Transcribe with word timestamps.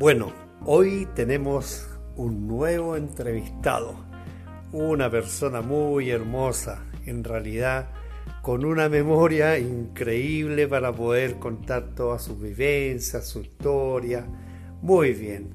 Bueno, 0.00 0.32
hoy 0.64 1.06
tenemos 1.14 1.86
un 2.16 2.48
nuevo 2.48 2.96
entrevistado, 2.96 3.96
una 4.72 5.10
persona 5.10 5.60
muy 5.60 6.08
hermosa, 6.08 6.86
en 7.04 7.22
realidad 7.22 7.90
con 8.40 8.64
una 8.64 8.88
memoria 8.88 9.58
increíble 9.58 10.66
para 10.68 10.90
poder 10.90 11.38
contar 11.38 11.94
todas 11.94 12.22
sus 12.22 12.40
vivencias, 12.40 13.28
su 13.28 13.40
historia. 13.42 14.26
Muy 14.80 15.12
bien, 15.12 15.50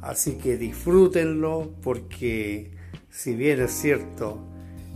así 0.00 0.38
que 0.38 0.56
disfrútenlo 0.56 1.70
porque 1.82 2.70
si 3.10 3.34
bien 3.34 3.60
es 3.60 3.72
cierto, 3.72 4.38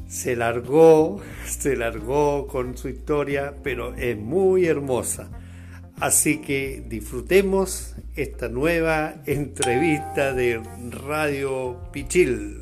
se 0.08 0.34
largó, 0.34 1.20
se 1.46 1.76
largó 1.76 2.46
con 2.46 2.78
su 2.78 2.88
historia, 2.88 3.54
pero 3.62 3.94
es 3.96 4.16
muy 4.16 4.64
hermosa. 4.64 5.28
Así 6.00 6.38
que 6.40 6.82
disfrutemos 6.88 7.94
esta 8.16 8.48
nueva 8.48 9.14
entrevista 9.26 10.32
de 10.32 10.62
Radio 11.06 11.76
Pichil. 11.90 12.60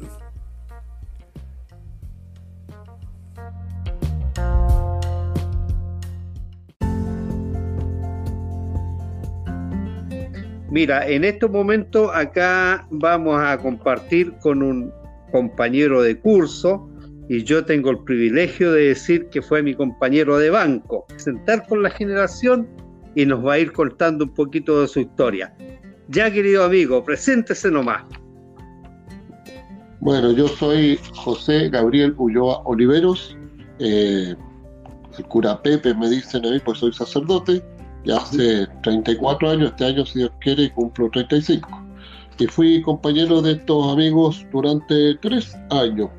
Mira, 10.71 11.07
en 11.07 11.25
estos 11.25 11.51
momentos 11.51 12.11
acá 12.15 12.87
vamos 12.91 13.39
a 13.39 13.59
compartir 13.59 14.33
con 14.41 14.63
un 14.63 14.91
compañero 15.31 16.01
de 16.01 16.19
curso 16.19 16.89
y 17.29 17.45
yo 17.45 17.63
tengo 17.67 17.91
el 17.91 17.99
privilegio 18.05 18.73
de 18.73 18.89
decir 18.89 19.27
que 19.27 19.43
fue 19.43 19.63
mi 19.63 19.75
compañero 19.75 20.39
de 20.39 20.49
banco. 20.49 21.05
Sentar 21.17 21.67
con 21.67 21.83
la 21.83 21.91
generación 21.91 22.67
y 23.15 23.27
nos 23.27 23.45
va 23.45 23.55
a 23.55 23.59
ir 23.59 23.73
contando 23.73 24.25
un 24.25 24.35
poquito 24.35 24.81
de 24.81 24.89
su 24.89 25.01
historia. 25.01 25.55
Ya, 26.09 26.31
querido 26.31 26.65
amigo, 26.65 27.05
preséntese 27.05 27.71
nomás. 27.71 28.03
Bueno, 30.01 30.33
yo 30.33 30.49
soy 30.49 30.99
José 31.15 31.69
Gabriel 31.69 32.15
Ulloa 32.19 32.63
Oliveros, 32.65 33.37
eh, 33.79 34.35
el 35.17 35.25
cura 35.27 35.61
Pepe 35.63 35.95
me 35.95 36.09
dicen 36.09 36.45
a 36.45 36.51
mí, 36.51 36.59
pues 36.65 36.79
soy 36.79 36.93
sacerdote, 36.93 37.63
ya 38.05 38.17
hace 38.17 38.67
34 38.83 39.51
años, 39.51 39.71
este 39.71 39.85
año 39.85 40.05
si 40.05 40.21
Dios 40.21 40.33
quiere 40.41 40.73
cumplo 40.73 41.09
35. 41.11 41.69
Y 42.39 42.47
fui 42.47 42.83
compañero 42.83 43.41
de 43.41 43.53
estos 43.53 43.93
amigos 43.93 44.45
durante 44.51 45.15
tres 45.17 45.55
años, 45.71 46.11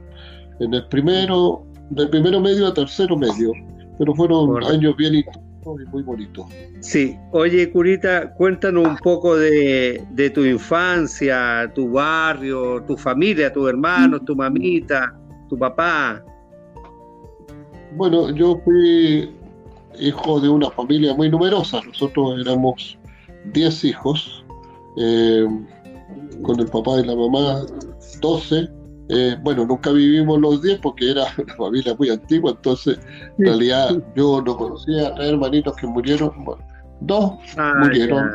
en 0.59 0.73
el 0.73 0.88
primero, 0.88 1.66
del 1.89 2.09
primero 2.09 2.39
medio 2.39 2.67
a 2.67 2.73
tercero 2.73 3.17
medio, 3.17 3.52
pero 3.99 4.16
fueron 4.16 4.64
años 4.64 4.95
bien 4.95 5.16
intensos 5.16 5.53
y 5.66 5.86
muy 5.89 6.03
bonitos. 6.03 6.45
Sí, 6.80 7.17
oye 7.31 7.72
Curita, 7.72 8.33
cuéntanos 8.33 8.88
un 8.88 8.97
poco 8.97 9.36
de, 9.38 10.03
de 10.11 10.30
tu 10.30 10.44
infancia, 10.44 11.72
tu 11.73 11.92
barrio, 11.92 12.83
tu 12.83 12.97
familia, 12.97 13.52
tus 13.52 13.70
hermanos, 13.70 14.22
tu 14.25 14.36
mamita, 14.36 15.17
tu 15.50 15.58
papá. 15.58 16.23
Bueno, 17.95 18.31
yo 18.31 18.59
fui 18.64 19.30
hijo 20.00 20.39
de 20.39 20.50
una 20.50 20.70
familia 20.72 21.14
muy 21.14 21.30
numerosa. 21.30 21.81
Nosotros 21.86 22.42
éramos 22.42 22.98
10 23.53 23.83
hijos, 23.86 24.44
eh, 24.98 25.48
con 26.42 26.59
el 26.59 26.67
papá 26.67 27.00
y 27.00 27.05
la 27.05 27.16
mamá 27.16 27.66
12. 28.22 28.70
Eh, 29.09 29.36
bueno, 29.42 29.66
nunca 29.66 29.92
vivimos 29.92 30.40
los 30.40 30.62
10 30.62 30.80
porque 30.80 31.12
era 31.12 31.26
una 31.38 31.56
familia 31.56 31.96
muy 31.98 32.09
antigua, 32.09 32.52
entonces 32.52 33.00
en 33.38 33.45
realidad 33.45 34.02
yo 34.16 34.42
no 34.42 34.58
conocía 34.58 35.08
a 35.08 35.16
tres 35.16 35.30
hermanitos 35.30 35.76
que 35.76 35.88
murieron. 35.88 36.32
dos 37.02 37.33
ah, 37.58 37.73
murieron 37.80 38.30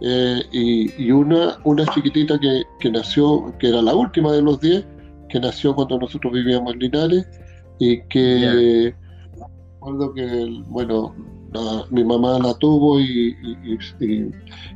eh, 0.00 0.42
y, 0.52 1.10
una, 1.10 1.58
una 1.64 1.84
chiquitita 1.86 2.38
que, 2.38 2.62
que, 2.80 2.90
nació, 2.90 3.54
que 3.58 3.68
era 3.68 3.82
la 3.82 3.94
última 3.94 4.32
de 4.32 4.42
los 4.42 4.60
10, 4.60 4.86
que 5.28 5.40
nació 5.40 5.74
cuando 5.74 5.98
nosotros 5.98 6.32
vivíamos 6.32 6.72
en 6.74 6.78
Linares 6.80 7.26
y 7.78 8.00
que 8.08 8.94
recuerdo 9.86 10.14
que, 10.14 10.62
bueno, 10.68 11.14
mi 11.90 12.04
mamá 12.04 12.38
la 12.38 12.54
tuvo 12.54 13.00
y, 13.00 13.36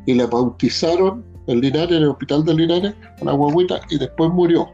y, 0.06 0.14
la 0.14 0.26
bautizaron 0.26 1.24
en 1.46 1.60
Linares, 1.60 1.96
en 1.96 2.02
el 2.02 2.08
hospital 2.10 2.44
de 2.44 2.54
Linares, 2.54 2.94
a 3.20 3.24
la 3.24 3.32
guaguita, 3.32 3.80
y 3.90 3.98
después 3.98 4.30
murió. 4.30 4.68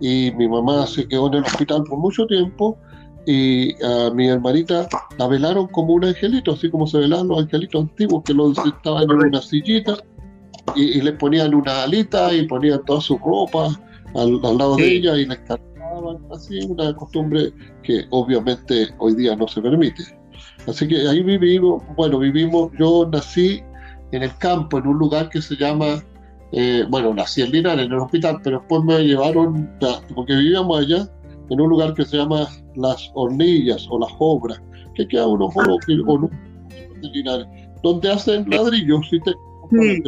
Y 0.00 0.32
mi 0.32 0.48
mamá 0.48 0.86
se 0.86 1.06
quedó 1.06 1.28
en 1.28 1.34
el 1.34 1.44
hospital 1.44 1.84
por 1.84 1.98
mucho 1.98 2.26
tiempo 2.26 2.78
y 3.26 3.74
a 3.84 4.10
mi 4.10 4.28
hermanita 4.28 4.88
la 5.18 5.26
velaron 5.28 5.66
como 5.68 5.92
un 5.94 6.04
angelito, 6.04 6.52
así 6.52 6.70
como 6.70 6.86
se 6.86 6.98
velaban 6.98 7.28
los 7.28 7.40
angelitos 7.40 7.82
antiguos, 7.82 8.22
que 8.24 8.32
los 8.32 8.56
estaban 8.58 9.04
en 9.04 9.10
una 9.10 9.42
sillita 9.42 9.96
y, 10.74 10.98
y 10.98 11.00
les 11.02 11.14
ponían 11.14 11.54
una 11.54 11.82
alita 11.82 12.32
y 12.32 12.46
ponían 12.46 12.82
todas 12.86 13.04
sus 13.04 13.20
ropas 13.20 13.78
al, 14.14 14.40
lado 14.40 14.76
de 14.76 14.96
ella 14.96 15.16
y 15.16 15.26
les 15.26 15.38
así 16.32 16.60
una 16.66 16.94
costumbre 16.94 17.52
que 17.82 18.04
obviamente 18.10 18.88
hoy 18.98 19.14
día 19.14 19.36
no 19.36 19.46
se 19.48 19.60
permite. 19.60 20.02
Así 20.66 20.86
que 20.86 20.96
ahí 21.08 21.22
vivimos, 21.22 21.82
bueno, 21.96 22.18
vivimos, 22.18 22.70
yo 22.78 23.08
nací 23.10 23.62
en 24.12 24.22
el 24.22 24.36
campo, 24.38 24.78
en 24.78 24.86
un 24.86 24.98
lugar 24.98 25.28
que 25.28 25.40
se 25.40 25.56
llama, 25.56 26.02
eh, 26.52 26.84
bueno, 26.88 27.14
nací 27.14 27.42
en 27.42 27.52
Linares, 27.52 27.86
en 27.86 27.92
el 27.92 27.98
hospital, 27.98 28.40
pero 28.42 28.58
después 28.58 28.82
me 28.84 28.98
llevaron, 29.00 29.70
porque 30.14 30.34
vivíamos 30.34 30.80
allá, 30.80 31.08
en 31.48 31.60
un 31.60 31.68
lugar 31.68 31.94
que 31.94 32.04
se 32.04 32.16
llama 32.16 32.48
Las 32.76 33.10
Hornillas 33.14 33.86
o 33.90 33.98
Las 33.98 34.12
Obras, 34.18 34.60
que 34.94 35.06
queda 35.06 35.26
unos 35.26 35.52
poco 35.54 35.78
de 35.86 37.08
Linares, 37.08 37.46
donde 37.82 38.10
hacen 38.10 38.48
ladrillos, 38.50 39.06
¿sí? 39.08 39.20
Te, 39.20 39.32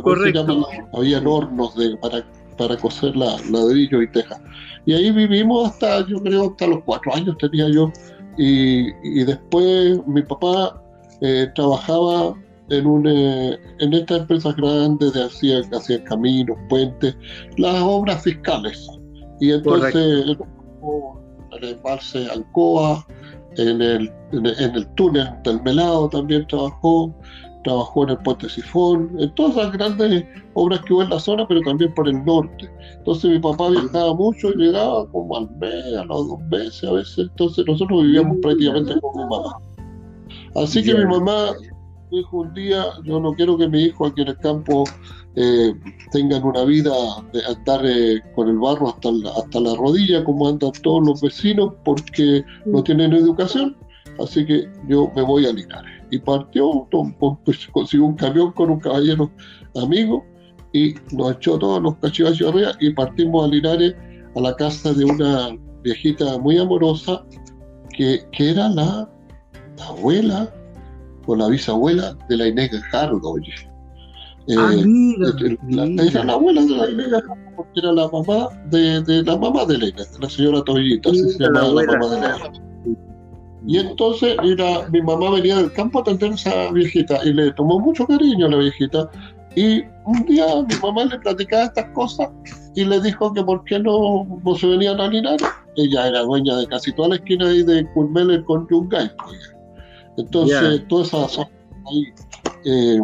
correcto. 0.03 0.67
había 0.93 1.21
hornos 1.21 1.77
de, 1.77 1.97
para, 1.99 2.25
para 2.59 2.77
coser 2.77 3.17
la, 3.17 3.37
ladrillos 3.51 4.03
y 4.03 4.09
tejas. 4.09 4.41
Y 4.87 4.95
ahí 4.95 5.11
vivimos 5.13 5.71
hasta, 5.71 6.07
yo 6.09 6.21
creo, 6.23 6.51
hasta 6.51 6.67
los 6.67 6.83
cuatro 6.85 7.15
años 7.15 7.37
tenía 7.39 7.69
yo. 7.69 7.93
Y, 8.37 8.89
y 9.05 9.25
después 9.25 10.05
mi 10.07 10.23
papá 10.23 10.83
eh, 11.21 11.49
trabajaba 11.55 12.35
en, 12.71 12.87
un, 12.87 13.07
eh, 13.07 13.59
en 13.81 13.93
estas 13.93 14.21
empresas 14.21 14.57
grandes 14.57 15.13
de 15.13 15.25
hacía, 15.25 15.61
hacía 15.73 16.03
caminos, 16.05 16.57
puentes, 16.69 17.17
las 17.57 17.83
obras 17.83 18.23
fiscales. 18.23 18.89
Y 19.41 19.53
entonces 19.53 19.95
en 19.95 20.39
el 21.53 21.65
embalse 21.65 22.31
Alcoa, 22.31 23.07
en 23.57 23.83
el, 23.83 24.13
en 24.33 24.75
el 24.75 24.87
túnel 24.95 25.29
del 25.45 25.61
Melado 25.63 26.09
también 26.09 26.47
trabajó, 26.47 27.15
trabajó 27.65 28.05
en 28.05 28.11
el 28.11 28.19
puente 28.19 28.49
Sifón, 28.49 29.11
en 29.19 29.35
todas 29.35 29.57
las 29.57 29.73
grandes 29.73 30.25
obras 30.55 30.81
que 30.83 30.95
hubo 30.95 31.03
en 31.03 31.11
la 31.11 31.21
zona, 31.21 31.47
pero 31.47 31.61
también 31.63 31.93
por 31.95 32.09
el 32.09 32.25
norte. 32.25 32.71
Entonces 32.99 33.31
mi 33.31 33.39
papá 33.39 33.69
viajaba 33.71 34.15
mucho 34.15 34.51
y 34.51 34.57
llegaba 34.57 35.07
como 35.11 35.37
al 35.37 35.51
mes, 35.57 35.97
a 35.99 36.05
los 36.05 36.29
dos 36.29 36.41
meses 36.51 36.85
a 36.85 36.93
veces, 36.93 37.19
entonces 37.19 37.65
nosotros 37.67 38.03
vivíamos 38.03 38.39
prácticamente 38.41 38.99
con 39.01 39.17
mi 39.17 39.29
mamá. 39.29 39.59
Así 40.55 40.83
que 40.83 40.95
mi 40.95 41.05
mamá 41.05 41.53
dijo 42.13 42.39
un 42.39 42.55
día, 42.55 42.85
yo 43.05 43.19
no 43.19 43.33
quiero 43.33 43.57
que 43.57 43.67
mi 43.69 43.85
hijo 43.85 44.07
aquí 44.07 44.21
en 44.21 44.29
el 44.29 44.39
campo 44.39 44.85
eh, 45.35 45.75
tengan 46.13 46.45
una 46.45 46.65
vida 46.65 46.93
de 47.33 47.45
andar 47.45 47.81
eh, 47.85 48.21
con 48.35 48.49
el 48.49 48.59
barro 48.59 48.91
hasta 48.91 49.11
la, 49.11 49.31
hasta 49.31 49.61
la 49.61 49.75
rodilla 49.75 50.23
como 50.23 50.47
andan 50.47 50.73
todos 50.83 51.07
los 51.07 51.23
vecinos 51.23 51.73
porque 51.85 52.45
no 52.67 52.83
tienen 52.83 53.15
educación, 53.15 53.77
así 54.21 54.45
que 54.45 54.71
yo 54.89 55.11
me 55.17 55.23
voy 55.23 55.47
a 55.47 55.53
Linares 55.53 56.03
y 56.11 56.19
partió, 56.19 56.87
pues, 57.45 57.67
consiguió 57.73 58.07
un 58.07 58.17
camión 58.17 58.53
con 58.53 58.71
un 58.71 58.81
caballero 58.81 59.31
amigo 59.83 60.25
y 60.75 60.95
nos 61.13 61.37
echó 61.37 61.59
todos 61.59 61.83
los 61.83 61.97
cachivachos 61.97 62.49
arriba 62.49 62.73
y 62.81 62.91
partimos 62.91 63.47
a 63.47 63.49
Linares 63.49 63.95
a 64.37 64.41
la 64.41 64.55
casa 64.57 64.93
de 64.93 65.05
una 65.05 65.57
viejita 65.83 66.39
muy 66.39 66.59
amorosa 66.59 67.25
que, 67.97 68.21
que 68.33 68.51
era 68.51 68.69
la, 68.69 69.09
abuela 69.89 70.53
o 71.27 71.37
la 71.37 71.49
bisabuela 71.49 72.17
de 72.29 72.37
la 72.37 72.49
Inés 72.49 72.71
Gajardo, 72.71 73.21
oye. 73.23 73.53
Eh, 74.49 74.57
ah, 74.59 74.73
era 76.03 76.25
la 76.25 76.33
abuela 76.33 76.63
de 76.63 76.77
la 76.77 76.91
Inés 76.91 77.23
porque 77.57 77.81
era 77.81 77.93
la 77.93 78.09
mamá 78.09 78.49
de, 78.71 79.03
de 79.03 79.23
la 79.23 79.37
mamá 79.37 79.65
de 79.67 79.75
Elena, 79.77 80.03
la 80.21 80.29
señora 80.29 80.63
Toyita, 80.65 81.11
así 81.11 81.31
se 81.31 81.39
llamaba 81.39 81.69
la, 81.69 81.93
la 81.93 81.99
mamá 81.99 82.09
de 82.09 82.17
Elena. 82.17 82.73
Y 83.67 83.79
entonces 83.79 84.37
mira, 84.43 84.89
mi 84.91 85.01
mamá 85.03 85.31
venía 85.31 85.57
del 85.57 85.73
campo 85.73 85.99
a 85.99 86.03
atender 86.03 86.33
a 86.33 86.35
esa 86.35 86.73
viejita 86.73 87.21
y 87.25 87.33
le 87.33 87.53
tomó 87.53 87.79
mucho 87.79 88.07
cariño 88.07 88.47
a 88.47 88.51
la 88.51 88.57
viejita. 88.57 89.11
Y 89.55 89.83
un 90.07 90.25
día 90.27 90.47
mi 90.69 90.75
mamá 90.83 91.05
le 91.05 91.19
platicaba 91.19 91.65
estas 91.65 91.85
cosas 91.91 92.29
y 92.75 92.85
le 92.85 93.01
dijo 93.01 93.33
que 93.33 93.45
por 93.45 93.63
qué 93.65 93.79
no, 93.79 94.27
no 94.45 94.55
se 94.57 94.67
venían 94.67 95.01
a 95.01 95.09
Linares. 95.09 95.47
Ella 95.77 96.09
era 96.09 96.23
dueña 96.23 96.57
de 96.57 96.67
casi 96.67 96.93
toda 96.93 97.11
la 97.11 97.15
esquina 97.17 97.49
ahí 97.49 97.63
de 97.63 97.87
Curmeler 97.93 98.43
con 98.45 98.67
Yungay. 98.69 99.11
Pues. 99.25 99.55
Entonces, 100.17 100.87
toda 100.89 101.05
esa 101.05 101.29
zona 101.29 101.51
ahí, 101.91 102.05
eh, 102.65 103.01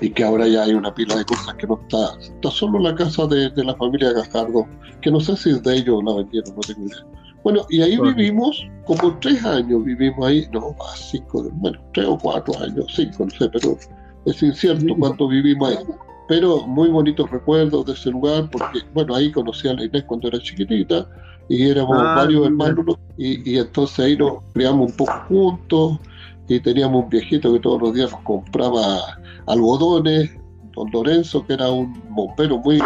y 0.00 0.10
que 0.10 0.24
ahora 0.24 0.46
ya 0.46 0.64
hay 0.64 0.74
una 0.74 0.92
pila 0.94 1.16
de 1.16 1.24
cosas 1.24 1.54
que 1.54 1.66
no 1.66 1.80
está, 1.80 2.18
está 2.20 2.50
solo 2.50 2.78
la 2.78 2.94
casa 2.94 3.26
de, 3.26 3.48
de 3.50 3.64
la 3.64 3.74
familia 3.76 4.12
Gajardo, 4.12 4.66
que 5.00 5.10
no 5.10 5.20
sé 5.20 5.36
si 5.36 5.50
es 5.50 5.62
de 5.62 5.76
ellos 5.76 6.02
la 6.04 6.14
vendieron, 6.16 6.54
no 6.54 6.60
tengo 6.60 6.86
idea. 6.86 7.06
Bueno, 7.44 7.64
y 7.70 7.80
ahí 7.80 7.96
vivimos 7.96 8.66
como 8.86 9.16
tres 9.20 9.44
años, 9.44 9.84
vivimos 9.84 10.26
ahí, 10.26 10.46
no 10.52 10.74
más, 10.78 11.10
cinco, 11.12 11.48
bueno, 11.54 11.78
tres 11.94 12.06
o 12.06 12.18
cuatro 12.18 12.58
años, 12.60 12.86
cinco, 12.94 13.24
no 13.24 13.30
sé, 13.30 13.48
pero 13.48 13.78
es 14.24 14.42
incierto 14.42 14.94
cuánto 14.98 15.28
vivimos 15.28 15.70
ahí. 15.70 15.78
pero 16.28 16.66
muy 16.66 16.88
bonitos 16.88 17.30
recuerdos 17.30 17.86
de 17.86 17.92
ese 17.92 18.10
lugar, 18.10 18.50
porque, 18.50 18.80
bueno, 18.92 19.14
ahí 19.14 19.30
conocí 19.30 19.68
a 19.68 19.74
la 19.74 19.84
Inés 19.84 20.04
cuando 20.08 20.28
era 20.28 20.40
chiquitita, 20.40 21.08
y 21.48 21.68
éramos 21.70 21.96
Ah, 22.00 22.14
varios 22.16 22.46
hermanos, 22.46 22.96
y, 23.16 23.50
y 23.52 23.58
entonces 23.58 23.98
ahí 24.00 24.16
nos 24.16 24.38
criamos 24.54 24.90
un 24.90 24.96
poco 24.96 25.12
juntos, 25.28 25.98
y 26.48 26.60
teníamos 26.60 27.04
un 27.04 27.10
viejito 27.10 27.52
que 27.52 27.60
todos 27.60 27.80
los 27.82 27.94
días 27.94 28.10
nos 28.12 28.20
compraba 28.22 29.00
algodones, 29.46 30.30
don 30.74 30.90
Lorenzo, 30.92 31.44
que 31.46 31.54
era 31.54 31.70
un 31.70 31.92
bombero 32.10 32.58
muy, 32.58 32.80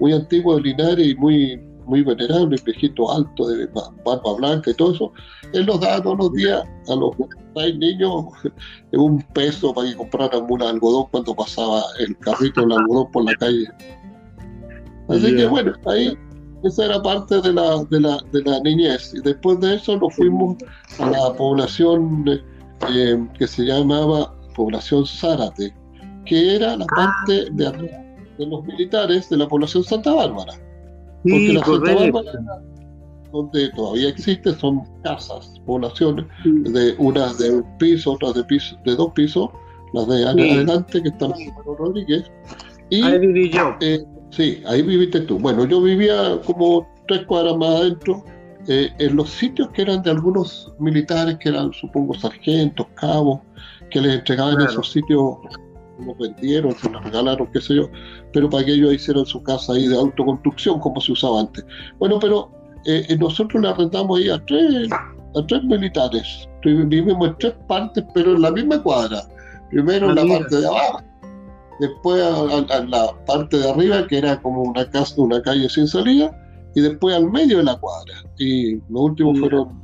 muy 0.00 0.12
antiguo 0.12 0.56
de 0.56 0.62
Linares 0.62 1.06
y 1.06 1.14
muy, 1.14 1.60
muy 1.86 2.02
venerable, 2.02 2.56
un 2.58 2.64
viejito 2.64 3.12
alto 3.12 3.46
de 3.48 3.66
ba- 3.66 3.92
barba 4.04 4.34
blanca 4.36 4.70
y 4.70 4.74
todo 4.74 4.92
eso, 4.92 5.12
él 5.52 5.66
nos 5.66 5.80
daba 5.80 6.02
todos 6.02 6.18
los 6.18 6.32
días 6.32 6.64
a 6.88 6.94
los 6.96 7.10
seis 7.54 7.76
niños 7.78 8.24
un 8.92 9.22
peso 9.34 9.72
para 9.72 9.88
que 9.88 9.96
compraran 9.96 10.46
un 10.48 10.62
algodón 10.62 11.06
cuando 11.12 11.34
pasaba 11.34 11.82
el 12.00 12.16
carrito 12.18 12.62
del 12.62 12.72
algodón 12.72 13.10
por 13.12 13.24
la 13.24 13.34
calle. 13.36 13.66
Así 15.08 15.36
que 15.36 15.46
bueno, 15.46 15.72
ahí 15.86 16.16
esa 16.64 16.84
era 16.86 17.02
parte 17.02 17.40
de 17.40 17.52
la, 17.52 17.84
de, 17.90 18.00
la, 18.00 18.18
de 18.32 18.42
la 18.42 18.60
niñez. 18.60 19.12
Y 19.14 19.20
después 19.20 19.60
de 19.60 19.74
eso 19.76 19.96
nos 19.98 20.14
fuimos 20.14 20.56
a 20.98 21.10
la 21.10 21.32
población 21.36 22.24
eh, 22.90 23.26
que 23.38 23.46
se 23.46 23.64
llamaba 23.64 24.32
población 24.54 25.04
Zárate, 25.06 25.74
que 26.24 26.56
era 26.56 26.76
la 26.76 26.86
parte 26.86 27.50
de, 27.52 27.70
de 28.38 28.46
los 28.46 28.64
militares 28.64 29.28
de 29.30 29.36
la 29.36 29.46
población 29.48 29.84
Santa 29.84 30.12
Bárbara. 30.14 30.52
Porque 31.22 31.46
Sí, 31.46 31.52
la 31.52 31.64
Santa. 31.64 31.94
Bárbara, 31.94 32.32
donde 33.32 33.68
todavía 33.70 34.08
existe, 34.08 34.54
son 34.54 34.82
casas, 35.02 35.60
poblaciones, 35.66 36.24
de 36.44 36.94
unas 36.98 37.36
de 37.38 37.50
un 37.56 37.78
piso, 37.78 38.12
otras 38.12 38.34
de 38.34 38.44
piso, 38.44 38.76
de 38.84 38.94
dos 38.96 39.12
pisos, 39.12 39.50
las 39.92 40.06
de 40.08 40.18
Sí. 40.18 40.24
adelante 40.24 41.02
que 41.02 41.08
están 41.08 41.32
en 41.38 41.52
Rodríguez. 41.78 42.30
Y 42.90 43.02
Ahí 43.02 43.18
viví 43.18 43.50
yo. 43.50 43.74
eh, 43.80 44.02
sí, 44.36 44.62
ahí 44.66 44.82
viviste 44.82 45.20
tú. 45.20 45.38
Bueno, 45.38 45.64
yo 45.66 45.80
vivía 45.80 46.40
como 46.44 46.86
tres 47.08 47.24
cuadras 47.26 47.56
más 47.56 47.80
adentro, 47.80 48.24
eh, 48.68 48.90
en 48.98 49.16
los 49.16 49.30
sitios 49.30 49.68
que 49.70 49.82
eran 49.82 50.02
de 50.02 50.10
algunos 50.10 50.72
militares, 50.78 51.38
que 51.38 51.50
eran, 51.50 51.72
supongo, 51.72 52.14
sargentos, 52.14 52.86
cabos, 52.94 53.40
que 53.90 54.00
les 54.00 54.16
entregaban 54.16 54.56
Claro. 54.56 54.70
esos 54.70 54.90
sitios, 54.90 55.36
los 56.04 56.18
vendieron, 56.18 56.74
se 56.74 56.90
los 56.90 57.02
regalaron, 57.04 57.46
qué 57.52 57.60
sé 57.60 57.76
yo, 57.76 57.88
pero 58.32 58.50
para 58.50 58.64
que 58.64 58.72
ellos 58.72 58.92
hicieran 58.92 59.24
su 59.24 59.42
casa 59.42 59.72
ahí 59.72 59.86
de 59.86 59.96
autoconstrucción, 59.96 60.80
como 60.80 61.00
se 61.00 61.12
usaba 61.12 61.40
antes. 61.40 61.64
Bueno, 61.98 62.18
pero 62.18 62.50
eh, 62.86 63.06
eh, 63.08 63.16
nosotros 63.16 63.62
le 63.62 63.68
arrendamos 63.68 64.18
ahí 64.18 64.28
a 64.28 64.44
tres, 64.44 64.90
a 64.92 65.46
tres 65.46 65.62
militares. 65.64 66.48
Vivimos 66.64 67.28
en 67.28 67.38
tres 67.38 67.54
partes, 67.68 68.04
pero 68.14 68.34
en 68.34 68.42
la 68.42 68.50
misma 68.50 68.82
cuadra. 68.82 69.22
Primero 69.70 70.10
en 70.10 70.16
la 70.16 70.26
parte 70.26 70.60
de 70.60 70.66
abajo, 70.66 71.02
después 71.80 72.22
a, 72.22 72.28
a- 72.36 72.76
a 72.78 72.84
la 72.84 73.24
parte 73.26 73.58
de 73.58 73.70
arriba, 73.70 74.06
que 74.06 74.18
era 74.18 74.40
como 74.40 74.62
una 74.62 74.88
casa, 74.90 75.14
una 75.18 75.40
calle 75.42 75.68
sin 75.68 75.86
salida, 75.86 76.30
y 76.74 76.80
después 76.80 77.14
al 77.16 77.30
medio 77.30 77.58
de 77.58 77.64
la 77.64 77.76
cuadra. 77.76 78.14
Y 78.38 78.74
los 78.76 79.02
últimos 79.02 79.34
Mira. 79.34 79.48
fueron 79.48 79.82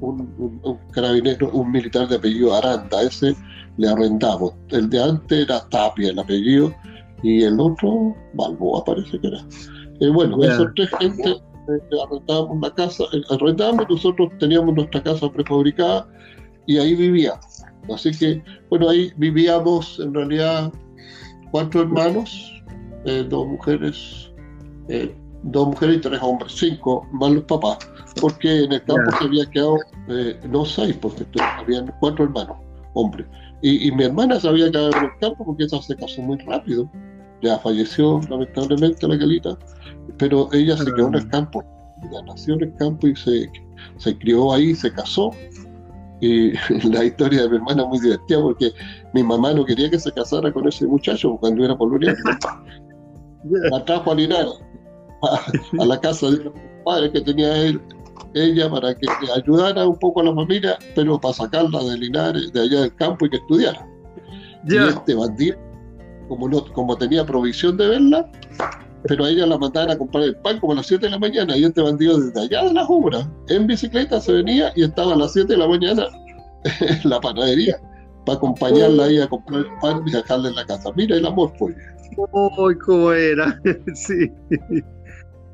un, 0.00 0.20
un- 0.38 0.60
un 0.64 0.78
carabinero, 0.92 1.50
un 1.50 1.70
militar 1.70 2.08
de 2.08 2.16
apellido 2.16 2.54
Aranda, 2.54 3.02
ese 3.02 3.34
le 3.78 3.88
arrendamos. 3.88 4.52
El 4.68 4.90
de 4.90 5.02
antes 5.02 5.44
era 5.46 5.60
Tapia, 5.70 6.10
el 6.10 6.18
apellido, 6.18 6.74
y 7.22 7.42
el 7.44 7.58
otro, 7.60 8.14
Balboa 8.34 8.84
parece 8.84 9.18
que 9.20 9.26
era. 9.28 9.38
Eh, 10.00 10.08
bueno, 10.08 10.40
Ya. 10.42 10.52
esos 10.54 10.66
tres 10.74 10.90
gente 10.98 11.30
eh, 11.30 11.96
arrendábamos 12.04 12.58
la 12.60 12.74
casa, 12.74 13.04
eh, 13.12 13.22
arrendábamos, 13.30 13.86
nosotros 13.88 14.30
teníamos 14.40 14.74
nuestra 14.74 15.02
casa 15.02 15.30
prefabricada 15.30 16.08
y 16.66 16.78
ahí 16.78 16.94
vivíamos. 16.96 17.62
Así 17.94 18.10
que, 18.10 18.42
bueno, 18.70 18.88
ahí 18.88 19.12
vivíamos 19.16 19.98
en 20.00 20.12
realidad 20.14 20.72
cuatro 21.52 21.82
hermanos, 21.82 22.60
eh, 23.04 23.24
dos 23.28 23.46
mujeres, 23.46 24.32
eh, 24.88 25.14
dos 25.44 25.68
mujeres 25.68 25.98
y 25.98 26.00
tres 26.00 26.20
hombres, 26.20 26.52
cinco, 26.56 27.06
más 27.12 27.30
los 27.30 27.44
papás, 27.44 27.78
porque 28.20 28.64
en 28.64 28.72
el 28.72 28.82
campo 28.82 29.10
se 29.18 29.24
había 29.24 29.46
quedado, 29.46 29.76
eh, 30.08 30.40
no 30.48 30.64
seis, 30.64 30.96
porque 31.00 31.24
habían 31.58 31.94
cuatro 32.00 32.24
hermanos, 32.24 32.56
hombres. 32.94 33.26
Y, 33.60 33.86
y 33.86 33.92
mi 33.92 34.04
hermana 34.04 34.40
se 34.40 34.48
había 34.48 34.70
quedado 34.70 34.90
en 34.96 35.04
el 35.04 35.18
campo 35.20 35.44
porque 35.44 35.64
ella 35.64 35.80
se 35.80 35.94
casó 35.94 36.22
muy 36.22 36.38
rápido, 36.38 36.90
ya 37.42 37.58
falleció 37.58 38.20
lamentablemente 38.28 39.06
la 39.06 39.18
Calita, 39.18 39.58
pero 40.18 40.48
ella 40.52 40.76
se 40.76 40.86
quedó 40.86 41.08
en 41.08 41.14
el 41.14 41.28
campo, 41.28 41.62
ella 42.02 42.22
nació 42.26 42.54
en 42.54 42.62
el 42.62 42.74
campo 42.76 43.08
y 43.08 43.14
se, 43.14 43.50
se 43.98 44.18
crió 44.18 44.52
ahí, 44.52 44.74
se 44.74 44.92
casó. 44.92 45.30
Y 46.20 46.52
la 46.88 47.04
historia 47.04 47.42
de 47.42 47.48
mi 47.50 47.56
hermana 47.56 47.82
es 47.82 47.88
muy 47.88 48.00
divertida 48.00 48.40
porque 48.40 48.72
mi 49.12 49.22
mamá 49.22 49.52
no 49.52 49.64
quería 49.64 49.90
que 49.90 49.98
se 49.98 50.12
casara 50.12 50.52
con 50.52 50.66
ese 50.68 50.86
muchacho 50.86 51.36
cuando 51.40 51.64
era 51.64 51.76
polonia. 51.76 52.14
La 53.44 53.84
trajo 53.84 54.12
a 54.12 54.14
Linares, 54.14 54.62
a, 55.22 55.82
a 55.82 55.84
la 55.84 56.00
casa 56.00 56.30
de 56.30 56.44
los 56.44 56.54
padres 56.84 57.10
que 57.10 57.20
tenía 57.22 57.56
él, 57.56 57.80
ella 58.34 58.70
para 58.70 58.94
que 58.94 59.06
ayudara 59.34 59.86
un 59.86 59.98
poco 59.98 60.20
a 60.20 60.24
la 60.24 60.34
familia, 60.34 60.78
pero 60.94 61.20
para 61.20 61.34
sacarla 61.34 61.82
de 61.82 61.98
Linares, 61.98 62.52
de 62.52 62.60
allá 62.60 62.82
del 62.82 62.94
campo 62.94 63.26
y 63.26 63.30
que 63.30 63.36
estudiara. 63.36 63.86
Y 64.68 64.76
este 64.76 65.14
bandido, 65.14 65.58
como, 66.28 66.48
no, 66.48 66.64
como 66.72 66.96
tenía 66.96 67.26
provisión 67.26 67.76
de 67.76 67.88
verla, 67.88 68.30
pero 69.08 69.24
a 69.24 69.30
ella 69.30 69.46
la 69.46 69.58
mandaban 69.58 69.90
a 69.90 69.98
comprar 69.98 70.24
el 70.24 70.36
pan 70.36 70.60
como 70.60 70.72
a 70.72 70.76
las 70.76 70.86
7 70.86 71.06
de 71.06 71.10
la 71.10 71.18
mañana, 71.18 71.56
y 71.56 71.64
este 71.64 71.82
bandido 71.82 72.18
desde 72.18 72.40
allá 72.40 72.68
de 72.68 72.74
las 72.74 72.86
obras, 72.88 73.26
en 73.48 73.66
bicicleta 73.66 74.20
se 74.20 74.32
venía 74.32 74.72
y 74.76 74.84
estaba 74.84 75.14
a 75.14 75.16
las 75.16 75.32
7 75.32 75.52
de 75.52 75.58
la 75.58 75.66
mañana 75.66 76.06
en 76.80 77.10
la 77.10 77.20
panadería, 77.20 77.80
para 78.24 78.36
acompañarla 78.38 79.04
ahí 79.04 79.18
a 79.20 79.28
comprar 79.28 79.60
el 79.60 79.66
pan 79.80 80.02
y 80.06 80.10
dejarla 80.12 80.48
en 80.50 80.54
la 80.56 80.66
casa. 80.66 80.90
Mira 80.96 81.16
el 81.16 81.26
amor, 81.26 81.52
pues. 81.58 81.74
¡Uy, 82.58 82.78
cómo 82.78 83.12
era! 83.12 83.60
sí. 83.94 84.30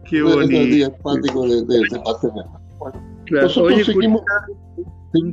Qué 0.05 0.17
día 0.17 0.25
bonito. 0.25 0.87
empático 0.87 1.43
de, 1.49 1.57
de, 1.65 1.79
de 1.79 1.87
hermano. 1.93 2.61
Claro. 3.27 3.47
Nosotros 3.47 3.75
Oye, 3.75 3.85
seguimos, 3.85 4.23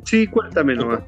sí, 0.03 0.27
cuéntame 0.27 0.75
nomás. 0.75 0.99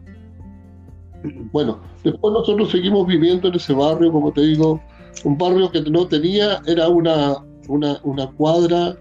bueno, 1.51 1.79
después 2.03 2.33
nosotros 2.33 2.71
seguimos 2.71 3.05
viviendo 3.07 3.47
en 3.49 3.55
ese 3.55 3.73
barrio, 3.73 4.11
como 4.11 4.31
te 4.31 4.41
digo, 4.41 4.79
un 5.25 5.37
barrio 5.37 5.69
que 5.71 5.81
no 5.81 6.07
tenía, 6.07 6.61
era 6.65 6.87
una, 6.87 7.37
una, 7.67 7.99
una 8.03 8.27
cuadra 8.31 8.95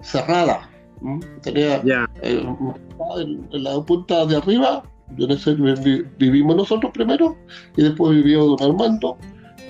cerrada. 0.00 0.70
Tenía 1.42 1.82
Ya. 1.84 2.08
eh, 2.22 2.44
en, 3.18 3.62
la 3.64 3.80
punta 3.82 4.24
de 4.26 4.36
arriba, 4.36 4.82
vivimos 5.16 6.56
nosotros 6.56 6.92
primero 6.92 7.36
y 7.76 7.82
después 7.82 8.14
vivió 8.16 8.44
don 8.44 8.62
Armando. 8.72 9.16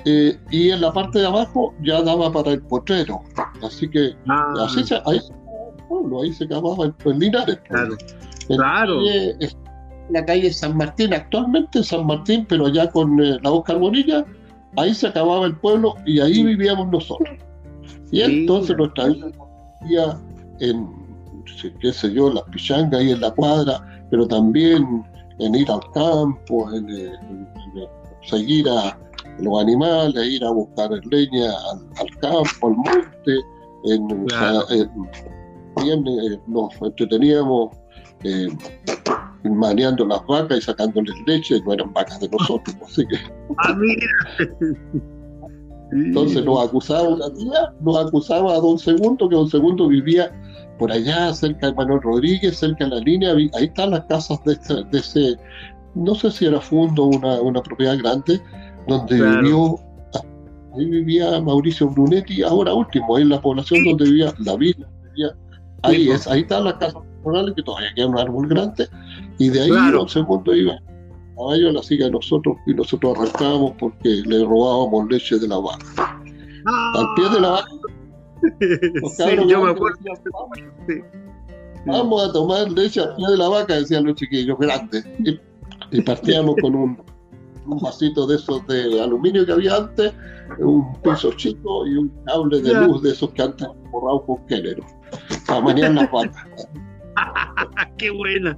eh, 0.05 0.39
y 0.51 0.71
en 0.71 0.81
la 0.81 0.93
parte 0.93 1.19
de 1.19 1.27
abajo 1.27 1.75
ya 1.83 2.01
daba 2.03 2.31
para 2.33 2.53
el 2.53 2.63
potrero. 2.63 3.21
Así 3.63 3.89
que 3.91 4.15
Ah, 4.29 4.55
así 4.65 4.85
se, 4.85 4.95
ahí, 5.07 5.21
pueblo, 5.89 6.23
ahí 6.23 6.33
se 6.33 6.45
acababa 6.45 6.87
el, 6.87 6.95
el 7.05 7.19
Linares. 7.19 7.59
pues. 7.69 7.69
claro. 7.69 7.97
En 8.49 8.57
Claro. 8.57 9.01
La 9.01 9.11
calle, 9.11 9.37
es- 9.41 9.57
la 10.11 10.25
calle 10.25 10.53
San 10.53 10.77
Martín, 10.77 11.13
actualmente 11.13 11.83
San 11.83 12.07
Martín, 12.07 12.47
pero 12.49 12.67
allá 12.67 12.89
con 12.91 13.21
eh, 13.23 13.37
la 13.43 13.51
Oscar 13.51 13.79
Bonilla, 13.79 14.25
ahí 14.77 14.95
se 14.95 15.09
acababa 15.09 15.45
el 15.47 15.57
pueblo 15.57 15.95
y 16.07 16.21
ahí 16.21 16.43
vivíamos 16.45 16.89
nosotros. 16.89 17.37
Y 18.11 18.23
entonces 18.23 18.75
nuestra 18.77 19.09
vida 19.85 20.19
en, 20.61 20.89
qué 21.81 21.93
sé 21.93 22.13
yo, 22.15 22.33
las 22.33 22.45
pichangas 22.45 23.01
ahí 23.01 23.11
en 23.11 23.21
la 23.21 23.31
cuadra, 23.33 23.85
pero 24.11 24.27
también 24.27 25.05
en 25.39 25.55
ir 25.55 25.71
al 25.71 25.81
campo, 25.93 26.73
en, 26.73 26.89
eh, 26.91 27.13
en- 27.31 27.49
en 27.77 27.89
seguir 28.29 28.69
a 28.69 28.99
los 29.39 29.61
animales, 29.63 30.27
ir 30.27 30.45
a 30.45 30.51
buscar 30.51 30.91
leña 31.11 31.51
al, 31.73 31.87
al 32.01 32.19
campo, 32.21 32.67
al 32.69 32.75
monte, 32.77 33.41
en, 33.85 34.27
Claro. 34.27 34.59
o 34.59 34.67
sea, 34.67 34.77
en- 34.79 34.91
también 35.77 36.05
eh, 36.09 36.41
nos 36.49 36.73
entreteníamos 36.83 37.71
eh, 38.25 38.49
maneando 39.45 40.05
las 40.05 40.27
vacas 40.27 40.59
y 40.59 40.61
sacándoles 40.63 41.15
leche, 41.27 41.61
no 41.65 41.73
eran 41.73 41.93
vacas 41.93 42.19
de 42.19 42.29
nosotros, 42.29 42.75
así 42.85 43.07
que 43.07 43.17
Ah, 43.59 43.75
mira. 43.75 44.07
entonces 45.93 46.45
nos 46.45 46.67
acusaba 46.69 47.09
una 47.09 47.33
tía, 47.35 47.73
nos 47.81 47.97
acusaba 48.07 48.55
a 48.55 48.59
Don 48.61 48.79
Segundo, 48.79 49.29
que 49.29 49.37
Don 49.37 49.49
Segundo 49.49 49.87
vivía 49.89 50.33
por 50.79 50.91
allá, 50.93 51.33
cerca 51.35 51.67
de 51.69 51.75
Manuel 51.75 52.01
Rodríguez, 52.03 52.59
cerca 52.59 52.85
de 52.85 52.91
la 52.91 53.01
línea, 53.01 53.33
ahí 53.33 53.51
están 53.65 53.91
las 53.91 54.05
casas 54.07 54.43
de, 54.45 54.53
ese- 54.55 54.85
de 54.91 54.99
ese, 54.99 55.37
no 55.95 56.15
sé 56.15 56.31
si 56.31 56.47
era 56.47 56.61
fondo 56.61 57.05
o 57.05 57.17
una, 57.17 57.41
una 57.41 57.63
propiedad 57.63 57.99
grande, 57.99 58.41
donde 58.87 59.17
Claro. 59.19 59.41
vivió, 59.43 59.77
ahí 60.77 60.85
vivía 60.87 61.41
Mauricio 61.41 61.89
Brunetti, 61.89 62.43
ahora 62.43 62.73
último, 62.75 63.17
ahí 63.17 63.23
en 63.23 63.31
la 63.31 63.41
población 63.41 63.85
donde 63.85 64.05
vivía 64.05 64.33
David, 64.41 64.77
vivía, 65.11 65.35
ahí 65.83 66.05
Sí, 66.05 66.11
es, 66.11 66.27
ahí 66.27 66.41
están 66.41 66.65
las 66.65 66.75
casas 66.75 67.03
personales, 67.23 67.55
que 67.57 67.63
todavía 67.63 67.89
queda 67.95 68.07
un 68.07 68.19
árbol 68.19 68.49
grande, 68.49 68.89
y 69.39 69.49
de 69.51 69.61
ahí 69.63 69.71
Claro. 69.71 69.99
Don 69.99 70.09
Segundo 70.09 70.55
iba 70.55 70.75
a 70.75 70.81
caballo 71.37 71.69
a 71.71 71.73
la 71.73 71.83
siga 71.83 72.07
de 72.07 72.13
nosotros, 72.13 72.57
y 72.67 72.75
nosotros 72.75 73.17
arrancábamos 73.19 73.73
porque 73.79 74.23
le 74.27 74.45
robábamos 74.45 75.09
leche 75.11 75.39
de 75.39 75.49
la 75.49 75.59
vaca. 75.59 76.21
Al 76.95 77.07
pie 77.17 77.29
de 77.31 77.41
la 77.41 77.51
vaca 77.51 77.69
sí, 79.17 79.23
cabros 79.23 79.47
yo 79.49 79.65
me 79.65 79.71
grandes 79.71 79.71
acuerdo. 79.71 79.99
decían, 79.99 80.17
Sí. 80.87 81.03
Vamos 81.87 82.29
a 82.29 82.33
tomar 82.33 82.71
leche 82.71 83.01
al 83.01 83.15
pie 83.17 83.29
de 83.29 83.37
la 83.37 83.49
vaca, 83.49 83.75
decían 83.75 84.05
los 84.05 84.17
chiquillos 84.17 84.59
grandes. 84.59 85.07
Y, 85.21 85.41
y 85.91 86.03
partíamos 86.03 86.57
con 86.61 86.75
un 86.75 86.99
un 87.69 87.79
vasito 87.81 88.27
de 88.27 88.37
esos 88.37 88.67
de 88.67 89.01
aluminio 89.01 89.45
que 89.45 89.53
había 89.53 89.77
antes, 89.77 90.13
un 90.59 90.95
piso 91.03 91.33
chico 91.33 91.87
y 91.87 91.97
un 91.97 92.09
cable 92.27 92.61
de 92.61 92.75
luz 92.87 93.03
de 93.03 93.11
esos 93.11 93.31
que 93.33 93.43
antes 93.43 93.69
borrado 93.91 94.25
con 94.25 94.49
género, 94.49 94.85
para 95.47 95.61
mañana 95.61 96.03
las 96.03 96.11
vacas. 96.11 96.69
¡Qué 97.99 98.11
buena! 98.11 98.57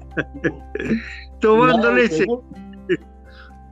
Tomando 1.41 1.93
leche. 1.93 2.25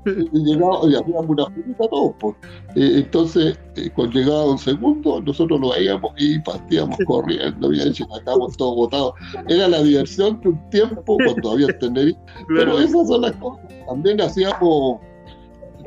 Y 0.05 0.95
hacíamos 0.95 1.29
una 1.29 1.47
fruta 1.47 1.89
todos. 1.91 2.15
Pues. 2.19 2.37
entonces, 2.75 3.59
eh, 3.77 3.91
cuando 3.95 4.19
llegaba 4.19 4.51
un 4.51 4.59
segundo, 4.59 5.21
nosotros 5.21 5.61
lo 5.61 5.71
veíamos 5.71 6.13
y 6.17 6.39
partíamos 6.41 6.99
corriendo, 7.07 7.69
bien, 7.69 7.93
acabamos 8.21 8.57
todos 8.57 8.77
botados. 8.77 9.15
Era 9.49 9.69
la 9.69 9.83
diversión 9.83 10.41
que 10.41 10.49
un 10.49 10.71
tiempo, 10.71 11.17
cuando 11.25 11.53
había 11.53 11.79
tener. 11.79 12.15
Pero 12.49 12.79
esas 12.79 13.09
son 13.09 13.23
las 13.23 13.33
cosas. 13.37 13.67
También 13.87 14.21
hacíamos, 14.21 15.01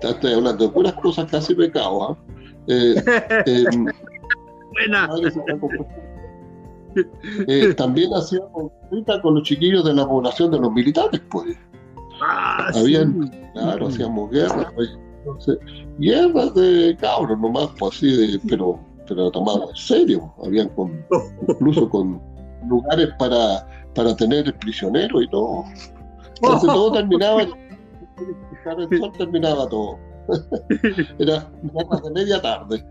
estoy 0.01 0.34
hablando 0.34 0.68
de 0.68 0.72
puras 0.72 0.94
cosas 0.94 1.30
casi 1.30 1.56
pecados. 1.56 2.10
¿ah? 2.10 2.18
Eh, 2.68 2.96
eh, 3.46 3.65
Buena. 4.72 5.10
Eh, 7.48 7.74
también 7.75 8.13
hacíamos 8.13 8.70
con 9.22 9.36
los 9.36 9.44
chiquillos 9.44 9.86
de 9.86 9.94
la 9.94 10.06
población 10.06 10.51
de 10.51 10.60
los 10.60 10.74
militares, 10.74 11.22
pues. 11.32 11.58
Ah, 12.22 12.70
Habían, 12.75 13.30
claro, 13.54 13.88
hacíamos 13.88 14.32
guerras, 14.32 14.68
entonces, 15.20 15.58
guerras 16.00 16.54
de 16.56 16.98
cabros 17.00 17.40
nomás, 17.40 17.70
pues 17.78 17.98
así, 17.98 18.16
de, 18.16 18.40
pero, 18.50 18.80
pero 19.08 19.30
tomaban 19.32 19.70
en 19.70 19.75
serio, 19.75 20.34
habían 20.44 20.70
con, 20.70 21.06
incluso 21.48 21.90
con 21.90 22.22
lugares 22.68 23.10
para, 23.20 23.68
para 23.94 24.16
tener 24.16 24.54
prisioneros 24.60 25.24
y 25.24 25.28
todo. 25.30 25.63
Entonces 26.36 26.70
todo 26.70 26.92
terminaba, 26.94 27.42
el 27.42 29.00
sol 29.00 29.12
terminaba 29.18 29.70
todo. 29.70 30.00
Era 31.20 31.50
guerras 31.62 32.04
de 32.04 32.12
media 32.12 32.42
tarde. 32.42 32.86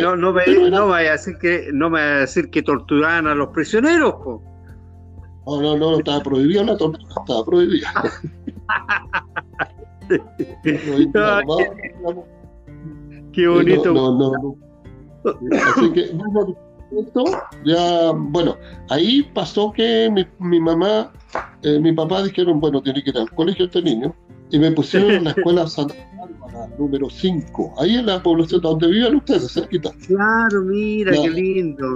No, 0.00 0.16
no, 0.16 0.32
no 0.70 0.88
vaya 0.88 1.10
a 1.10 1.12
decir 1.12 1.36
que 1.38 1.68
no 1.72 1.88
me 1.88 2.00
vaya 2.00 2.16
a 2.16 2.20
decir 2.20 2.50
que 2.50 2.62
torturaban 2.62 3.28
a 3.28 3.34
los 3.34 3.48
prisioneros, 3.48 4.14
No, 5.46 5.60
no, 5.60 5.76
no, 5.76 5.98
estaba 5.98 6.22
prohibida 6.22 6.64
la 6.64 6.76
tortura, 6.76 7.14
estaba 7.20 7.44
prohibida. 7.44 7.92
qué, 13.32 13.48
bonito. 13.48 13.92
No, 13.92 14.18
no, 14.18 14.32
no, 14.32 14.56
Así 15.24 15.92
que, 15.92 16.10
esto, 16.98 17.24
ya, 17.64 18.12
bueno, 18.12 18.56
ahí 18.90 19.22
pasó 19.34 19.72
que 19.72 20.10
mi, 20.10 20.26
mi 20.38 20.60
mamá, 20.60 21.10
eh, 21.62 21.78
mi 21.78 21.92
papá 21.92 22.22
dijeron, 22.22 22.60
bueno, 22.60 22.82
tiene 22.82 23.02
que 23.02 23.10
ir 23.10 23.18
al 23.18 23.30
colegio 23.30 23.64
este 23.64 23.82
niño, 23.82 24.14
y 24.50 24.58
me 24.58 24.70
pusieron 24.72 25.10
en 25.12 25.24
la 25.24 25.30
escuela 25.30 25.66
Santa 25.66 25.94
número 26.78 27.08
5, 27.08 27.74
ahí 27.78 27.96
en 27.96 28.06
la 28.06 28.22
población 28.22 28.60
donde 28.60 28.88
viven 28.88 29.16
ustedes, 29.16 29.52
cerquita. 29.52 29.90
Claro, 30.06 30.62
mira, 30.62 31.12
qué 31.12 31.30
lindo. 31.30 31.94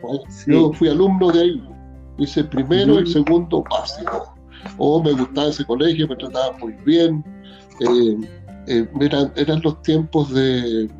Pues, 0.00 0.46
yo 0.46 0.72
fui 0.72 0.88
alumno 0.88 1.30
de 1.30 1.40
ahí, 1.40 1.62
hice 2.18 2.44
primero 2.44 3.00
y 3.00 3.06
segundo 3.06 3.64
básico. 3.70 4.34
Oh, 4.78 5.02
me 5.02 5.12
gustaba 5.12 5.48
ese 5.48 5.64
colegio, 5.64 6.08
me 6.08 6.16
trataba 6.16 6.56
muy 6.58 6.72
bien. 6.84 7.24
Eh, 7.80 8.16
eh, 8.66 8.88
eran, 9.00 9.32
eran 9.36 9.60
los 9.62 9.80
tiempos 9.82 10.32
de. 10.32 10.90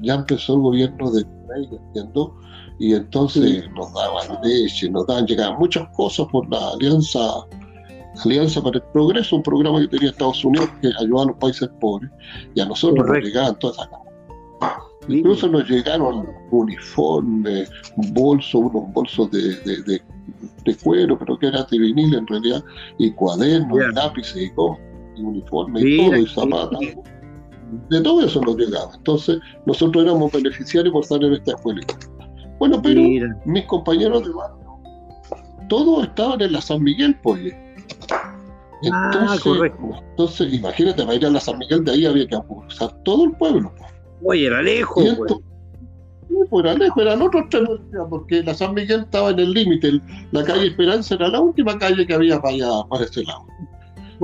Ya 0.00 0.14
empezó 0.14 0.54
el 0.54 0.60
gobierno 0.60 1.10
de 1.10 1.24
entiendo, 1.70 2.34
y 2.78 2.94
entonces 2.94 3.64
nos 3.76 3.92
daban 3.92 4.42
leche, 4.42 4.90
nos 4.90 5.06
daban, 5.06 5.26
llegaban 5.26 5.58
muchas 5.58 5.88
cosas 5.94 6.26
por 6.32 6.48
la 6.50 6.70
alianza 6.70 7.20
Alianza 8.24 8.62
para 8.62 8.78
el 8.78 8.84
Progreso, 8.92 9.36
un 9.36 9.42
programa 9.42 9.80
que 9.80 9.88
tenía 9.88 10.10
Estados 10.10 10.44
Unidos 10.44 10.68
que 10.80 10.88
ayudaba 11.00 11.22
a 11.22 11.26
los 11.26 11.36
países 11.36 11.68
pobres, 11.80 12.10
y 12.54 12.60
a 12.60 12.66
nosotros 12.66 13.06
nos 13.06 13.18
llegaban 13.18 13.58
todas 13.58 13.76
esas 13.76 13.88
Incluso 15.08 15.48
nos 15.48 15.68
llegaron 15.68 16.26
uniformes, 16.50 17.70
bolsos, 18.12 18.54
unos 18.54 18.92
bolsos 18.92 19.30
de, 19.30 19.56
de, 19.56 19.82
de, 19.82 20.02
cuero, 20.82 21.18
pero 21.18 21.38
que 21.38 21.46
era 21.46 21.64
de 21.64 21.78
vinil 21.78 22.14
en 22.14 22.26
realidad, 22.26 22.62
y 22.98 23.10
cuadernos, 23.12 23.94
lápices 23.94 24.36
y, 24.36 24.52
y 25.16 25.22
uniformes 25.22 25.84
y 25.84 25.96
todo, 25.96 26.16
y 26.16 26.26
zapatos. 26.26 26.80
De 27.90 28.00
todo 28.02 28.24
eso 28.24 28.40
nos 28.40 28.56
llegaba. 28.56 28.92
Entonces, 28.94 29.38
nosotros 29.66 30.04
éramos 30.04 30.32
beneficiarios 30.32 30.92
por 30.92 31.02
estar 31.02 31.22
en 31.22 31.34
esta 31.34 31.52
escuela. 31.52 31.80
Bueno, 32.58 32.80
pero 32.80 33.00
mis 33.44 33.64
compañeros 33.64 34.24
de 34.24 34.32
barrio, 34.32 34.64
todos 35.68 36.04
estaban 36.04 36.40
en 36.40 36.52
la 36.52 36.60
San 36.60 36.82
Miguel, 36.82 37.18
pues. 37.22 37.52
Ah, 38.92 39.36
entonces, 39.42 39.72
entonces, 40.10 40.52
imagínate, 40.52 41.02
para 41.02 41.14
ir 41.14 41.26
a 41.26 41.30
la 41.30 41.40
San 41.40 41.58
Miguel 41.58 41.84
de 41.84 41.92
ahí 41.92 42.06
había 42.06 42.26
que 42.26 42.36
cruzar 42.46 42.92
todo 43.04 43.24
el 43.24 43.32
pueblo. 43.32 43.72
Oye, 44.22 44.46
era 44.46 44.62
lejos. 44.62 45.04
pues 45.16 45.34
era 46.60 46.74
lejos, 46.74 47.02
eran 47.02 47.22
otros 47.22 47.44
tres 47.50 47.68
porque 48.10 48.42
la 48.42 48.54
San 48.54 48.74
Miguel 48.74 49.00
estaba 49.00 49.30
en 49.30 49.38
el 49.38 49.52
límite. 49.52 50.00
La 50.32 50.44
calle 50.44 50.68
Esperanza 50.68 51.14
era 51.14 51.28
la 51.28 51.40
última 51.40 51.78
calle 51.78 52.06
que 52.06 52.14
había 52.14 52.40
para 52.40 52.54
allá, 52.54 52.70
para 52.88 53.04
ese 53.04 53.24
lado. 53.24 53.46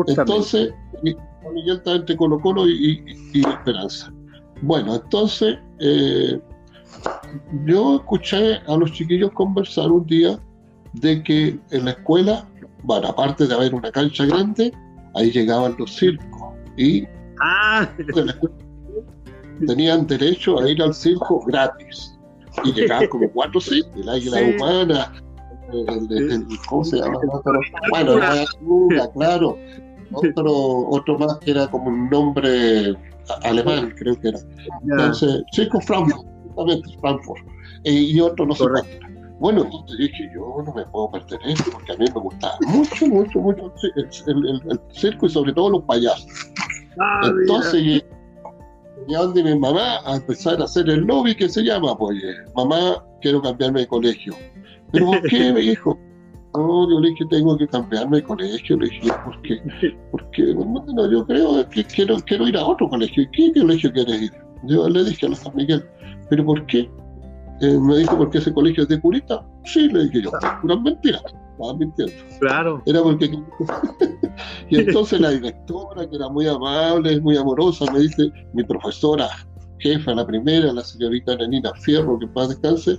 Entonces, 0.06 0.72
San 0.92 1.54
Miguel 1.54 1.76
estaba 1.76 1.96
entre 1.96 2.16
Colo 2.16 2.40
Colo 2.40 2.68
y, 2.68 3.02
Esperanza. 3.34 4.12
Bueno, 4.62 4.96
entonces, 4.96 5.58
eh, 5.80 6.40
yo 7.64 7.96
escuché 7.96 8.56
a 8.66 8.76
los 8.76 8.92
chiquillos 8.92 9.30
conversar 9.32 9.90
un 9.90 10.06
día 10.06 10.38
de 10.92 11.22
que 11.22 11.58
en 11.70 11.84
la 11.84 11.92
escuela 11.92 12.46
bueno, 12.82 13.08
aparte 13.08 13.46
de 13.46 13.54
haber 13.54 13.75
una 13.75 13.90
cancha 13.90 14.25
grande, 14.25 14.72
ahí 15.14 15.30
llegaban 15.30 15.75
los 15.78 15.94
circos 15.94 16.54
y 16.76 17.04
ah. 17.40 17.88
tenían 19.66 20.06
derecho 20.06 20.58
a 20.58 20.68
ir 20.68 20.82
al 20.82 20.94
circo 20.94 21.40
gratis. 21.46 22.18
Y 22.64 22.73
llegaban 22.73 23.09
como 23.09 23.31
cuatro 23.33 23.61
circos, 23.61 23.95
el 23.97 24.09
águila 24.09 24.38
humana, 24.43 25.12
el, 25.73 26.47
¿cómo 26.69 26.85
se 26.85 26.99
llama? 26.99 27.19
Bueno, 27.90 28.19
la 28.19 28.47
claro. 29.14 29.57
Otro, 30.12 30.88
otro 30.88 31.19
más 31.19 31.38
que 31.38 31.52
era 31.52 31.69
como 31.69 31.88
un 31.88 32.11
nombre 32.11 32.97
alemán, 33.45 33.95
creo 33.97 34.19
que 34.21 34.29
era. 34.29 34.40
Entonces, 34.83 35.43
Circo 35.52 35.81
Frankfurt, 35.81 36.26
Frankfurt. 37.00 37.47
Eh, 37.85 37.93
y 37.93 38.21
otro 38.21 38.47
no 38.47 38.55
sé 38.55 38.64
cuánto. 38.69 39.11
Bueno, 39.40 39.62
entonces 39.64 39.97
dije, 39.97 40.31
yo 40.35 40.62
no 40.67 40.75
me 40.75 40.85
puedo 40.87 41.11
perder 41.12 41.40
esto 41.47 41.71
porque 41.73 41.93
a 41.93 41.97
mí 41.97 42.05
me 42.14 42.21
gustaba 42.21 42.59
mucho, 42.67 43.07
mucho, 43.07 43.40
mucho 43.40 43.73
el, 43.97 44.81
circo 44.90 45.26
y 45.26 45.31
sobre 45.31 45.52
todo 45.55 45.71
los 45.71 45.85
payasos. 45.85 46.26
Ah, 46.99 47.23
entonces 47.25 48.05
llegué 49.11 49.23
donde 49.23 49.45
mi 49.45 49.59
mamá 49.59 50.00
a 50.05 50.17
empezar 50.17 50.61
a 50.61 50.64
hacer 50.64 50.88
el 50.88 51.00
lobby 51.00 51.35
que 51.35 51.49
se 51.49 51.62
llama, 51.62 51.97
pues, 51.97 52.19
mamá, 52.55 53.05
quiero 53.21 53.43
cambiarme 53.43 53.81
de 53.81 53.87
colegio. 53.87 54.35
¿Pero 54.93 55.07
por 55.07 55.23
qué? 55.23 55.52
me 55.52 55.61
dijo. 55.61 55.99
No, 56.52 56.90
yo 56.90 56.99
le 56.99 57.11
dije, 57.11 57.25
tengo 57.31 57.57
que 57.57 57.69
cambiarme 57.69 58.17
de 58.17 58.25
colegio. 58.25 58.76
Le 58.76 58.88
dije, 58.88 59.12
¿por 59.25 59.40
qué? 59.43 59.61
Porque 60.11 60.43
no, 60.55 61.11
yo 61.11 61.25
creo 61.25 61.69
que 61.69 61.85
quiero, 61.85 62.17
quiero 62.26 62.49
ir 62.49 62.57
a 62.57 62.64
otro 62.64 62.88
colegio. 62.88 63.23
¿Y 63.23 63.31
qué 63.31 63.61
colegio 63.61 63.93
quieres 63.93 64.23
ir? 64.23 64.33
Yo 64.64 64.88
le 64.88 65.05
dije 65.05 65.26
a 65.26 65.29
la 65.31 65.37
San 65.37 65.55
Miguel, 65.55 65.85
¿pero 66.29 66.45
por 66.45 66.67
qué? 66.67 66.90
Eh, 67.61 67.79
me 67.79 67.99
dijo, 67.99 68.17
¿por 68.17 68.31
qué 68.31 68.38
ese 68.38 68.52
colegio 68.52 68.83
es 68.83 68.88
de 68.88 69.00
curita? 69.00 69.47
Sí, 69.64 69.88
le 69.88 70.05
dije 70.05 70.23
yo, 70.23 70.31
pura 70.61 70.76
mentira, 70.76 71.21
estaba 71.61 71.79
mintiendo. 71.79 72.12
Claro. 72.40 72.83
Era 72.87 73.02
porque... 73.02 73.26
y 74.71 74.79
entonces 74.79 75.21
la 75.21 75.31
directora, 75.31 76.09
que 76.09 76.17
era 76.17 76.29
muy 76.29 76.47
amable, 76.47 77.21
muy 77.21 77.37
amorosa, 77.37 77.90
me 77.93 78.00
dice, 78.00 78.31
mi 78.52 78.64
profesora 78.64 79.29
jefa, 79.79 80.14
la 80.14 80.26
primera, 80.26 80.73
la 80.73 80.85
señorita 80.85 81.37
Nanina 81.37 81.73
Fierro, 81.81 82.19
que 82.19 82.26
paz 82.29 82.50
descanse, 82.50 82.99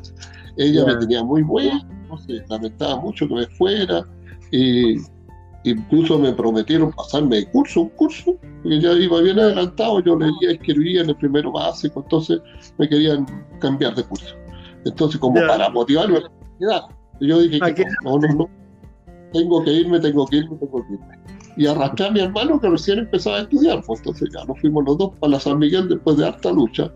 ella 0.58 0.86
me 0.86 0.96
tenía 0.98 1.24
muy 1.24 1.44
buena, 1.44 1.88
entonces 2.03 2.44
lamentaba 2.50 3.00
mucho 3.00 3.27
que 3.27 3.36
me 3.36 3.46
fuera, 3.48 4.03
y 4.51 4.98
incluso 5.63 6.18
me 6.18 6.34
prometieron 6.34 6.91
pasarme 6.91 7.38
de 7.38 7.51
curso, 7.51 7.82
un 7.82 7.89
curso, 7.89 8.36
porque 8.63 8.82
ya 8.82 8.94
iba 8.94 9.22
bien 9.22 9.39
adelantado, 9.39 10.00
yo 10.01 10.18
leía, 10.18 10.51
escribía 10.51 11.01
en 11.01 11.10
el 11.10 11.15
primero 11.15 11.51
básico, 11.51 12.01
entonces 12.01 12.41
me 12.77 12.89
querían 12.89 13.25
cambiar 13.60 13.96
de 13.96 14.03
curso. 14.03 14.36
Entonces, 14.84 15.20
como 15.20 15.36
para 15.36 15.70
motivarme 15.70 16.22
la 16.60 16.88
yo 17.27 17.39
dije 17.41 17.59
que 17.75 17.85
no, 18.03 18.17
no, 18.17 18.27
no, 18.33 18.49
tengo 19.33 19.63
que 19.63 19.71
irme, 19.71 19.99
tengo 19.99 20.25
que 20.27 20.37
irme, 20.37 20.57
tengo 20.57 20.85
que 20.85 20.93
irme. 20.93 21.19
Y 21.57 21.67
arrastré 21.67 22.07
a 22.07 22.11
mi 22.11 22.21
hermano 22.21 22.59
que 22.59 22.69
recién 22.69 22.99
empezaba 22.99 23.37
a 23.37 23.41
estudiar, 23.41 23.83
pues 23.85 23.99
entonces 23.99 24.29
ya 24.33 24.45
nos 24.45 24.59
fuimos 24.59 24.85
los 24.85 24.97
dos 24.97 25.11
para 25.19 25.33
la 25.33 25.39
San 25.39 25.59
Miguel 25.59 25.89
después 25.89 26.17
de 26.17 26.27
harta 26.27 26.51
lucha. 26.51 26.91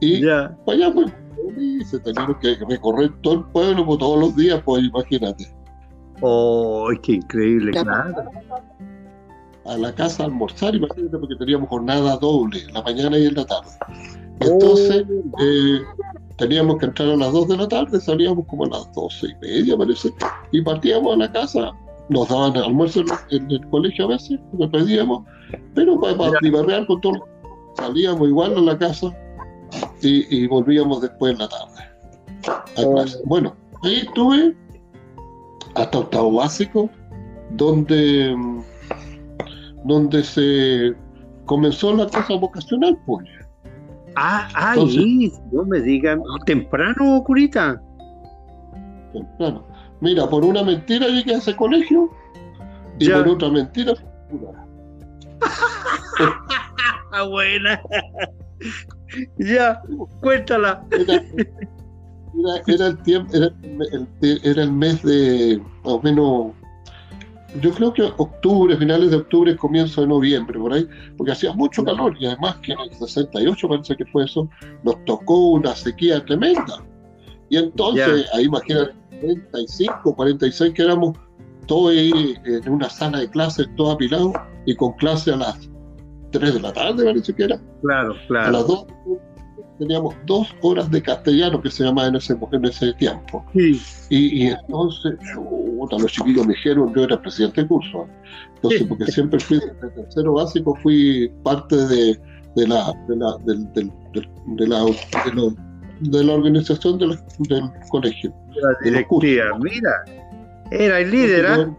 Y 0.00 0.24
para 0.24 0.52
allá 0.66 0.92
pues 0.92 1.12
se 1.84 1.98
teníamos 2.00 2.36
que 2.38 2.56
recorrer 2.68 3.12
todo 3.22 3.34
el 3.34 3.44
pueblo 3.46 3.86
pues, 3.86 3.98
todos 3.98 4.18
los 4.18 4.36
días, 4.36 4.60
pues 4.64 4.84
imagínate. 4.84 5.46
¡Oh, 6.20 6.88
qué 7.02 7.14
increíble! 7.14 7.72
Claro. 7.72 8.14
A 9.64 9.76
la 9.76 9.94
casa 9.94 10.24
a 10.24 10.26
almorzar, 10.26 10.74
imagínate, 10.74 11.18
porque 11.18 11.36
teníamos 11.36 11.68
jornada 11.68 12.16
doble, 12.16 12.64
la 12.72 12.82
mañana 12.82 13.18
y 13.18 13.26
en 13.26 13.34
la 13.34 13.44
tarde. 13.44 13.70
Entonces, 14.40 15.04
oh. 15.08 15.42
eh, 15.42 15.82
teníamos 16.36 16.78
que 16.78 16.86
entrar 16.86 17.08
a 17.08 17.16
las 17.16 17.32
2 17.32 17.48
de 17.48 17.56
la 17.56 17.68
tarde, 17.68 18.00
salíamos 18.00 18.46
como 18.46 18.64
a 18.64 18.68
las 18.68 18.92
12 18.92 19.26
y 19.26 19.34
media, 19.46 19.76
parece, 19.76 20.12
y 20.50 20.62
partíamos 20.62 21.14
a 21.14 21.16
la 21.18 21.32
casa 21.32 21.72
nos 22.08 22.28
daban 22.28 22.56
almuerzo 22.56 23.02
en 23.30 23.50
el 23.50 23.68
colegio 23.68 24.04
a 24.04 24.08
veces, 24.08 24.38
lo 24.58 24.70
pedíamos, 24.70 25.24
pero 25.74 25.98
para, 26.00 26.16
para 26.16 26.86
con 26.86 27.00
todo, 27.00 27.26
salíamos 27.76 28.28
igual 28.28 28.56
a 28.56 28.60
la 28.60 28.78
casa 28.78 29.16
y, 30.02 30.46
volvíamos 30.48 31.00
después 31.00 31.32
en 31.32 31.38
la 31.38 31.48
tarde. 31.48 32.62
Oh. 32.76 33.04
Bueno, 33.24 33.54
ahí 33.82 33.98
estuve 33.98 34.54
hasta 35.74 35.98
octavo 35.98 36.32
básico, 36.32 36.90
donde, 37.52 38.36
donde 39.84 40.24
se 40.24 40.94
comenzó 41.46 41.94
la 41.94 42.06
cosa 42.06 42.34
vocacional, 42.34 42.98
pues. 43.06 43.26
Ah, 44.16 44.48
ahí, 44.54 45.32
no 45.52 45.64
me 45.64 45.80
digan, 45.80 46.20
temprano, 46.46 47.22
curita. 47.24 47.80
Temprano. 49.12 49.66
Mira, 50.00 50.28
por 50.28 50.44
una 50.44 50.62
mentira 50.62 51.06
llegué 51.06 51.34
a 51.34 51.38
ese 51.38 51.54
colegio 51.56 52.10
y 52.98 53.08
por 53.08 53.28
otra 53.28 53.50
mentira. 53.50 53.94
Ah, 57.14 57.24
buena. 57.24 57.78
ya, 59.36 59.82
cuéntala. 60.22 60.82
Era, 62.66 62.86
el 62.86 63.02
tiempo, 63.02 63.34
era 63.34 63.50
el, 63.92 64.40
era 64.42 64.62
el 64.62 64.72
mes 64.72 65.02
de 65.02 65.60
más 65.84 65.92
o 65.92 66.00
menos 66.00 66.52
yo 67.60 67.70
creo 67.72 67.92
que 67.92 68.02
octubre, 68.02 68.76
finales 68.76 69.10
de 69.10 69.16
octubre, 69.16 69.56
comienzo 69.56 70.00
de 70.00 70.06
noviembre, 70.06 70.58
por 70.58 70.72
ahí, 70.72 70.88
porque 71.16 71.32
hacía 71.32 71.52
mucho 71.52 71.84
calor 71.84 72.16
y 72.18 72.26
además 72.26 72.56
que 72.62 72.72
en 72.72 72.80
el 72.80 72.94
68 72.94 73.68
parece 73.68 73.96
que 73.96 74.06
fue 74.06 74.24
eso, 74.24 74.48
nos 74.82 75.04
tocó 75.04 75.50
una 75.50 75.74
sequía 75.74 76.24
tremenda. 76.24 76.82
Y 77.50 77.58
entonces, 77.58 78.26
ahí 78.32 78.44
imagínate, 78.44 78.94
45, 79.20 80.16
46 80.16 80.72
que 80.72 80.82
éramos 80.82 81.16
todos 81.66 81.92
ahí 81.92 82.34
en 82.44 82.68
una 82.68 82.88
sala 82.88 83.20
de 83.20 83.30
clases, 83.30 83.68
todos 83.76 83.94
apilados, 83.94 84.32
y 84.64 84.74
con 84.74 84.92
clase 84.94 85.32
a 85.32 85.36
las 85.36 85.70
3 86.30 86.54
de 86.54 86.60
la 86.60 86.72
tarde, 86.72 87.04
parece 87.04 87.34
que 87.34 87.44
era. 87.44 87.60
Claro, 87.82 88.14
claro. 88.28 88.48
A 88.48 88.50
las 88.52 88.66
2 88.66 88.86
teníamos 89.78 90.14
dos 90.26 90.54
horas 90.62 90.90
de 90.90 91.02
castellano 91.02 91.60
que 91.60 91.70
se 91.70 91.84
llamaba 91.84 92.08
en 92.08 92.16
ese, 92.16 92.36
en 92.52 92.64
ese 92.64 92.92
tiempo. 92.94 93.44
Sí. 93.54 93.80
Y, 94.10 94.44
y, 94.44 94.46
entonces, 94.48 95.14
los 95.34 96.12
chiquillos 96.12 96.46
me 96.46 96.54
dijeron, 96.54 96.92
yo 96.94 97.04
era 97.04 97.20
presidente 97.20 97.62
de 97.62 97.68
curso. 97.68 98.06
Entonces, 98.56 98.84
porque 98.84 99.06
siempre 99.06 99.40
fui 99.40 99.58
de 99.58 99.90
tercero 99.90 100.34
básico, 100.34 100.74
fui 100.82 101.32
parte 101.42 101.76
de, 101.76 102.20
de 102.56 102.68
la, 102.68 102.92
de 103.08 103.16
la, 103.16 103.36
del, 103.44 103.72
del, 103.72 103.92
de 104.12 104.66
la, 104.68 104.84
de 106.00 106.24
la 106.24 106.32
organización 106.32 106.98
del 106.98 107.18
colegio. 107.90 108.32
La 108.54 108.90
directiva, 108.90 109.58
mira, 109.58 110.04
era 110.70 111.00
el 111.00 111.10
líder, 111.10 111.46
¿ah? 111.46 111.76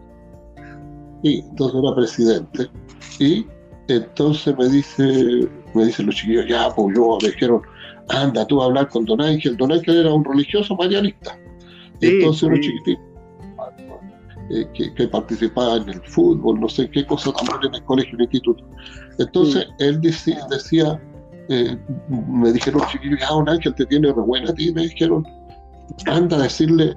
Sí, 1.22 1.42
entonces 1.48 1.80
era 1.82 1.94
presidente. 1.94 2.70
Y 3.18 3.46
entonces 3.88 4.56
me 4.58 4.68
dice, 4.68 5.48
me 5.74 5.86
dicen 5.86 6.06
los 6.06 6.14
chiquillos, 6.14 6.46
ya, 6.48 6.68
pues 6.74 6.96
yo 6.96 7.18
me 7.22 7.28
dijeron, 7.28 7.62
anda 8.08 8.46
tú 8.46 8.60
a 8.62 8.66
hablar 8.66 8.88
con 8.88 9.04
Don 9.04 9.20
Ángel. 9.20 9.56
Don 9.56 9.72
Ángel 9.72 9.98
era 9.98 10.12
un 10.12 10.24
religioso 10.24 10.74
marianista. 10.76 11.38
entonces 12.00 12.42
uno 12.42 12.56
chiquitito 12.56 13.00
eh, 14.50 14.66
que, 14.74 15.08
participaba 15.08 15.76
en 15.76 15.88
el 15.88 16.02
fútbol, 16.02 16.60
no 16.60 16.68
sé 16.68 16.90
qué 16.90 17.06
cosa 17.06 17.32
también 17.32 17.58
en 17.68 17.74
el 17.76 17.84
colegio, 17.84 18.12
en 18.14 18.20
el 18.20 18.24
instituto. 18.24 18.64
Entonces 19.18 19.66
él 19.78 20.00
decía, 20.02 20.38
decía 20.50 21.00
eh, 21.48 21.76
me 22.08 22.52
dijeron 22.52 22.82
chiquillos, 22.90 23.20
ya 23.20 23.28
Don 23.28 23.48
Ángel 23.48 23.74
te 23.74 23.86
tiene 23.86 24.12
re 24.12 24.20
buena 24.20 24.50
a 24.50 24.54
ti, 24.54 24.72
me 24.72 24.82
dijeron, 24.82 25.26
anda 26.06 26.36
a 26.36 26.42
decirle 26.42 26.94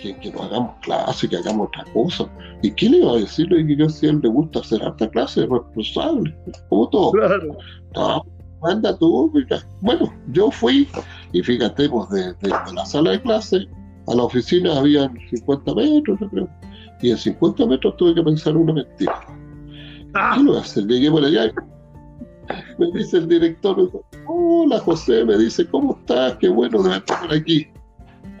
que, 0.00 0.16
que, 0.16 0.32
no 0.32 0.42
hagamos 0.42 0.76
clase, 0.82 1.28
que 1.28 1.36
hagamos 1.36 1.68
otra 1.68 1.84
cosa. 1.92 2.28
¿Y 2.62 2.70
qué 2.72 2.88
le 2.88 2.98
iba 2.98 3.12
a 3.12 3.16
decirle? 3.16 3.66
Que 3.66 3.76
yo 3.76 3.88
si 3.88 4.06
a 4.06 4.10
él 4.10 4.20
le 4.22 4.28
gusta 4.28 4.60
hacer 4.60 4.82
harta 4.82 5.08
clase, 5.10 5.44
es 5.44 5.48
responsable, 5.48 6.36
como 6.68 6.88
todo. 6.88 7.12
Claro. 7.12 7.56
No, 7.94 8.24
manda 8.62 8.96
tú. 8.96 9.32
Bueno, 9.80 10.12
yo 10.32 10.50
fui 10.50 10.88
y 11.32 11.42
fíjate, 11.42 11.88
pues 11.88 12.08
de, 12.10 12.34
la 12.74 12.86
sala 12.86 13.12
de 13.12 13.22
clase 13.22 13.68
a 14.06 14.14
la 14.14 14.24
oficina 14.24 14.78
habían 14.78 15.16
50 15.30 15.74
metros, 15.74 16.18
yo 16.20 16.28
creo. 16.28 16.48
Y 17.02 17.10
en 17.10 17.16
50 17.16 17.66
metros 17.66 17.96
tuve 17.96 18.14
que 18.14 18.22
pensar 18.22 18.56
una 18.56 18.72
mentira. 18.72 19.20
Ah. 20.14 20.34
¿Qué 20.36 20.42
lo 20.42 20.52
voy 20.52 20.60
a 20.60 20.62
hacer? 20.62 20.84
Llegué 20.86 21.10
por 21.10 21.24
allá 21.24 21.46
y 21.46 21.52
me 22.78 22.90
dice 22.92 23.18
el 23.18 23.28
director, 23.28 23.90
hola 24.26 24.80
José, 24.80 25.24
me 25.24 25.36
dice, 25.38 25.66
¿cómo 25.66 25.96
estás? 26.00 26.36
Qué 26.38 26.48
bueno 26.48 26.82
de 26.82 26.90
verte 26.90 27.14
por 27.20 27.32
aquí. 27.32 27.66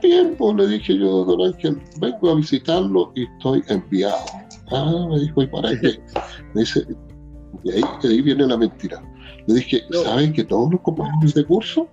Bien, 0.02 0.34
pues 0.36 0.56
le 0.56 0.66
dije 0.66 0.96
yo, 0.96 1.24
don 1.24 1.42
Ángel, 1.42 1.80
vengo 2.00 2.30
a 2.30 2.34
visitarlo 2.34 3.12
y 3.14 3.24
estoy 3.24 3.62
enviado. 3.68 4.16
Ah, 4.72 5.06
me 5.10 5.20
dijo, 5.20 5.42
¿y 5.42 5.46
para 5.46 5.78
qué? 5.78 6.00
Me 6.54 6.62
dice, 6.62 6.86
y 7.64 7.70
ahí, 7.70 7.82
ahí 8.02 8.22
viene 8.22 8.46
la 8.46 8.56
mentira. 8.56 9.02
Le 9.50 9.56
dije, 9.56 9.82
¿saben 10.04 10.32
que 10.32 10.44
todos 10.44 10.70
los 10.70 10.80
compañeros 10.82 11.34
de 11.34 11.44
curso 11.44 11.88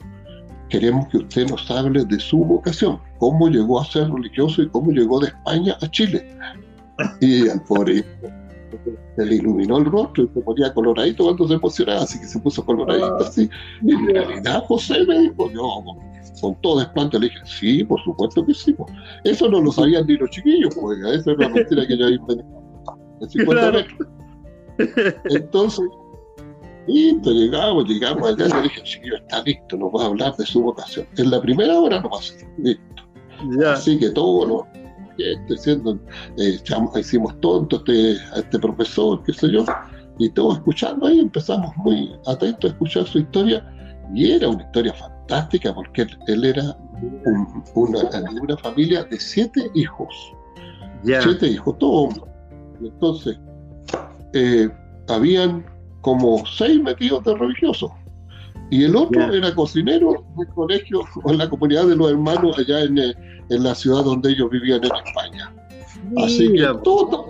queremos 0.69 1.07
que 1.07 1.17
usted 1.17 1.49
nos 1.49 1.69
hable 1.71 2.05
de 2.05 2.19
su 2.19 2.37
vocación? 2.37 2.99
¿Cómo 3.17 3.47
llegó 3.49 3.81
a 3.81 3.85
ser 3.85 4.11
religioso 4.11 4.61
y 4.61 4.69
cómo 4.69 4.91
llegó 4.91 5.19
de 5.19 5.29
España 5.29 5.75
a 5.81 5.89
Chile? 5.89 6.37
Y 7.19 7.49
al 7.49 7.63
pobre 7.63 8.05
se 9.15 9.25
le 9.25 9.35
iluminó 9.35 9.79
el 9.79 9.85
rostro 9.85 10.25
y 10.25 10.27
se 10.35 10.41
ponía 10.41 10.71
coloradito 10.71 11.23
cuando 11.23 11.47
se 11.47 11.55
emocionaba, 11.55 12.03
así 12.03 12.19
que 12.19 12.27
se 12.27 12.39
puso 12.39 12.63
coloradito 12.63 13.17
así. 13.17 13.49
Y 13.81 13.91
en 13.91 14.05
realidad 14.05 14.63
José 14.67 15.03
me 15.07 15.19
dijo, 15.21 15.49
yo 15.51 15.83
con 16.39 16.53
todo 16.61 16.79
desplante 16.79 17.19
le 17.19 17.29
dije, 17.29 17.39
sí, 17.45 17.83
por 17.83 17.99
supuesto 18.03 18.45
que 18.45 18.53
sí. 18.53 18.75
Eso 19.23 19.49
no 19.49 19.61
lo 19.61 19.71
sabían 19.71 20.05
ni 20.05 20.15
los 20.15 20.29
chiquillos, 20.29 20.75
porque 20.75 21.01
esa 21.15 21.31
es 21.31 21.37
la 21.39 21.49
mentira 21.49 21.87
que 21.87 21.97
yo 21.97 22.07
inventado 22.07 22.61
en 23.19 23.29
50 23.29 23.71
metros. 23.71 24.07
Entonces, 25.31 25.85
listo, 26.87 27.31
llegamos, 27.31 27.85
llegamos 27.87 28.29
allá, 28.29 28.55
le 28.55 28.61
dije, 28.63 28.83
chiquillo, 28.83 29.17
está 29.17 29.43
listo, 29.43 29.77
nos 29.77 29.91
va 29.93 30.03
a 30.03 30.05
hablar 30.07 30.35
de 30.37 30.45
su 30.45 30.61
vocación. 30.61 31.05
En 31.17 31.31
la 31.31 31.41
primera 31.41 31.79
hora 31.79 32.01
no 32.01 32.09
pasa, 32.09 32.33
listo. 32.57 32.83
Así 33.65 33.99
que 33.99 34.09
todo 34.09 34.45
lo 34.45 34.67
diciendo, 35.49 35.99
eh, 36.37 36.59
hicimos 36.95 37.39
tonto 37.39 37.77
este, 37.77 38.17
a 38.33 38.39
este 38.39 38.59
profesor, 38.59 39.21
qué 39.23 39.33
sé 39.33 39.51
yo, 39.51 39.65
y 40.19 40.29
todos 40.29 40.57
escuchando 40.57 41.07
ahí, 41.07 41.19
empezamos 41.19 41.75
muy 41.77 42.15
atentos 42.25 42.71
a 42.71 42.73
escuchar 42.73 43.05
su 43.05 43.19
historia, 43.19 43.65
y 44.13 44.31
era 44.31 44.49
una 44.49 44.63
historia 44.63 44.93
fantástica 44.93 45.73
porque 45.73 46.07
él, 46.27 46.45
era 46.45 46.77
una, 47.75 47.99
una, 48.41 48.57
familia 48.57 49.03
de 49.03 49.19
siete 49.19 49.69
hijos, 49.75 50.13
siete 51.03 51.47
hijos, 51.47 51.77
todos 51.77 52.21
Entonces, 52.81 53.39
eh, 54.33 54.69
habían 55.07 55.65
como 56.07 56.41
seis 56.45 56.81
metidos 56.81 57.21
de 57.25 57.35
religiosos. 57.35 57.91
Y 58.71 58.85
el 58.85 58.95
otro 58.95 59.33
era 59.33 59.53
cocinero 59.53 60.23
del 60.37 60.47
colegio 60.55 61.01
o 61.21 61.31
en 61.31 61.37
la 61.37 61.49
comunidad 61.49 61.85
de 61.85 61.97
los 61.97 62.11
hermanos 62.11 62.57
allá 62.57 62.83
en, 62.83 62.97
eh, 62.97 63.13
en 63.49 63.63
la 63.63 63.75
ciudad 63.75 64.05
donde 64.05 64.31
ellos 64.31 64.49
vivían 64.49 64.81
en 64.85 64.91
España. 65.05 65.53
Así 66.15 66.49
que 66.53 66.65
todo, 66.81 67.25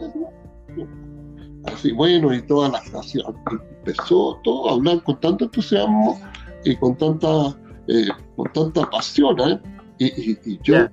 así 1.66 1.92
bueno, 1.92 2.32
y 2.32 2.40
toda 2.44 2.70
la 2.70 2.78
estación 2.78 3.36
empezó 3.80 4.40
todo 4.44 4.70
a 4.70 4.74
hablar 4.74 5.02
con 5.02 5.20
tanto 5.22 5.46
entusiasmo 5.46 6.20
y 6.64 6.76
con 6.76 6.96
tanta, 6.98 7.58
eh, 7.88 8.10
con 8.36 8.54
tanta 8.54 8.88
pasión, 8.92 9.40
¿eh? 9.40 9.60
y, 9.98 10.52
y, 10.52 10.60
yo, 10.62 10.88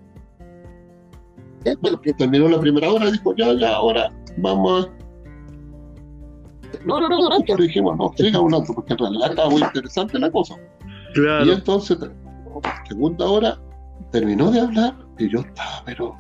que 2.03 2.15
terminó 2.15 2.49
la 2.49 2.61
primera 2.61 2.91
hora, 2.91 3.11
dijo, 3.11 3.37
ya, 3.37 3.53
ya, 3.53 3.75
ahora 3.75 4.11
vamos 4.39 4.87
a 4.87 5.04
no, 6.85 7.01
no, 7.01 7.09
no, 7.09 7.29
no, 7.29 7.57
dijimos, 7.57 7.97
no, 7.97 8.13
siga 8.17 8.39
hablando, 8.39 8.73
porque 8.75 8.93
en 8.93 8.99
realidad 8.99 9.31
estaba 9.31 9.51
muy 9.51 9.63
interesante 9.63 10.19
la 10.19 10.31
cosa. 10.31 10.55
Claro. 11.15 11.47
Y 11.47 11.51
entonces, 11.51 11.99
segunda 12.89 13.27
hora, 13.27 13.59
terminó 14.11 14.51
de 14.51 14.61
hablar 14.61 14.95
y 15.19 15.31
yo 15.31 15.41
estaba, 15.41 15.83
pero 15.85 16.17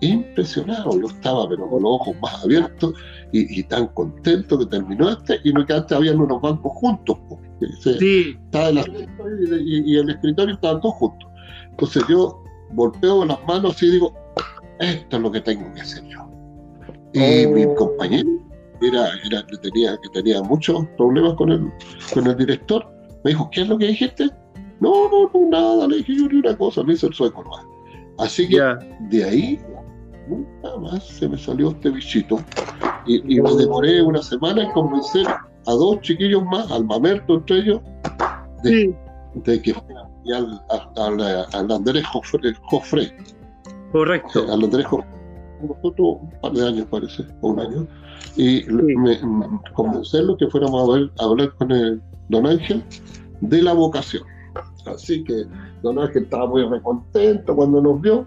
impresionado, 0.00 0.98
yo 0.98 1.06
estaba, 1.08 1.48
pero 1.48 1.68
con 1.68 1.82
los 1.82 1.92
ojos 1.92 2.16
más 2.22 2.42
abiertos 2.42 2.94
y, 3.32 3.62
tan 3.64 3.86
contento 3.88 4.58
que 4.58 4.66
terminó 4.66 5.10
este, 5.10 5.38
y 5.44 5.52
no 5.52 5.64
que 5.64 5.74
antes 5.74 5.96
habían 5.96 6.18
unos 6.20 6.40
bancos 6.40 6.72
juntos, 6.74 7.18
sí. 7.82 8.36
estaba 8.44 8.68
el 8.70 9.08
y, 9.64 9.92
y, 9.92 9.96
el 9.98 10.10
escritorio 10.10 10.54
estaban 10.54 10.80
todos 10.80 10.94
juntos. 10.96 11.28
Entonces 11.70 12.02
yo 12.08 12.42
golpeo 12.72 13.24
las 13.24 13.38
manos 13.46 13.82
y 13.82 13.90
digo, 13.90 14.14
esto 14.78 15.16
es 15.16 15.22
lo 15.22 15.30
que 15.30 15.40
tengo 15.40 15.72
que 15.74 15.80
hacer 15.82 16.02
yo. 16.08 16.28
Y 17.12 17.46
mi 17.46 17.64
oh. 17.64 17.74
compañero 17.74 18.28
era, 18.80 19.08
era 19.24 19.46
que, 19.46 19.56
tenía, 19.58 19.96
que 19.98 20.08
tenía 20.10 20.42
muchos 20.42 20.86
problemas 20.96 21.34
con 21.34 21.50
el, 21.50 21.72
con 22.12 22.26
el 22.26 22.36
director. 22.36 22.86
Me 23.24 23.30
dijo, 23.30 23.48
¿qué 23.52 23.62
es 23.62 23.68
lo 23.68 23.78
que 23.78 23.88
dijiste? 23.88 24.30
No, 24.80 25.10
no, 25.10 25.30
no, 25.32 25.50
nada, 25.50 25.86
le 25.88 25.98
dije 25.98 26.16
yo 26.16 26.28
ni 26.28 26.38
una 26.38 26.56
cosa, 26.56 26.82
me 26.82 26.94
hizo 26.94 27.08
el 27.08 27.14
sueco 27.14 27.44
Así 28.18 28.48
que 28.48 28.60
de 29.10 29.24
ahí 29.24 29.60
nunca 30.28 30.76
más 30.78 31.06
se 31.06 31.28
me 31.28 31.36
salió 31.36 31.70
este 31.70 31.90
bichito. 31.90 32.38
Y, 33.06 33.36
y, 33.36 33.40
me 33.40 33.54
demoré 33.54 34.02
una 34.02 34.22
semana 34.22 34.62
en 34.62 34.70
convencer 34.72 35.26
a 35.26 35.72
dos 35.72 36.00
chiquillos 36.00 36.44
más, 36.44 36.70
al 36.70 36.84
mamerto 36.84 37.34
entre 37.34 37.58
ellos, 37.58 37.80
de, 38.62 38.94
de 39.34 39.62
que 39.62 39.74
al, 40.34 40.62
al, 40.96 41.46
al, 41.52 41.72
Andrés 41.72 42.04
Jofre. 42.06 43.14
Correcto. 43.92 44.44
Al 44.52 44.64
Andrés 44.64 44.86
nosotros 45.62 46.18
un 46.22 46.30
par 46.40 46.52
de 46.52 46.66
años 46.66 46.86
parece, 46.90 47.24
o 47.40 47.50
un 47.50 47.60
año, 47.60 47.86
y 48.36 48.64
me, 48.68 49.18
convencerlo 49.74 50.36
que 50.36 50.48
fuéramos 50.48 50.88
a, 50.88 50.92
ver, 50.92 51.10
a 51.18 51.24
hablar 51.24 51.54
con 51.56 51.72
el 51.72 52.00
don 52.28 52.46
Ángel 52.46 52.82
de 53.40 53.62
la 53.62 53.72
vocación. 53.72 54.22
Así 54.86 55.22
que 55.24 55.44
don 55.82 55.98
Ángel 55.98 56.24
estaba 56.24 56.46
muy 56.46 56.64
recontento 56.64 57.54
cuando 57.54 57.80
nos 57.80 58.00
vio 58.00 58.26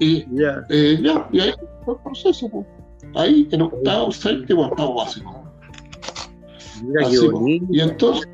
y 0.00 0.24
eh, 0.70 0.98
ya, 1.02 1.28
y 1.32 1.40
ahí 1.40 1.52
fue 1.84 1.94
el 1.94 2.00
proceso. 2.00 2.48
Pues. 2.48 2.66
Ahí 3.14 3.48
en 3.50 3.62
octavo, 3.62 4.12
séptimo, 4.12 4.66
octavo 4.66 4.94
básico. 4.94 5.44
y 7.70 7.80
entonces, 7.80 8.28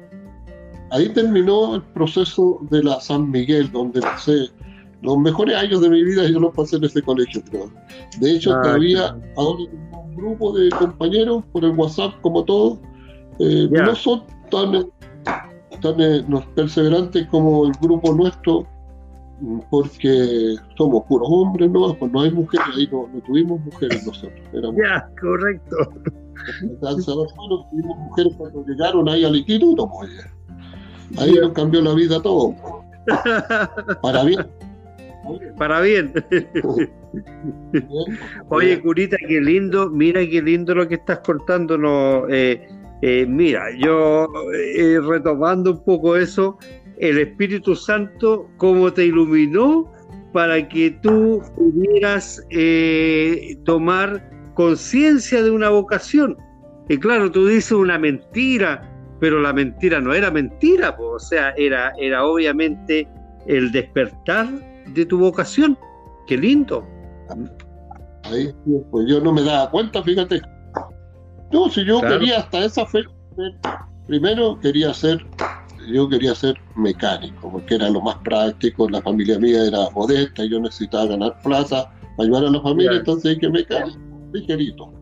ahí 0.91 1.09
terminó 1.11 1.77
el 1.77 1.83
proceso 1.83 2.61
de 2.71 2.83
la 2.83 3.01
San 3.01 3.31
Miguel, 3.31 3.71
donde 3.73 4.01
pasé 4.01 4.51
los 5.03 5.19
mejores 5.19 5.55
años 5.57 5.83
de 5.83 5.91
mi 5.91 6.03
vida, 6.03 6.29
yo 6.29 6.41
los 6.41 6.55
pasé 6.55 6.77
en 6.77 6.85
ese 6.85 7.03
colegio. 7.03 7.43
De 8.21 8.31
hecho, 8.31 8.55
ah, 8.55 8.63
todavía 8.63 9.17
ahora 9.37 9.65
un 10.15 10.17
grupo 10.17 10.53
de 10.53 10.69
compañeros 10.71 11.45
por 11.53 11.65
el 11.65 11.73
WhatsApp, 11.73 12.15
como 12.21 12.45
todos, 12.45 12.79
eh, 13.39 13.69
no 13.71 13.95
son 13.95 14.25
tan, 14.51 14.87
tan 15.81 16.01
eh, 16.01 16.25
perseverantes 16.55 17.27
como 17.27 17.67
el 17.67 17.73
grupo 17.81 18.13
nuestro 18.13 18.67
porque 19.71 20.55
somos 20.77 21.05
puros 21.05 21.29
hombres, 21.31 21.71
¿no? 21.71 21.93
Pues 21.95 22.13
no 22.13 22.21
hay 22.21 22.31
mujeres, 22.31 22.67
ahí 22.77 22.89
no, 22.91 23.09
tuvimos 23.27 23.61
mujeres 23.61 24.07
nosotros. 24.07 24.41
ya, 24.53 25.09
correcto. 25.21 25.77
tuvimos 27.71 27.99
mujeres 27.99 28.35
cuando 28.37 28.65
llegaron 28.65 29.09
ahí 29.09 29.25
al 29.25 29.37
instituto, 29.37 29.91
pues. 29.91 30.11
Ahí 31.19 31.33
nos 31.35 31.53
cambió 31.53 31.83
la 31.83 31.95
vida 31.95 32.23
todo. 32.23 32.55
Para 34.03 34.25
bien. 34.25 34.47
Para 35.59 35.81
bien. 35.81 36.13
Oye, 38.49 38.81
Curita, 38.81 39.17
qué 39.29 39.41
lindo, 39.41 39.91
mira 39.91 40.21
qué 40.29 40.43
lindo 40.43 40.75
lo 40.75 40.89
que 40.89 40.97
estás 40.97 41.21
contándonos. 41.21 42.25
Eh, 42.31 42.67
eh, 43.03 43.27
mira, 43.27 43.67
yo 43.77 44.29
eh, 44.55 44.99
retomando 45.07 45.73
un 45.73 45.85
poco 45.85 46.17
eso, 46.17 46.59
el 46.99 47.19
Espíritu 47.19 47.75
Santo 47.75 48.49
cómo 48.57 48.93
te 48.93 49.05
iluminó 49.05 49.93
para 50.33 50.67
que 50.69 50.91
tú 51.03 51.43
pudieras 51.55 52.45
eh, 52.51 53.57
tomar 53.65 54.31
conciencia 54.55 55.43
de 55.43 55.51
una 55.51 55.69
vocación. 55.69 56.37
Y 56.89 56.99
claro, 56.99 57.31
tú 57.31 57.47
dices 57.47 57.73
una 57.73 57.99
mentira, 57.99 58.91
pero 59.21 59.41
la 59.41 59.53
mentira 59.53 60.01
no 60.01 60.13
era 60.13 60.31
mentira, 60.31 60.97
o 60.99 61.19
sea, 61.19 61.51
era, 61.57 61.93
era 61.99 62.25
obviamente 62.25 63.09
el 63.47 63.71
despertar 63.71 64.49
de 64.95 65.07
tu 65.07 65.19
vocación. 65.19 65.79
Qué 66.27 66.37
lindo. 66.37 66.87
Ahí, 68.25 68.55
pues 68.91 69.07
yo 69.09 69.21
no 69.21 69.33
me 69.33 69.43
daba 69.43 69.71
cuenta, 69.71 70.03
fíjate. 70.03 70.41
No, 71.53 71.69
si 71.69 71.85
yo 71.85 72.01
quería 72.01 72.39
hasta 72.39 72.65
esa 72.65 72.87
fe, 72.87 73.05
primero 74.07 74.59
quería 74.61 74.93
ser 74.95 75.25
yo 75.93 76.09
quería 76.09 76.35
ser 76.35 76.59
mecánico, 76.77 77.51
porque 77.51 77.75
era 77.75 77.91
lo 77.91 78.01
más 78.01 78.17
práctico, 78.25 78.89
la 78.89 79.03
familia 79.03 79.39
mía 79.39 79.65
era 79.67 79.91
modesta 79.95 80.45
y 80.45 80.51
yo 80.51 80.61
necesitaba 80.61 81.07
ganar 81.07 81.39
plata 81.43 81.93
para 82.17 82.27
ayudar 82.27 82.45
a 82.45 82.51
la 82.51 82.61
familia, 82.63 82.97
entonces 82.97 83.35
dije 83.35 83.51
mecánico, 83.51 83.99
ligerito. 84.33 84.93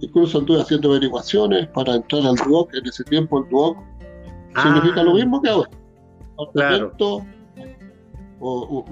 Incluso 0.00 0.40
estuve 0.40 0.60
haciendo 0.60 0.90
averiguaciones 0.90 1.68
para 1.68 1.94
entrar 1.94 2.26
al 2.26 2.36
DUOC, 2.36 2.74
en 2.74 2.86
ese 2.86 3.04
tiempo 3.04 3.42
el 3.42 3.48
DUOC 3.50 3.78
significa 4.62 5.02
lo 5.02 5.12
ah. 5.12 5.14
mismo 5.14 5.42
que 5.42 5.48
ahora. 5.50 5.70
O, 8.46 8.84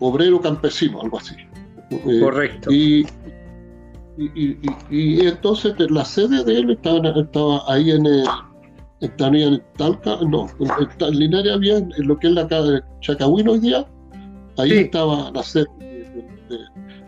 obrero 0.00 0.40
campesino, 0.40 1.00
algo 1.00 1.18
así. 1.18 1.34
Eh, 1.96 2.20
Correcto. 2.20 2.70
Y, 2.72 3.06
y, 4.18 5.26
entonces 5.26 5.74
la 5.90 6.04
sede 6.04 6.44
de 6.44 6.58
él 6.58 6.70
estaba, 6.70 7.08
estaba 7.18 7.62
ahí 7.66 7.90
en 7.90 8.06
el 8.06 8.24
estaría 9.02 9.48
en 9.48 9.62
Talca, 9.76 10.18
no, 10.28 10.46
en, 10.60 11.18
Linares 11.18 11.52
había 11.52 11.78
en 11.78 11.92
lo 11.98 12.16
que 12.18 12.28
es 12.28 12.34
la 12.34 12.46
casa 12.46 12.72
de 12.72 12.80
Chacahuín 13.00 13.48
hoy 13.48 13.58
día, 13.58 13.84
ahí 14.58 14.72
estaba 14.72 15.30
la 15.32 15.42
sede 15.42 15.66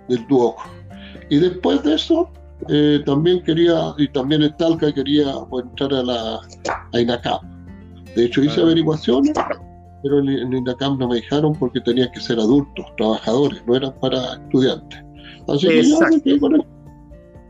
del 0.09 0.27
Duoc. 0.27 0.57
Y 1.31 1.39
después 1.39 1.83
de 1.85 1.95
eso, 1.95 2.31
eh, 2.69 3.01
también 3.07 3.43
quería, 3.45 3.95
y 3.97 4.09
también 4.09 4.43
en 4.43 4.57
Talca 4.57 4.93
quería 4.93 5.33
pues, 5.49 5.65
entrar 5.65 5.95
a 5.95 6.03
la 6.03 6.41
a 6.93 7.01
INACAM. 7.01 7.41
De 8.17 8.25
hecho, 8.25 8.43
hice 8.43 8.61
averiguaciones, 8.61 9.33
pero 10.05 10.19
en, 10.19 10.53
INACAM 10.53 10.99
no 10.99 11.09
me 11.09 11.17
dejaron 11.17 11.55
porque 11.55 11.81
tenía 11.81 12.13
que 12.13 12.21
ser 12.21 12.39
adultos, 12.39 12.85
trabajadores, 12.99 13.65
no 13.67 13.75
eran 13.75 13.99
para 14.01 14.35
estudiantes. 14.35 15.03
Así 15.49 15.67
que 15.67 15.83
yo 15.83 15.99
me. 16.49 16.75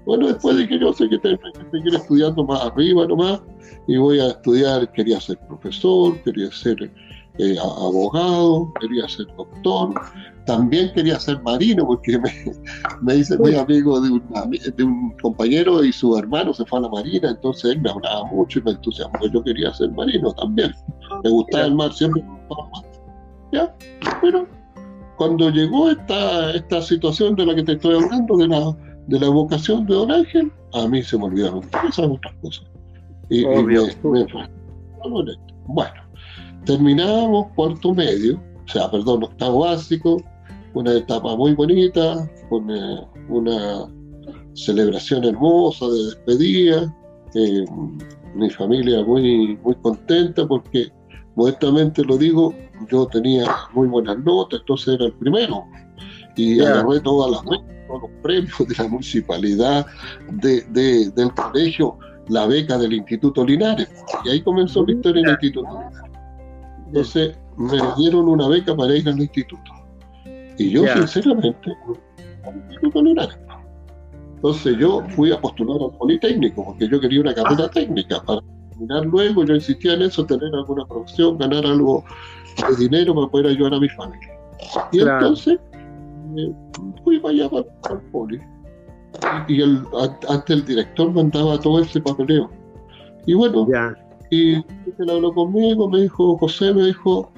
Bueno, 0.07 0.29
después 0.29 0.57
de 0.57 0.69
que 0.69 0.79
yo 0.79 0.93
sé 0.93 1.09
que 1.09 1.19
te, 1.19 1.37
que 1.37 1.71
seguir 1.73 1.95
estudiando 1.95 2.45
más 2.45 2.63
arriba 2.63 3.07
nomás, 3.07 3.43
y 3.89 3.97
voy 3.97 4.21
a 4.21 4.29
estudiar, 4.29 4.91
quería 4.93 5.21
ser 5.21 5.39
profesor, 5.49 6.23
quería 6.23 6.51
ser 6.53 6.93
eh, 7.39 7.57
abogado, 7.59 8.73
quería 8.81 9.09
ser 9.09 9.27
doctor, 9.37 9.95
también 10.47 10.93
quería 10.95 11.19
ser 11.19 11.43
marino, 11.43 11.87
porque 11.87 12.19
me, 12.19 12.31
me 13.01 13.17
hice 13.17 13.37
muy 13.39 13.57
amigo 13.57 14.01
de 14.01 14.11
un, 14.11 14.23
de 14.77 14.85
un 14.85 15.17
compañero 15.23 15.83
y 15.83 15.91
su 15.91 16.17
hermano 16.19 16.53
se 16.53 16.67
fue 16.67 16.81
a 16.81 16.83
la 16.83 16.89
marina, 16.91 17.31
entonces 17.31 17.73
él 17.73 17.81
me 17.81 17.91
hablaba 17.91 18.27
mucho 18.27 18.59
y 18.59 18.63
me 18.63 18.71
entusiasmó. 18.73 19.27
Yo 19.33 19.43
quería 19.43 19.73
ser 19.73 19.91
marino 19.93 20.33
también, 20.35 20.73
me 21.25 21.31
gustaba 21.31 21.65
el 21.65 21.75
mar, 21.75 21.93
siempre 21.93 22.23
me. 22.23 22.39
¿Ya? 23.53 23.75
Pero 24.21 24.47
cuando 25.17 25.51
llegó 25.51 25.91
esta, 25.91 26.53
esta 26.53 26.83
situación 26.83 27.35
de 27.35 27.47
la 27.47 27.55
que 27.55 27.63
te 27.63 27.73
estoy 27.73 27.97
hablando, 27.97 28.37
de 28.37 28.49
la 28.49 28.77
de 29.07 29.21
la 29.21 29.29
vocación 29.29 29.87
de 29.87 29.95
Don 29.95 30.11
Ángel, 30.11 30.51
a 30.73 30.87
mí 30.89 31.03
se 31.03 31.19
me 31.19 31.25
olvidaron 31.25 31.63
esas 31.89 32.07
otras 32.07 32.35
cosas. 32.41 32.65
Y, 33.31 33.45
Obvio. 33.45 33.87
bueno, 35.67 35.95
terminamos 36.65 37.47
cuarto 37.55 37.95
medio, 37.95 38.37
o 38.37 38.69
sea, 38.69 38.91
perdón, 38.91 39.25
octavo 39.25 39.61
básico, 39.61 40.23
una 40.75 40.95
etapa 40.95 41.37
muy 41.37 41.55
bonita, 41.55 42.29
con 42.49 42.71
eh, 42.71 43.07
una 43.29 43.87
celebración 44.55 45.25
hermosa 45.25 45.87
de 45.87 46.05
despedida, 46.05 46.95
eh, 47.35 47.65
mi 48.35 48.51
familia 48.51 49.03
muy, 49.05 49.57
muy 49.63 49.75
contenta 49.77 50.47
porque, 50.47 50.91
modestamente 51.35 52.05
lo 52.05 52.17
digo, 52.17 52.55
yo 52.91 53.07
tenía 53.07 53.45
muy 53.73 53.89
buenas 53.89 54.19
notas, 54.19 54.61
entonces 54.61 54.95
era 54.95 55.07
el 55.07 55.13
primero, 55.15 55.65
y 56.37 56.61
agarré 56.61 57.01
todas 57.01 57.31
las 57.31 57.43
todos 57.87 58.03
los 58.03 58.11
premios 58.23 58.59
de 58.59 58.75
la 58.79 58.89
municipalidad, 58.89 59.87
de, 60.33 61.11
del 61.11 61.35
colegio, 61.35 61.99
la 62.29 62.47
beca 62.47 62.79
del 62.79 62.95
Instituto 62.95 63.45
Linares. 63.45 63.89
Y 64.25 64.31
ahí 64.31 64.43
comenzó 64.43 64.85
mi 64.85 64.95
historia 64.95 65.21
en 65.21 65.27
el 65.27 65.33
Instituto 65.33 65.69
Linares. 65.71 65.99
Entonces 66.87 67.39
me 67.57 67.79
dieron 67.97 68.29
una 68.29 68.49
beca 68.49 68.75
para 68.75 68.97
ir 68.97 69.09
al 69.09 69.21
instituto. 69.21 69.71
Y 70.59 70.71
yo, 70.71 70.87
sinceramente, 70.87 71.77
al 72.45 72.57
Instituto 72.57 73.03
Linares. 73.03 73.39
Entonces 74.37 74.77
yo 74.79 75.03
fui 75.17 75.33
a 75.33 75.41
postular 75.41 75.79
al 75.81 75.97
Politécnico, 75.97 76.65
porque 76.65 76.89
yo 76.89 77.01
quería 77.01 77.21
una 77.21 77.35
carrera 77.35 77.69
técnica 77.71 78.23
para 78.23 78.41
terminar 78.75 79.07
luego. 79.07 79.45
Yo 79.45 79.55
insistía 79.55 79.95
en 79.95 80.03
eso, 80.03 80.25
tener 80.25 80.55
alguna 80.55 80.85
profesión, 80.87 81.39
ganar 81.39 81.65
algo 81.65 82.05
de 82.69 82.77
dinero 82.77 83.15
para 83.15 83.29
poder 83.29 83.47
ayudar 83.47 83.75
a 83.75 83.81
mi 83.81 83.89
familia. 83.91 84.39
Y 84.93 85.01
entonces 85.01 85.59
fui 87.03 87.19
para 87.19 87.35
allá 87.35 87.49
para, 87.51 87.95
el 87.95 88.01
poli. 88.11 88.41
Y 89.49 89.63
el, 89.63 89.83
antes 90.29 90.57
el 90.57 90.65
director 90.65 91.13
mandaba 91.13 91.59
todo 91.61 91.81
ese 91.81 92.01
papeleo. 92.01 92.51
Y 93.27 93.35
bueno, 93.35 93.67
y 94.31 94.55
él 94.55 95.11
habló 95.11 95.33
conmigo, 95.33 95.89
me 95.89 96.03
dijo, 96.03 96.37
José, 96.39 96.73
me 96.75 96.87
dijo, 96.87 97.31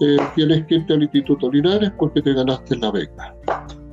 eh, 0.00 0.16
tienes 0.34 0.66
que 0.66 0.76
irte 0.76 0.92
al 0.92 1.02
Instituto 1.02 1.50
Linares 1.50 1.92
porque 1.98 2.22
te 2.22 2.32
ganaste 2.32 2.76
la 2.76 2.90
beca. 2.90 3.34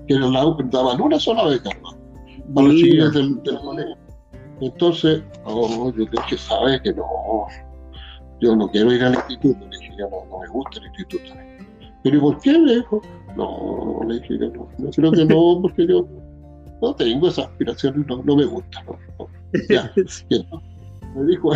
Que 0.08 0.16
la, 0.16 0.56
daban 0.72 1.02
una 1.02 1.20
sola 1.20 1.46
beca 1.46 1.70
para 2.54 2.68
los 2.68 2.76
chicos 2.76 3.14
del, 3.14 3.42
del, 3.44 3.60
colegio. 3.60 3.98
Entonces, 4.62 5.24
oh, 5.46 5.92
yo 5.94 6.06
dije, 6.06 6.38
sabe 6.38 6.82
que 6.82 6.94
no, 6.94 7.06
yo 8.40 8.56
no 8.56 8.70
quiero 8.70 8.94
ir 8.94 9.04
al 9.04 9.16
instituto. 9.16 9.60
Le 9.60 9.78
dije, 9.78 9.96
no, 9.98 10.10
no 10.30 10.40
me 10.40 10.48
gusta 10.48 10.80
el 10.80 10.86
instituto. 10.86 11.34
Pero 12.04 12.18
¿y 12.18 12.20
por 12.20 12.40
qué? 12.40 12.58
Me 12.58 12.76
dijo, 12.76 13.02
no, 13.36 14.00
le 14.08 14.20
dije 14.20 14.40
que 14.40 14.48
no. 14.50 14.68
no 14.78 14.90
creo 14.92 15.12
que 15.12 15.26
no, 15.26 15.60
porque 15.62 15.88
yo 15.88 16.08
no 16.82 16.96
tengo 16.96 17.28
esas 17.28 17.46
aspiraciones, 17.46 18.06
no, 18.08 18.22
no 18.24 18.36
me 18.36 18.46
gusta. 18.46 18.84
No, 18.84 19.28
ya, 19.70 19.92
me 21.16 21.24
dijo 21.26 21.52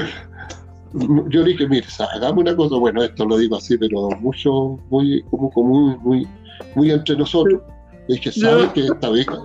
yo 1.30 1.44
le 1.44 1.52
dije, 1.52 1.68
mire, 1.68 1.86
hagamos 2.14 2.42
una 2.42 2.56
cosa, 2.56 2.76
bueno, 2.78 3.04
esto 3.04 3.26
lo 3.26 3.38
digo 3.38 3.58
así, 3.58 3.78
pero 3.78 4.10
mucho, 4.22 4.80
muy, 4.90 5.22
como, 5.30 5.52
como 5.52 5.98
muy, 5.98 6.28
muy, 6.76 6.92
entre 6.92 7.18
nosotros. 7.18 7.62
Le 8.08 8.16
dije, 8.16 8.32
¿sabe 8.32 8.72
que 8.72 8.86
esta 8.86 9.10
beca 9.10 9.38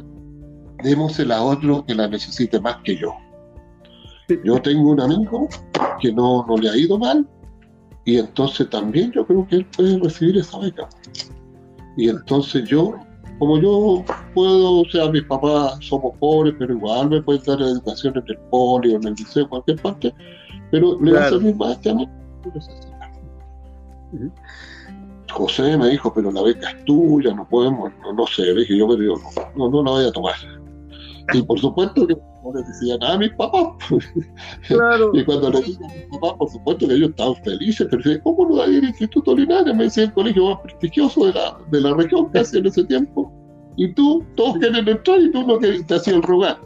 démosela 0.84 1.38
a 1.38 1.42
otro 1.42 1.84
que 1.84 1.94
la 1.94 2.06
necesite 2.06 2.60
más 2.60 2.76
que 2.84 2.96
yo? 2.96 3.14
Yo 4.44 4.60
tengo 4.60 4.90
un 4.90 5.00
amigo 5.00 5.48
que 6.00 6.12
no, 6.12 6.44
no 6.46 6.56
le 6.56 6.70
ha 6.70 6.76
ido 6.76 6.98
mal, 6.98 7.26
y 8.04 8.18
entonces 8.18 8.68
también 8.70 9.12
yo 9.12 9.26
creo 9.26 9.46
que 9.48 9.56
él 9.56 9.66
puede 9.76 9.98
recibir 9.98 10.38
esa 10.38 10.58
beca. 10.58 10.88
Y 11.96 12.08
entonces 12.08 12.68
yo 12.68 12.94
como 13.40 13.58
yo 13.58 14.04
puedo, 14.34 14.80
o 14.80 14.84
sea, 14.90 15.10
mis 15.10 15.22
papás 15.24 15.78
somos 15.80 16.14
pobres, 16.18 16.54
pero 16.58 16.74
igual 16.74 17.08
me 17.08 17.22
pueden 17.22 17.42
dar 17.42 17.58
educación 17.62 18.14
en 18.18 18.24
el 18.26 18.38
poli 18.50 18.92
o 18.92 18.96
en 18.96 19.08
el 19.08 19.14
liceo, 19.14 19.48
cualquier 19.48 19.80
parte, 19.80 20.14
pero 20.70 21.00
le 21.00 21.12
va 21.12 21.24
a 21.24 21.28
servir 21.30 21.56
más 21.56 21.78
que 21.78 21.88
a 21.88 21.94
mí. 21.94 22.08
José 25.32 25.78
me 25.78 25.88
dijo, 25.88 26.12
pero 26.12 26.30
la 26.30 26.42
beca 26.42 26.68
es 26.68 26.84
tuya, 26.84 27.32
no 27.32 27.48
podemos, 27.48 27.90
no, 28.02 28.12
no 28.12 28.26
sé, 28.26 28.54
dije 28.54 28.76
yo, 28.76 28.86
pero 28.86 29.14
no, 29.56 29.70
no, 29.70 29.82
la 29.84 29.90
voy 29.90 30.06
a 30.06 30.12
tomar. 30.12 30.34
Y 31.32 31.40
por 31.40 31.58
supuesto 31.58 32.06
que 32.06 32.16
no 32.52 32.60
le 32.60 32.66
decía 32.66 32.96
nada 32.98 33.14
a 33.14 33.18
mis 33.18 33.30
papás. 33.30 33.68
Claro. 34.66 35.10
y 35.14 35.24
cuando 35.24 35.50
le 35.50 35.62
dije 35.62 35.84
a 35.84 35.88
mis 35.88 36.04
papás, 36.06 36.34
por 36.38 36.50
supuesto 36.50 36.88
que 36.88 36.94
ellos 36.94 37.10
estaban 37.10 37.36
felices, 37.36 37.86
pero 37.90 38.02
dije, 38.02 38.20
¿cómo 38.22 38.48
no 38.48 38.56
va 38.56 38.64
a 38.64 38.68
ir 38.68 38.78
al 38.78 38.88
Instituto 38.88 39.34
Linares? 39.34 39.74
Me 39.74 39.84
decía 39.84 40.04
el 40.04 40.12
colegio 40.12 40.50
más 40.50 40.60
prestigioso 40.60 41.26
de 41.26 41.32
la, 41.32 41.58
de 41.70 41.80
la 41.80 41.94
región 41.94 42.28
casi 42.30 42.58
en 42.58 42.66
ese 42.66 42.84
tiempo. 42.84 43.32
Y 43.76 43.92
tú, 43.94 44.24
todos 44.36 44.58
quieren 44.58 44.86
entrar 44.86 45.20
y 45.20 45.30
tú 45.30 45.46
no 45.46 45.58
te, 45.58 45.82
te 45.84 45.94
hacían 45.94 46.22
rogar. 46.22 46.58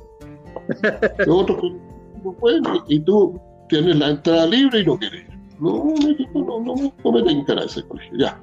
Los 1.27 1.43
otros 1.43 1.73
no 2.25 2.33
pueden 2.33 2.65
y 2.89 2.99
tú 3.01 3.41
tienes 3.69 3.97
la 3.97 4.11
entrada 4.11 4.47
libre 4.47 4.81
y 4.81 4.87
no 4.87 4.99
quieres. 4.99 5.27
No, 5.61 5.85
no, 6.35 6.61
no, 6.61 6.61
no, 6.61 6.93
no 7.05 7.13
me 7.13 7.23
tengan 7.23 7.59
a 7.59 7.65
ese 7.65 7.83
colegio, 7.87 8.19
ya. 8.19 8.41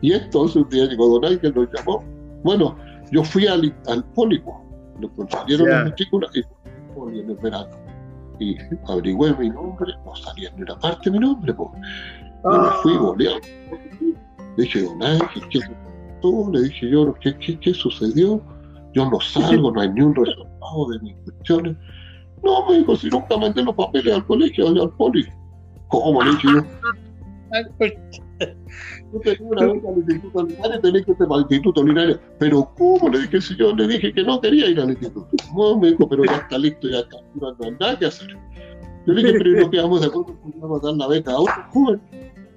Y 0.00 0.12
entonces 0.12 0.56
un 0.56 0.68
día 0.68 0.86
llegó 0.86 1.18
Don 1.18 1.38
que 1.38 1.50
nos 1.50 1.68
llamó. 1.72 2.02
Bueno, 2.42 2.76
yo 3.10 3.22
fui 3.22 3.46
al, 3.46 3.74
al 3.86 4.04
pólipo, 4.12 4.64
nos 4.98 5.10
consiguieron 5.12 5.68
la 5.68 5.84
matrícula 5.84 6.28
y 6.34 6.42
fui 7.10 7.20
en 7.20 7.30
el 7.30 7.36
verano. 7.36 7.68
Y 8.38 8.56
averigüé 8.88 9.34
mi 9.36 9.50
nombre, 9.50 9.92
no 10.04 10.14
salía 10.16 10.50
ni 10.56 10.62
una 10.62 10.78
parte 10.78 11.10
de 11.10 11.18
mi 11.18 11.26
nombre, 11.26 11.52
pues. 11.52 11.68
Me 12.44 12.70
fui 12.82 12.96
goleado. 12.96 13.40
Le 14.56 14.64
dije, 14.64 14.82
Don 14.82 15.02
Ángel, 15.02 15.42
¿qué 15.50 15.60
pasó? 15.60 16.50
Le 16.50 16.62
dije 16.62 16.90
yo, 16.90 17.14
¿qué, 17.20 17.36
qué, 17.36 17.58
qué 17.58 17.74
sucedió? 17.74 18.40
Yo 18.94 19.10
no 19.10 19.20
salgo, 19.20 19.70
no 19.70 19.80
hay 19.80 19.90
ni 19.90 20.00
un 20.00 20.14
resultado 20.14 20.88
de 20.90 20.98
mis 21.00 21.14
cuestiones. 21.24 21.76
No, 22.42 22.66
me 22.66 22.78
dijo, 22.78 22.96
si 22.96 23.08
nunca 23.10 23.36
mandé 23.36 23.62
los 23.62 23.74
papeles 23.74 24.14
al 24.14 24.26
colegio, 24.26 24.68
al 24.68 24.90
poli. 24.96 25.26
¿Cómo 25.88 26.22
le 26.22 26.30
dije 26.30 26.48
yo? 26.54 26.62
Yo 29.12 29.20
tenía 29.20 29.48
una 29.48 29.72
beca 29.72 29.88
al 29.88 29.96
Instituto 29.98 30.46
Linares, 30.46 30.80
tenés 30.80 31.04
que 31.04 31.10
irte 31.12 31.26
para 31.26 31.36
el 31.36 31.42
Instituto 31.42 31.84
Linares. 31.84 32.18
Pero 32.38 32.72
¿cómo? 32.76 33.08
Le 33.08 33.20
dije, 33.20 33.40
si 33.40 33.56
yo 33.56 33.74
le 33.74 33.86
dije 33.86 34.12
que 34.12 34.22
no 34.22 34.40
quería 34.40 34.68
ir 34.68 34.80
al 34.80 34.90
instituto. 34.90 35.28
No, 35.54 35.78
me 35.78 35.90
dijo, 35.90 36.08
pero 36.08 36.24
ya 36.24 36.36
está 36.36 36.58
listo, 36.58 36.88
ya 36.88 37.00
está, 37.00 37.16
no 37.34 37.48
hay 37.60 37.76
nada 37.78 37.98
que 37.98 38.06
hacer. 38.06 38.28
Yo 39.06 39.12
le 39.12 39.22
dije, 39.22 39.38
pero 39.38 39.60
no 39.60 39.70
quedamos 39.70 40.00
de 40.00 40.06
acuerdo 40.06 40.40
con 40.40 40.60
vamos 40.60 40.82
a 40.82 40.86
dar 40.86 40.96
la 40.96 41.08
beca 41.08 41.32
a 41.32 41.40
otro 41.40 41.64
joven. 41.72 42.00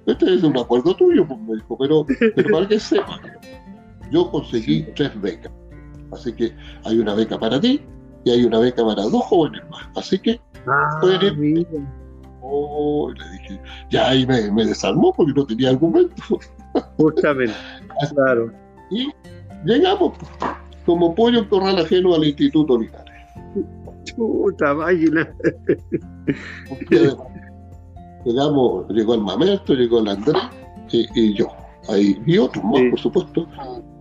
Este 0.06 0.34
es 0.34 0.42
un 0.42 0.56
acuerdo 0.58 0.94
tuyo, 0.94 1.26
pues 1.26 1.40
me 1.40 1.54
dijo, 1.54 1.78
pero, 1.78 2.06
pero 2.36 2.50
para 2.50 2.68
que 2.68 2.78
sepa, 2.78 3.20
yo 4.10 4.30
conseguí 4.30 4.82
tres 4.94 5.18
becas. 5.20 5.52
Así 6.12 6.32
que 6.32 6.54
hay 6.84 6.98
una 6.98 7.14
beca 7.14 7.38
para 7.38 7.60
ti 7.60 7.80
y 8.24 8.30
hay 8.30 8.44
una 8.44 8.58
beca 8.58 8.84
para 8.84 9.02
dos 9.02 9.24
jóvenes 9.24 9.62
más. 9.70 9.88
Así 9.96 10.18
que 10.18 10.40
ah, 10.66 10.98
pueden 11.00 11.42
ir 11.42 11.66
Oh, 12.46 13.10
le 13.10 13.30
dije, 13.30 13.60
ya 13.90 14.10
ahí 14.10 14.26
me, 14.26 14.50
me, 14.50 14.66
desarmó 14.66 15.12
porque 15.14 15.32
no 15.32 15.46
tenía 15.46 15.70
argumento. 15.70 16.14
Justamente, 16.98 17.54
claro. 18.12 18.52
Y 18.90 19.08
llegamos 19.64 20.12
como 20.84 21.14
pollo 21.14 21.38
en 21.38 21.44
corral 21.46 21.78
ajeno 21.78 22.14
al 22.14 22.24
Instituto 22.24 22.78
Linares. 22.78 23.14
Puta 24.16 24.74
máquina. 24.74 25.28
Llegamos, 28.24 28.88
llegó 28.90 29.14
el 29.14 29.20
Mamerto, 29.22 29.74
llegó 29.74 30.00
el 30.00 30.08
Andrés 30.08 30.42
y, 30.90 31.34
yo. 31.34 31.48
Ahí, 31.88 32.18
y 32.26 32.38
otros 32.38 32.64
más, 32.64 32.82
por 32.90 33.00
supuesto. 33.00 33.46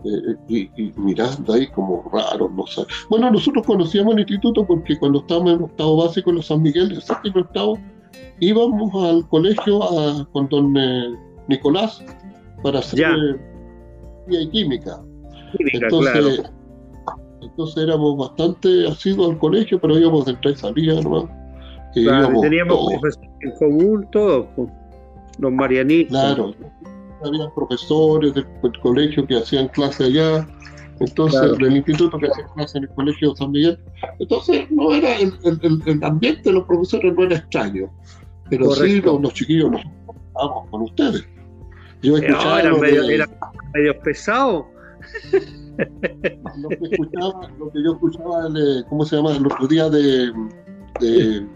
Eh, 0.05 0.69
y, 0.77 0.91
mirando 0.97 1.53
ahí 1.53 1.67
como 1.67 2.09
raro, 2.11 2.49
no 2.49 2.67
sé. 2.67 2.83
Bueno, 3.09 3.31
nosotros 3.31 3.65
conocíamos 3.65 4.13
el 4.13 4.21
instituto 4.21 4.65
porque 4.65 4.97
cuando 4.97 5.19
estábamos 5.19 5.53
en 5.53 5.63
octavo 5.63 6.03
básico 6.05 6.29
en 6.29 6.37
los 6.37 6.47
San 6.47 6.61
Miguel, 6.61 6.91
el 6.91 7.01
séptimo 7.01 7.41
octavo, 7.41 7.79
íbamos 8.39 8.93
al 9.03 9.27
colegio 9.29 9.79
con 10.31 10.47
don 10.49 10.75
eh, 10.77 11.15
Nicolás 11.47 12.03
para 12.61 12.79
hacer 12.79 13.39
y 14.29 14.49
química. 14.49 15.01
entonces, 15.73 16.43
entonces 17.41 17.83
éramos 17.83 18.17
bastante 18.17 18.87
asiduos 18.87 19.31
al 19.31 19.37
colegio, 19.37 19.79
pero 19.79 19.97
íbamos 19.97 20.25
de 20.25 20.31
entrada 20.31 20.55
y 20.55 20.59
salida 20.59 21.01
nomás. 21.01 21.25
teníamos 21.93 22.93
en 23.41 23.51
común 23.59 24.07
todos, 24.11 24.47
los 25.39 25.51
marianistas. 25.51 26.35
Claro, 26.35 26.53
había 27.23 27.49
profesores 27.55 28.33
del, 28.33 28.45
colegio 28.81 29.25
que 29.25 29.37
hacían 29.37 29.67
clase 29.69 30.05
allá, 30.05 30.47
entonces 31.05 31.57
del 31.57 31.77
instituto 31.77 32.17
que 32.17 32.27
hacía 32.27 32.45
clase 32.55 32.77
en 32.77 32.83
el 32.85 32.89
colegio 32.91 33.35
San 33.35 33.51
Miguel. 33.51 33.79
Entonces 34.19 34.69
no 34.71 34.93
era 34.93 35.15
el, 35.17 35.33
el 35.85 36.03
ambiente 36.03 36.43
de 36.43 36.53
los 36.53 36.63
profesores 36.65 37.13
no 37.15 37.23
era 37.23 37.37
extraño 37.37 37.89
pero 38.49 38.71
sí 38.71 39.01
los, 39.01 39.33
chiquillos 39.33 39.71
nos 39.71 39.81
vamos 40.33 40.69
con 40.69 40.81
ustedes. 40.83 41.25
Yo 42.01 42.17
escuchaba. 42.17 42.61
era, 42.61 42.77
medio, 42.77 43.03
era 43.03 43.29
medio 43.73 43.99
pesado. 44.01 44.67
Lo 46.57 46.69
que, 46.69 46.85
escuchaba, 46.91 47.49
lo 47.57 47.71
que 47.71 47.83
yo 47.83 47.93
escuchaba, 47.93 48.47
¿cómo 48.89 49.05
se 49.05 49.15
llama? 49.15 49.35
El 49.35 49.45
otro 49.45 49.67
día 49.67 49.89
de, 49.89 50.31
de, 50.99 51.47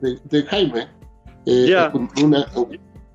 de, 0.00 0.42
Jaime, 0.44 0.88
eh, 1.46 1.76
una, 2.22 2.46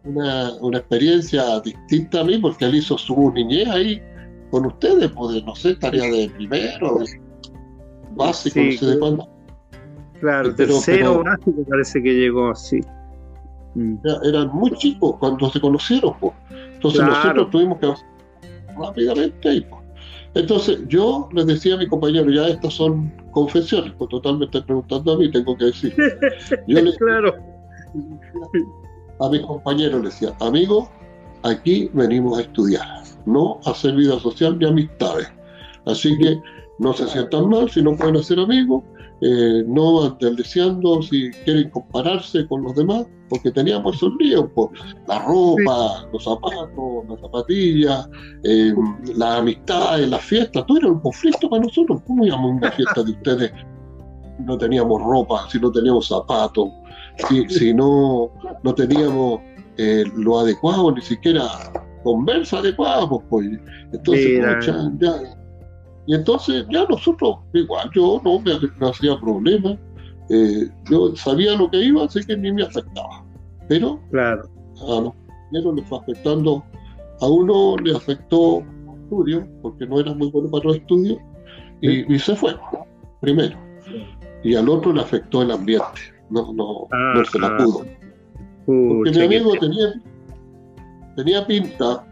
una, 0.03 0.53
una, 0.62 0.77
experiencia 0.77 1.60
distinta 1.62 2.21
a 2.21 2.23
mí, 2.23 2.38
porque 2.38 2.65
él 2.65 2.75
hizo 2.75 2.97
su 2.97 3.32
niñez 3.32 3.67
ahí 3.69 4.01
con 4.50 4.66
ustedes, 4.66 5.12
pues, 5.12 5.44
no 5.44 5.56
sé, 5.56 5.76
tarea 5.76 6.10
de 6.10 6.30
primero, 6.30 7.00
básico, 8.16 8.60
no 8.60 8.72
sé 8.72 8.86
de 8.86 9.00
cuándo. 9.00 9.30
Claro, 10.20 10.54
tercero 10.54 11.24
básico 11.24 11.64
parece 11.70 12.04
que 12.04 12.14
llegó 12.14 12.52
así. 12.52 12.82
Mm. 13.76 13.96
Eran 14.24 14.50
muy 14.54 14.72
chicos 14.72 15.16
cuando 15.20 15.50
se 15.50 15.62
conocieron, 15.62 16.14
pues. 16.20 16.34
Entonces 16.74 17.02
nosotros 17.02 17.50
tuvimos 17.52 17.80
que 17.80 17.94
rápidamente 18.78 19.50
ahí, 19.50 19.62
pues. 19.62 19.80
Entonces 20.36 20.80
yo 20.88 21.28
les 21.34 21.46
decía 21.48 21.76
a 21.76 21.78
mi 21.78 21.88
compañero, 21.88 22.30
ya 22.30 22.48
estas 22.48 22.74
son 22.74 23.12
confesiones, 23.32 23.94
pues 23.98 24.10
totalmente 24.10 24.62
preguntando 24.62 25.14
a 25.14 25.18
mí, 25.18 25.32
tengo 25.32 25.58
que 25.58 25.66
decir. 25.66 25.96
Yo 26.68 26.82
le, 26.82 26.96
claro. 26.98 27.36
A 29.20 29.30
mis 29.30 29.42
compañeros 29.42 30.04
les 30.04 30.14
decía, 30.14 30.36
amigos, 30.40 30.88
aquí 31.44 31.90
venimos 31.94 32.38
a 32.38 32.42
estudiar, 32.42 32.99
no 33.25 33.60
hacer 33.65 33.95
vida 33.95 34.19
social 34.19 34.58
ni 34.58 34.65
amistades. 34.65 35.27
Así 35.86 36.17
que 36.17 36.39
no 36.79 36.93
se 36.93 37.08
sientan 37.08 37.49
mal 37.49 37.69
si 37.69 37.82
no 37.82 37.95
pueden 37.95 38.17
hacer 38.17 38.39
amigos, 38.39 38.84
eh, 39.21 39.63
no 39.67 40.10
deseando 40.12 41.01
si 41.01 41.29
quieren 41.43 41.69
compararse 41.71 42.47
con 42.47 42.63
los 42.63 42.75
demás, 42.75 43.05
porque 43.29 43.51
teníamos 43.51 43.97
esos 43.97 44.13
líos, 44.17 44.45
pues, 44.55 44.69
la 45.08 45.19
ropa, 45.19 46.08
los 46.12 46.23
zapatos, 46.23 47.05
las 47.08 47.19
zapatillas, 47.19 48.10
eh, 48.43 48.73
la 49.15 49.38
amistad, 49.38 49.99
las 49.99 50.21
fiestas, 50.21 50.65
todo 50.65 50.77
era 50.77 50.88
un 50.88 50.99
conflicto 51.01 51.49
para 51.49 51.63
nosotros. 51.63 52.01
¿Cómo 52.08 52.25
íbamos 52.25 52.51
a 52.51 52.55
una 52.55 52.71
fiesta 52.71 53.03
de 53.03 53.12
ustedes 53.12 53.51
si 54.38 54.43
no 54.43 54.58
teníamos 54.58 55.01
ropa, 55.01 55.47
si 55.49 55.60
no 55.60 55.69
teníamos 55.71 56.08
zapatos, 56.08 56.69
si, 57.27 57.45
si 57.49 57.73
no, 57.73 58.32
no 58.63 58.73
teníamos 58.73 59.41
eh, 59.77 60.05
lo 60.15 60.39
adecuado, 60.39 60.91
ni 60.93 61.01
siquiera 61.01 61.45
conversa 62.04 62.60
adecuada? 62.60 63.08
Pues, 63.08 63.22
pues. 63.30 63.60
entonces, 63.92 64.42
ya, 65.00 65.22
y 66.08 66.16
entonces 66.16 66.66
ya 66.72 66.86
nosotros, 66.90 67.38
igual 67.54 67.90
yo 67.94 68.20
no 68.24 68.40
me, 68.40 68.88
hacía 68.88 69.20
problema, 69.20 69.78
eh, 70.30 70.68
yo 70.90 71.16
sabía 71.16 71.56
lo 71.56 71.70
que 71.70 71.78
iba, 71.84 72.04
así 72.04 72.26
que 72.26 72.36
ni 72.36 72.52
me 72.52 72.64
afectaba. 72.64 73.24
Pero 73.68 74.00
claro. 74.10 74.50
a 74.82 75.02
los 75.02 75.14
compañeros 75.14 75.76
les 75.76 75.86
fue 75.88 76.00
afectando, 76.00 76.64
a 77.22 77.28
uno 77.28 77.76
le 77.78 77.96
afectó 77.96 78.64
estudio, 79.04 79.48
porque 79.62 79.86
no 79.86 80.00
era 80.00 80.14
muy 80.14 80.32
bueno 80.32 80.50
para 80.50 80.66
los 80.66 80.78
estudios, 80.78 81.20
y, 81.82 82.20
se 82.20 82.36
fue, 82.36 82.56
primero. 83.22 83.58
Y 84.44 84.56
al 84.56 84.68
otro 84.68 84.92
le 84.92 85.02
afectó 85.02 85.44
el 85.44 85.52
ambiente, 85.52 86.02
no, 86.30 86.52
no, 86.54 86.88
no 86.92 87.26
se 87.26 87.40
la 87.40 87.56
pudo. 87.58 87.86
Porque 88.66 89.12
mi 89.12 89.26
amigo 89.26 89.54
tenía, 89.60 89.94
tenía 91.19 91.45
pinta 91.45 92.05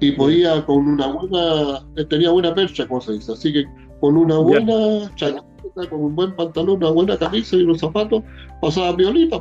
y 0.00 0.10
podía 0.12 0.66
con 0.66 0.88
una 0.88 1.06
buena, 1.06 1.86
tenía 2.10 2.30
buena 2.30 2.52
percha, 2.52 2.86
como 2.88 3.00
se 3.00 3.12
dice, 3.12 3.32
así 3.32 3.52
que 3.52 3.64
con 4.00 4.16
una 4.16 4.36
buena 4.38 5.08
chaqueta, 5.14 5.44
con 5.88 6.00
un 6.00 6.16
buen 6.16 6.34
pantalón, 6.34 6.78
una 6.78 6.90
buena 6.90 7.16
camisa 7.16 7.54
y 7.54 7.62
unos 7.62 7.78
zapatos, 7.78 8.24
pasaba 8.60 8.96
violita. 8.96 9.40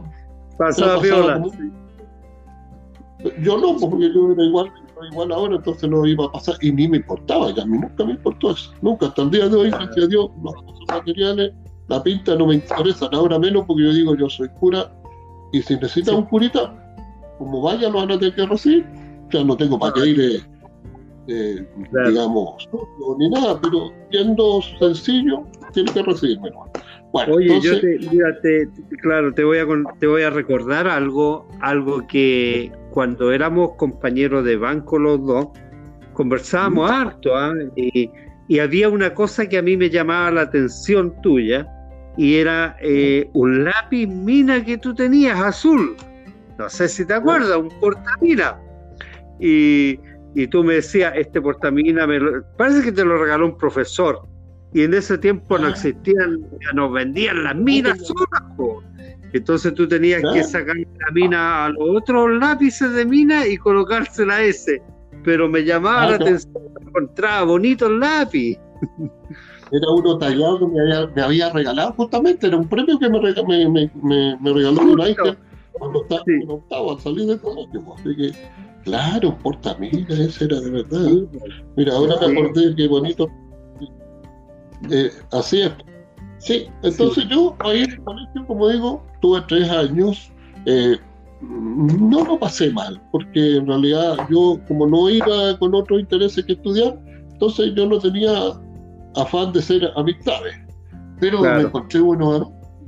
Pasaba 0.59 0.99
viola. 0.99 1.43
Yo 3.41 3.57
no, 3.57 3.75
porque 3.79 4.13
yo 4.13 4.33
era 4.33 4.43
igual, 4.43 4.71
igual 5.11 5.31
ahora, 5.31 5.55
entonces 5.55 5.89
no 5.89 6.05
iba 6.05 6.25
a 6.25 6.31
pasar 6.31 6.55
y 6.61 6.71
ni 6.71 6.87
me 6.87 6.97
importaba, 6.97 7.51
ya 7.55 7.63
a 7.63 7.65
mí 7.65 7.79
nunca 7.79 8.05
me 8.05 8.11
importó 8.11 8.51
eso, 8.51 8.71
nunca, 8.83 9.07
hasta 9.07 9.23
el 9.23 9.31
día 9.31 9.49
de 9.49 9.55
hoy, 9.55 9.71
gracias 9.71 10.05
a 10.05 10.07
Dios, 10.07 10.29
los 10.43 10.53
materiales, 10.87 11.53
la 11.87 12.03
pinta 12.03 12.35
no 12.35 12.45
me 12.45 12.53
interesa, 12.53 13.09
ahora 13.11 13.39
menos 13.39 13.65
porque 13.65 13.81
yo 13.81 13.93
digo, 13.93 14.15
yo 14.15 14.29
soy 14.29 14.47
cura 14.59 14.91
y 15.51 15.61
si 15.63 15.73
necesita 15.73 16.13
un 16.13 16.25
curita, 16.25 16.84
como 17.37 17.61
vaya 17.61 17.89
lo 17.89 17.99
van 17.99 18.11
a 18.11 18.19
tener 18.19 18.35
que 18.35 18.45
recibir 18.45 18.85
ya 19.31 19.43
no 19.43 19.57
tengo 19.57 19.79
para 19.79 19.93
qué 19.93 20.07
ir. 20.07 20.41
eh, 21.27 21.65
digamos, 22.07 22.69
ni 23.17 23.29
nada, 23.29 23.59
pero 23.61 23.91
siendo 24.11 24.61
sencillo, 24.79 25.43
tiene 25.73 25.91
que 25.91 26.03
recibirme. 26.03 26.51
Bueno, 27.11 27.35
Oye, 27.35 27.59
yo 27.61 27.79
te, 27.79 28.69
claro, 29.01 29.33
te 29.33 29.43
voy, 29.43 29.57
a, 29.59 29.65
te 29.99 30.07
voy 30.07 30.23
a 30.23 30.29
recordar 30.29 30.87
algo, 30.87 31.47
algo 31.61 32.05
que 32.07 32.71
cuando 32.91 33.31
éramos 33.31 33.71
compañeros 33.77 34.43
de 34.43 34.57
banco 34.57 34.99
los 34.99 35.25
dos, 35.25 35.47
conversábamos 36.13 36.91
harto, 36.91 37.35
¿ah? 37.35 37.53
y, 37.75 38.09
y, 38.47 38.59
había 38.59 38.89
una 38.89 39.13
cosa 39.13 39.47
que 39.47 39.57
a 39.57 39.61
mí 39.61 39.77
me 39.77 39.89
llamaba 39.89 40.31
la 40.31 40.41
atención 40.41 41.13
tuya, 41.21 41.67
y 42.17 42.35
era 42.35 42.77
eh, 42.81 43.29
un 43.33 43.63
lápiz 43.63 44.07
mina 44.07 44.63
que 44.63 44.77
tú 44.77 44.93
tenías 44.93 45.39
azul. 45.39 45.95
No 46.57 46.69
sé 46.69 46.87
si 46.87 47.05
te 47.05 47.13
acuerdas, 47.13 47.57
un 47.57 47.69
portamina. 47.79 48.59
Y, 49.39 49.99
y 50.35 50.47
tú 50.47 50.63
me 50.63 50.75
decías, 50.75 51.13
este 51.15 51.41
portamina, 51.41 52.07
me 52.07 52.19
parece 52.57 52.83
que 52.83 52.91
te 52.91 53.03
lo 53.03 53.17
regaló 53.17 53.47
un 53.47 53.57
profesor. 53.57 54.21
Y 54.73 54.83
en 54.83 54.93
ese 54.93 55.17
tiempo 55.17 55.57
no 55.57 55.67
ah. 55.67 55.69
existían, 55.71 56.41
ya 56.61 56.73
nos 56.73 56.91
vendían 56.91 57.43
las 57.43 57.55
minas 57.55 57.97
solas. 57.99 58.83
Entonces 59.33 59.73
tú 59.73 59.87
tenías 59.87 60.21
que 60.33 60.43
sacar 60.43 60.75
la 60.75 61.11
mina 61.13 61.65
a 61.65 61.69
los 61.69 62.01
otros 62.01 62.31
lápices 62.39 62.91
de 62.93 63.05
mina 63.05 63.45
y 63.45 63.57
colocársela 63.57 64.35
a 64.35 64.43
ese. 64.43 64.81
Pero 65.23 65.49
me 65.49 65.63
llamaba 65.63 66.03
ah, 66.03 66.09
la 66.11 66.15
atención, 66.17 66.63
encontraba 66.81 67.43
bonito 67.43 67.87
el 67.87 67.99
lápiz. 67.99 68.57
Era 69.71 69.89
uno 69.93 70.17
tallado 70.17 70.59
que 70.59 70.67
me 70.67 71.21
había, 71.21 71.51
regalado 71.51 71.93
justamente, 71.93 72.47
era 72.47 72.55
un 72.55 72.67
premio 72.67 72.99
que 72.99 73.09
me, 73.09 73.19
me, 73.69 73.91
me, 74.01 74.37
me 74.39 74.53
regaló 74.53 74.81
un 74.81 75.01
ángel 75.01 75.37
cuando 75.79 76.01
estaba 76.03 76.23
en 76.27 76.49
octavo 76.49 76.91
al 76.91 76.99
salir 76.99 77.27
del 77.27 77.41
colegio. 77.41 77.93
Así 77.93 78.15
que, 78.15 78.31
claro, 78.83 79.37
portamina, 79.39 80.07
ese 80.09 80.45
era 80.45 80.59
de 80.59 80.69
verdad. 80.69 81.09
Mira, 81.75 81.93
ahora 81.93 82.15
me 82.19 82.39
acordé 82.39 82.75
qué 82.75 82.87
bonito. 82.87 83.27
Eh, 84.89 85.09
así 85.31 85.61
es. 85.61 85.71
Sí, 86.37 86.67
entonces 86.83 87.25
yo 87.29 87.55
ahí 87.59 87.83
en 87.83 87.91
el 87.91 88.03
colegio, 88.03 88.47
como 88.47 88.69
digo, 88.69 89.03
tuve 89.21 89.41
tres 89.47 89.69
años. 89.69 90.31
Eh, 90.65 90.97
no 91.41 92.23
lo 92.23 92.39
pasé 92.39 92.71
mal, 92.71 93.01
porque 93.11 93.57
en 93.57 93.67
realidad 93.67 94.17
yo, 94.29 94.59
como 94.67 94.87
no 94.87 95.09
iba 95.09 95.57
con 95.59 95.75
otros 95.75 95.99
intereses 95.99 96.43
que 96.45 96.53
estudiar, 96.53 96.99
entonces 97.31 97.73
yo 97.75 97.87
no 97.87 97.99
tenía 97.99 98.31
afán 99.15 99.51
de 99.53 99.61
ser 99.61 99.91
amistades. 99.95 100.55
Pero 101.19 101.41
me 101.41 101.61
encontré 101.61 102.01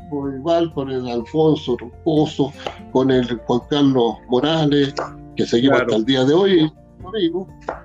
bueno 0.09 0.37
igual 0.37 0.73
con 0.73 0.89
el 0.89 1.07
Alfonso 1.07 1.77
Romposo, 1.77 2.51
con 2.91 3.11
el 3.11 3.25
Juan 3.25 3.61
Carlos 3.69 4.15
Morales, 4.29 4.93
que 5.35 5.45
seguimos 5.45 5.81
hasta 5.81 5.95
el 5.95 6.05
día 6.05 6.23
de 6.25 6.33
hoy, 6.33 6.71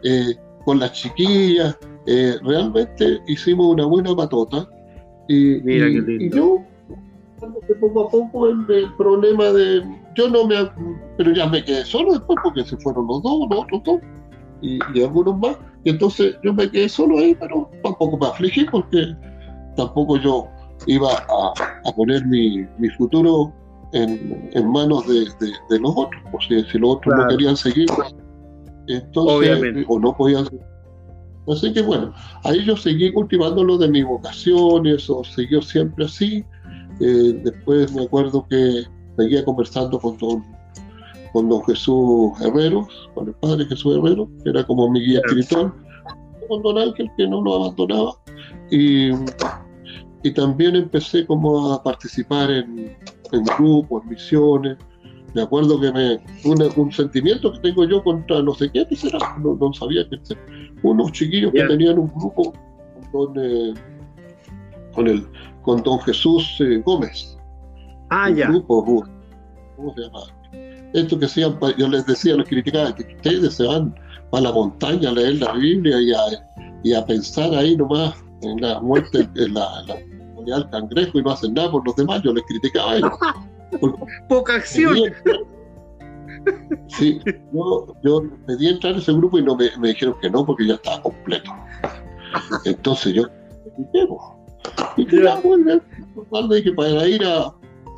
eh, 0.05 0.35
con 0.65 0.79
las 0.79 0.93
chiquillas, 0.93 1.77
eh, 2.07 2.37
realmente 2.43 3.21
hicimos 3.27 3.67
una 3.67 3.87
buena 3.87 4.15
patota. 4.15 4.69
Y, 5.29 5.57
y, 5.71 6.31
yo, 6.31 6.65
poco 7.81 8.07
a 8.07 8.11
poco 8.11 8.49
el, 8.49 8.93
problema 8.97 9.45
de. 9.47 9.83
Yo 10.17 10.29
no 10.29 10.47
me. 10.47 10.57
Pero 11.17 11.33
ya 11.33 11.47
me 11.47 11.65
quedé 11.65 11.85
solo 11.85 12.13
después 12.13 12.39
porque 12.43 12.65
se 12.65 12.77
fueron 12.79 13.07
los 13.07 13.23
dos, 13.23 13.49
los 13.49 13.61
otros 13.61 13.83
dos, 13.85 14.01
y, 14.61 14.79
y 14.95 15.03
algunos 15.03 15.39
más. 15.39 15.57
Y 15.85 15.91
entonces 15.91 16.37
yo 16.43 16.53
me 16.53 16.71
quedé 16.71 16.89
solo 16.89 17.19
ahí, 17.19 17.35
pero 17.35 17.71
tampoco 17.83 18.17
me 18.19 18.27
afligí 18.27 18.65
porque 18.65 19.17
tampoco 19.77 20.17
yo 20.19 20.49
iba 20.87 21.11
a, 21.12 21.92
poner 21.97 22.25
mi, 22.27 22.66
futuro 22.97 23.53
en, 23.92 24.71
manos 24.71 25.07
de, 25.07 25.27
los 25.79 25.92
otros. 25.97 26.23
O 26.33 26.40
sea, 26.40 26.64
si 26.71 26.79
los 26.79 26.97
otros 26.97 27.14
no 27.16 27.29
querían 27.29 27.57
seguir, 27.57 27.88
entonces, 28.88 29.85
o 29.88 29.99
no 29.99 30.16
podían 30.16 30.45
seguir. 30.47 30.73
Así 31.49 31.73
que 31.73 31.83
bueno, 31.83 32.12
ahí 32.45 32.64
yo 32.64 32.77
seguí 32.77 33.12
cultivando 33.12 33.64
lo 33.64 33.77
de 33.77 33.88
mi 33.88 34.03
vocación, 34.03 34.87
eso 34.87 35.25
siguió 35.25 35.61
siempre 35.61 36.05
así. 36.05 36.45
Eh, 37.01 37.40
después 37.45 37.92
me 37.95 38.05
acuerdo 38.05 38.47
que 38.49 38.85
seguía 39.16 39.45
conversando 39.45 39.99
con 39.99 40.16
don, 40.18 40.45
con 41.33 41.49
don 41.49 41.64
Jesús 41.64 42.33
Herreros, 42.40 42.87
con 43.14 43.29
el 43.29 43.35
padre 43.35 43.64
Jesús 43.64 43.97
Herrero, 43.97 44.29
que 44.45 44.51
era 44.51 44.64
como 44.64 44.88
mi 44.88 45.01
guía 45.01 45.21
espiritual, 45.25 45.73
con 46.49 46.62
don 46.62 46.79
Ángel, 46.79 47.11
que 47.16 47.27
no 47.27 47.42
lo 47.42 47.55
abandonaba. 47.57 48.12
Y 48.71 49.11
y 50.23 50.31
también 50.33 50.77
empecé 50.77 51.27
como 51.27 51.73
a 51.73 51.83
participar 51.83 52.51
en, 52.51 52.97
en 53.33 53.45
grupos, 53.59 54.03
en 54.05 54.11
misiones. 54.11 54.79
Me 55.35 55.43
acuerdo 55.43 55.81
que 55.81 55.91
me 55.91 56.21
un 56.45 56.93
sentimiento 56.93 57.53
que 57.53 57.59
tengo 57.61 57.85
yo 57.87 58.03
contra 58.05 58.43
no 58.43 58.55
sé 58.55 58.71
qué, 58.71 58.87
no, 59.43 59.57
no 59.57 59.73
sabía 59.73 60.07
que 60.09 60.19
unos 60.83 61.13
chiquillos 61.13 61.53
que 61.53 61.65
tenían 61.65 61.99
un 61.99 62.09
grupo 62.09 62.53
con, 63.11 63.33
eh, 63.39 63.73
con, 64.95 65.07
el, 65.07 65.27
con 65.63 65.83
don 65.83 65.99
Jesús 66.01 66.57
eh, 66.61 66.83
Gómez. 66.85 67.39
Ah, 68.11 68.29
ya. 68.31 68.49
Grupo, 68.49 69.07
¿cómo 69.77 69.95
se 69.95 70.03
llama? 70.03 70.21
Esto 70.93 71.19
que 71.19 71.27
sean, 71.27 71.59
yo 71.79 71.89
les 71.89 72.05
decía, 72.05 72.37
los 72.37 72.47
criticaba, 72.47 72.95
que 72.95 73.15
ustedes 73.15 73.55
se 73.55 73.67
van 73.67 73.95
a 74.33 74.41
la 74.41 74.53
montaña 74.53 75.09
a 75.09 75.13
leer 75.13 75.37
la 75.37 75.53
Biblia 75.55 75.99
y 75.99 76.13
a, 76.13 76.79
y 76.83 76.93
a 76.93 77.07
pensar 77.07 77.55
ahí 77.55 77.75
nomás 77.75 78.15
en 78.43 78.61
la 78.61 78.81
muerte, 78.81 79.27
en 79.37 79.55
la 79.55 79.83
al 80.51 80.69
cangrejo 80.71 81.19
y 81.19 81.23
no 81.23 81.31
hacen 81.31 81.55
nada 81.55 81.71
por 81.71 81.87
los 81.87 81.97
demás, 81.97 82.23
yo 82.23 82.33
les 82.33 82.45
criticaba 82.45 82.93
a 82.93 82.97
ellos. 82.97 83.13
Poca 84.29 84.57
acción. 84.57 84.97
Sí, 86.89 87.21
yo, 87.53 87.87
yo 88.03 88.23
pedí 88.47 88.69
entrar 88.69 88.95
en 88.95 88.99
ese 88.99 89.13
grupo 89.13 89.39
y 89.39 89.43
no 89.43 89.57
me, 89.57 89.71
dijeron 89.89 90.17
que 90.21 90.31
no 90.31 90.45
porque 90.45 90.67
ya 90.67 90.75
estaba 90.75 91.03
completo. 91.03 91.53
Entonces 92.65 93.15
yo 93.15 93.25
y 94.97 95.07
que 95.07 95.23
ya 95.23 95.41
vuelve, 95.41 96.63
que 96.63 96.73
para 96.73 97.07
ir 97.09 97.25
a, 97.25 97.47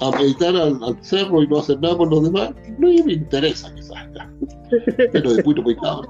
a 0.01 0.11
meditar 0.19 0.55
al, 0.57 0.97
cerro 1.01 1.43
y 1.43 1.49
no 1.49 1.59
hacer 1.59 1.81
nada 1.81 1.97
por 1.97 2.11
los 2.11 2.25
demás, 2.25 2.51
no 2.79 2.89
me 2.89 3.13
interesa 3.13 3.73
quizás, 3.75 4.09
pero 5.13 5.35
de 5.35 5.43
muy 5.43 5.55
pecado. 5.55 6.03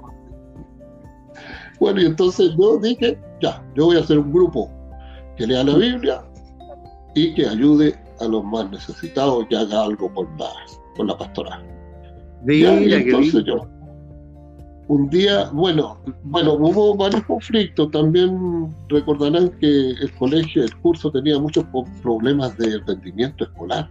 Bueno, 1.80 2.00
y 2.00 2.06
entonces 2.06 2.54
yo 2.58 2.78
dije, 2.78 3.18
ya, 3.42 3.62
yo 3.74 3.86
voy 3.86 3.96
a 3.96 4.00
hacer 4.00 4.18
un 4.18 4.32
grupo 4.32 4.70
que 5.36 5.46
lea 5.46 5.64
la 5.64 5.76
Biblia 5.76 6.24
y 7.14 7.34
que 7.34 7.46
ayude 7.46 7.94
a 8.20 8.24
los 8.24 8.44
más 8.44 8.70
necesitados 8.70 9.46
y 9.50 9.54
haga 9.54 9.84
algo 9.84 10.12
por 10.12 10.28
la, 10.38 10.50
por 10.96 11.06
la 11.06 11.16
pastoral. 11.16 11.62
entonces 12.46 13.44
yo, 13.44 13.66
un 14.88 15.08
día, 15.08 15.48
bueno, 15.52 15.98
bueno, 16.24 16.54
hubo 16.54 16.94
varios 16.94 17.22
conflictos. 17.24 17.90
También 17.90 18.74
recordarán 18.88 19.50
que 19.60 19.90
el 19.90 20.12
colegio, 20.18 20.62
el 20.62 20.76
curso 20.78 21.10
tenía 21.10 21.38
muchos 21.38 21.64
problemas 22.02 22.56
de 22.58 22.78
rendimiento 22.86 23.44
escolar. 23.44 23.88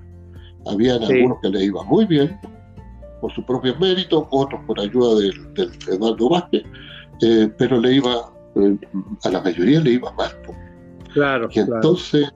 Habían 0.68 1.04
algunos 1.04 1.40
que 1.42 1.50
le 1.50 1.66
iba 1.66 1.84
muy 1.84 2.06
bien 2.06 2.38
por 3.22 3.34
sus 3.34 3.44
propios 3.46 3.80
méritos, 3.80 4.26
otros 4.30 4.62
por 4.68 4.80
ayuda 4.80 5.20
del, 5.20 5.54
del 5.54 5.72
Eduardo 5.88 6.30
Vázquez, 6.30 6.64
eh, 7.22 7.50
pero 7.58 7.80
le 7.80 7.96
iba, 7.96 8.32
eh, 8.56 8.78
a 9.24 9.30
la 9.30 9.42
mayoría 9.42 9.80
le 9.80 9.94
iba 9.94 10.12
mal. 10.14 10.32
Claro. 11.14 11.48
Y 11.52 11.60
entonces 11.60 12.32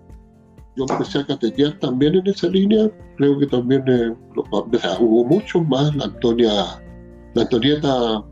yo 0.75 0.85
empecé 0.87 1.19
a 1.19 1.25
catetear 1.25 1.77
también 1.79 2.15
en 2.15 2.27
esa 2.27 2.47
línea. 2.47 2.89
Creo 3.17 3.39
que 3.39 3.47
también 3.47 3.83
eh, 3.87 4.15
hubo 4.99 5.25
muchos 5.25 5.67
más. 5.67 5.95
La 5.95 6.05
Antonia, 6.05 6.51
la 7.33 7.41
Antonieta 7.41 8.23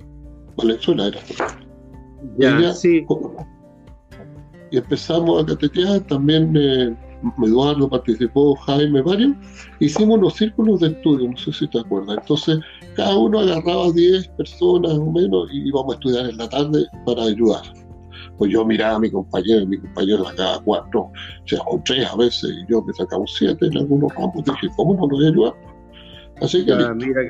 Valenzuela 0.55 1.07
era. 1.07 1.19
Ya, 2.37 2.73
sí. 2.73 3.05
Y 4.71 4.77
empezamos 4.77 5.43
a 5.43 5.45
catetear. 5.47 6.01
También 6.01 6.55
eh, 6.55 6.95
Eduardo 7.43 7.89
participó, 7.89 8.55
Jaime, 8.57 9.01
varios. 9.01 9.33
Hicimos 9.79 10.19
unos 10.19 10.35
círculos 10.35 10.81
de 10.81 10.89
estudio, 10.89 11.29
no 11.29 11.37
sé 11.37 11.51
si 11.51 11.67
te 11.67 11.79
acuerdas. 11.79 12.17
Entonces, 12.19 12.59
cada 12.95 13.17
uno 13.17 13.39
agarraba 13.39 13.91
10 13.91 14.27
personas 14.37 14.91
o 14.93 15.11
menos 15.11 15.49
y 15.51 15.67
íbamos 15.67 15.95
a 15.95 15.97
estudiar 15.97 16.29
en 16.29 16.37
la 16.37 16.47
tarde 16.47 16.85
para 17.07 17.23
ayudar 17.23 17.63
pues 18.37 18.51
yo 18.51 18.65
miraba 18.65 18.95
a 18.95 18.99
mi 18.99 19.09
compañero, 19.09 19.61
y 19.61 19.67
mi 19.67 19.77
compañero 19.77 20.25
sacaba 20.25 20.61
cuatro, 20.63 21.01
o 21.01 21.11
sea, 21.45 21.59
o 21.67 21.81
tres 21.85 22.07
a 22.07 22.15
veces, 22.15 22.49
y 22.49 22.71
yo 22.71 22.81
me 22.81 22.93
sacaba 22.93 23.21
un 23.21 23.27
siete 23.27 23.65
en 23.67 23.77
algunos 23.77 24.13
ramos, 24.13 24.43
dije, 24.43 24.67
¿cómo 24.75 24.93
no 24.95 25.07
lo 25.07 25.15
voy 25.15 25.25
a 25.25 25.29
ayudar? 25.29 25.53
Así 26.41 26.65
que, 26.65 26.73
ah, 26.73 26.93
mira, 26.93 27.21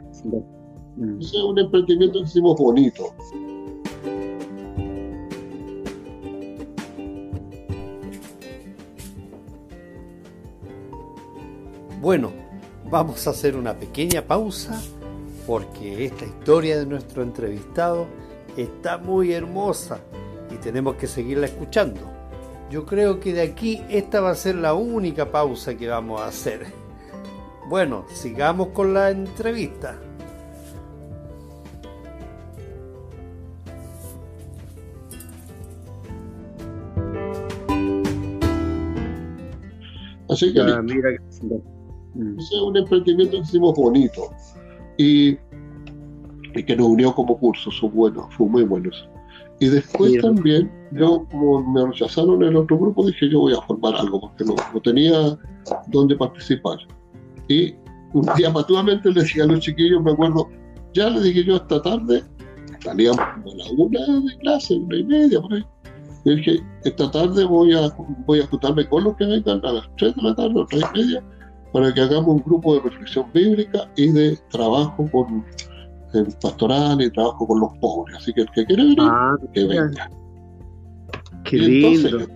ese 1.19 1.37
es 1.37 1.43
un 1.43 1.59
emprendimiento 1.59 2.19
que 2.19 2.25
hicimos 2.25 2.57
bonito. 2.57 3.13
Bueno, 12.01 12.31
vamos 12.89 13.25
a 13.25 13.31
hacer 13.31 13.55
una 13.55 13.77
pequeña 13.77 14.21
pausa 14.21 14.79
porque 15.47 16.05
esta 16.05 16.25
historia 16.25 16.77
de 16.77 16.85
nuestro 16.85 17.23
entrevistado 17.23 18.05
está 18.57 18.97
muy 18.97 19.33
hermosa 19.33 19.99
tenemos 20.65 20.95
que 20.95 21.05
seguirla 21.05 21.45
escuchando. 21.45 22.01
Yo 22.71 22.87
creo 22.87 23.19
que 23.19 23.33
de 23.33 23.43
aquí 23.43 23.83
esta 23.87 24.19
va 24.19 24.31
a 24.31 24.35
ser 24.35 24.55
la 24.55 24.73
única 24.73 25.31
pausa 25.31 25.77
que 25.77 25.87
vamos 25.87 26.19
a 26.19 26.25
hacer. 26.25 26.65
Bueno, 27.69 28.05
sigamos 28.09 28.69
con 28.69 28.91
la 28.91 29.11
entrevista. 29.11 29.95
Así 40.27 40.51
que 40.51 40.61
ah, 40.61 40.81
mira. 40.81 41.11
es 41.11 41.41
mm. 41.43 42.65
un 42.65 42.77
emprendimiento 42.77 43.37
que 43.37 43.43
hicimos 43.43 43.75
bonito 43.75 44.31
y, 44.97 45.37
y, 46.55 46.63
que 46.65 46.75
nos 46.75 46.87
unió 46.87 47.13
como 47.13 47.37
curso, 47.37 47.69
son 47.69 47.93
buenos, 47.93 48.33
fue 48.33 48.47
muy 48.47 48.63
buenos. 48.63 49.07
Y 49.59 49.67
después 49.67 50.19
también, 50.21 50.71
yo 50.91 51.25
como 51.31 51.63
me 51.71 51.85
rechazaron 51.85 52.43
en 52.43 52.49
el 52.49 52.57
otro 52.57 52.77
grupo, 52.77 53.05
dije 53.05 53.29
yo 53.29 53.39
voy 53.39 53.53
a 53.53 53.61
formar 53.61 53.95
algo 53.95 54.19
porque 54.19 54.43
no, 54.43 54.55
no 54.73 54.81
tenía 54.81 55.37
dónde 55.87 56.15
participar. 56.15 56.77
Y 57.47 57.73
un 58.13 58.27
día 58.35 58.51
patuamente 58.51 59.11
le 59.11 59.23
dije 59.23 59.41
a 59.41 59.45
los 59.45 59.59
chiquillos, 59.59 60.01
me 60.03 60.11
acuerdo, 60.11 60.49
ya 60.93 61.09
le 61.09 61.21
dije 61.21 61.43
yo 61.43 61.55
esta 61.55 61.81
tarde, 61.81 62.23
salíamos 62.81 63.19
a 63.19 63.41
la 63.45 63.65
una 63.77 63.99
de 63.99 64.37
clase, 64.39 64.75
una 64.75 64.97
y 64.97 65.03
media 65.03 65.41
por 65.41 65.53
ahí. 65.53 65.65
Y 66.25 66.35
dije, 66.35 66.63
esta 66.83 67.11
tarde 67.11 67.45
voy 67.45 67.73
a, 67.73 67.95
voy 68.25 68.41
a 68.41 68.47
juntarme 68.47 68.87
con 68.89 69.03
los 69.03 69.15
que 69.15 69.25
vengan 69.25 69.63
a 69.63 69.73
las 69.73 69.89
tres 69.97 70.15
de 70.15 70.21
la 70.23 70.35
tarde 70.35 70.59
o 70.59 70.65
tres 70.65 70.83
y 70.93 70.97
media 70.97 71.23
para 71.71 71.93
que 71.93 72.01
hagamos 72.01 72.27
un 72.27 72.43
grupo 72.43 72.75
de 72.75 72.81
reflexión 72.81 73.25
bíblica 73.33 73.89
y 73.95 74.07
de 74.07 74.37
trabajo 74.49 75.07
con 75.11 75.45
el 76.15 76.27
pastoral 76.41 77.01
y 77.01 77.11
trabajo 77.11 77.47
con 77.47 77.59
los 77.59 77.77
pobres. 77.79 78.17
Así 78.17 78.33
que 78.33 78.41
el 78.41 78.51
que 78.51 78.65
quiere 78.65 78.83
venir, 78.83 78.97
ah, 79.01 79.35
que 79.53 79.65
venga. 79.65 80.09
Qué 81.43 81.57
lindo. 81.57 82.27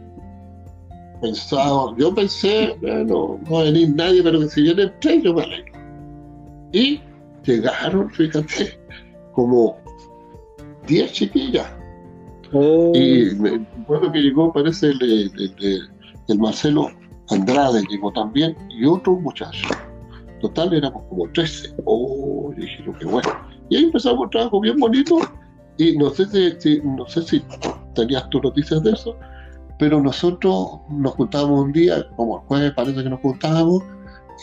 pensaba, 1.21 1.95
yo 1.97 2.13
pensé, 2.13 2.77
bueno, 2.81 3.39
no 3.43 3.51
va 3.51 3.61
a 3.61 3.63
venir 3.65 3.95
nadie, 3.95 4.21
pero 4.21 4.39
que 4.39 4.49
si 4.49 4.61
vienen 4.61 4.91
tres, 5.01 5.23
yo 5.23 5.33
me 5.33 5.43
alegro. 5.43 5.73
Y 6.71 7.01
llegaron, 7.43 8.09
fíjate, 8.11 8.79
como 9.33 9.77
10 10.87 11.11
chiquillas. 11.11 11.71
Oh. 12.51 12.91
Y 12.95 13.35
me 13.35 13.65
acuerdo 13.81 14.11
que 14.11 14.19
llegó, 14.19 14.51
parece, 14.51 14.87
el, 14.87 15.31
el, 16.27 16.39
Marcelo 16.39 16.89
Andrade, 17.29 17.83
llegó 17.89 18.11
también, 18.11 18.55
y 18.69 18.85
otro 18.85 19.15
muchacho. 19.15 19.67
Total, 20.41 20.73
éramos 20.73 21.03
como 21.09 21.29
13. 21.31 21.75
Oh, 21.85 22.53
dije, 22.55 22.83
qué 22.99 23.05
bueno. 23.05 23.29
Y 23.69 23.77
ahí 23.77 23.83
empezamos 23.85 24.19
un 24.21 24.29
trabajo 24.29 24.59
bien 24.59 24.77
bonito. 24.77 25.19
Y 25.77 25.97
no 25.97 26.09
sé 26.09 26.25
si, 26.59 26.81
no 26.83 27.07
sé 27.07 27.21
si 27.21 27.43
tenías 27.95 28.29
tus 28.29 28.43
noticias 28.43 28.83
de 28.83 28.91
eso, 28.91 29.15
pero 29.77 30.01
nosotros 30.01 30.81
nos 30.89 31.13
juntábamos 31.13 31.61
un 31.65 31.71
día, 31.71 32.05
como 32.17 32.39
el 32.39 32.43
jueves 32.47 32.73
parece 32.73 33.01
que 33.01 33.09
nos 33.09 33.21
juntábamos, 33.21 33.81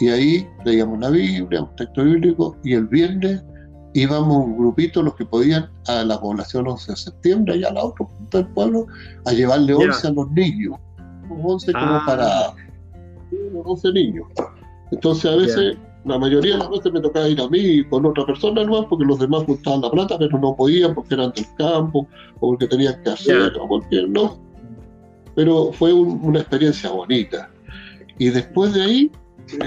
y 0.00 0.08
ahí 0.08 0.48
leíamos 0.64 0.98
la 0.98 1.10
Biblia, 1.10 1.62
un 1.62 1.76
texto 1.76 2.04
bíblico, 2.04 2.56
y 2.64 2.72
el 2.72 2.86
viernes 2.86 3.42
íbamos 3.92 4.46
un 4.46 4.58
grupito, 4.58 5.02
los 5.02 5.14
que 5.14 5.24
podían, 5.24 5.70
a 5.88 6.04
la 6.04 6.20
población 6.20 6.68
11 6.68 6.92
de 6.92 6.96
septiembre, 6.96 7.54
allá 7.54 7.68
a 7.68 7.72
la 7.72 7.84
otra 7.84 8.06
punta 8.06 8.38
del 8.38 8.48
pueblo, 8.48 8.86
a 9.24 9.32
llevarle 9.32 9.74
11 9.74 10.06
a 10.06 10.10
los 10.12 10.30
niños. 10.32 10.74
11 11.30 11.72
como 11.72 11.84
ah. 11.86 12.02
para 12.06 12.54
11 13.64 13.92
niños. 13.92 14.26
Entonces 14.90 15.30
a 15.30 15.36
veces, 15.36 15.76
la 16.06 16.18
mayoría 16.18 16.52
de 16.52 16.58
las 16.58 16.70
veces 16.70 16.92
me 16.92 17.00
tocaba 17.00 17.28
ir 17.28 17.40
a 17.40 17.48
mí 17.48 17.84
con 17.84 18.06
otra 18.06 18.24
persona 18.24 18.62
nomás, 18.62 18.86
porque 18.88 19.04
los 19.04 19.18
demás 19.18 19.42
juntaban 19.44 19.80
la 19.80 19.90
plata, 19.90 20.16
pero 20.18 20.38
no 20.38 20.54
podían 20.54 20.94
porque 20.94 21.14
eran 21.14 21.32
del 21.32 21.46
campo, 21.58 22.06
o 22.38 22.50
porque 22.50 22.68
tenían 22.68 23.02
que 23.02 23.10
hacer, 23.10 23.52
o 23.60 23.66
porque 23.68 24.06
no. 24.08 24.38
Pero 25.34 25.72
fue 25.72 25.92
una 25.92 26.40
experiencia 26.40 26.90
bonita. 26.90 27.50
Y 28.18 28.30
después 28.30 28.72
de 28.74 28.82
ahí, 28.82 29.12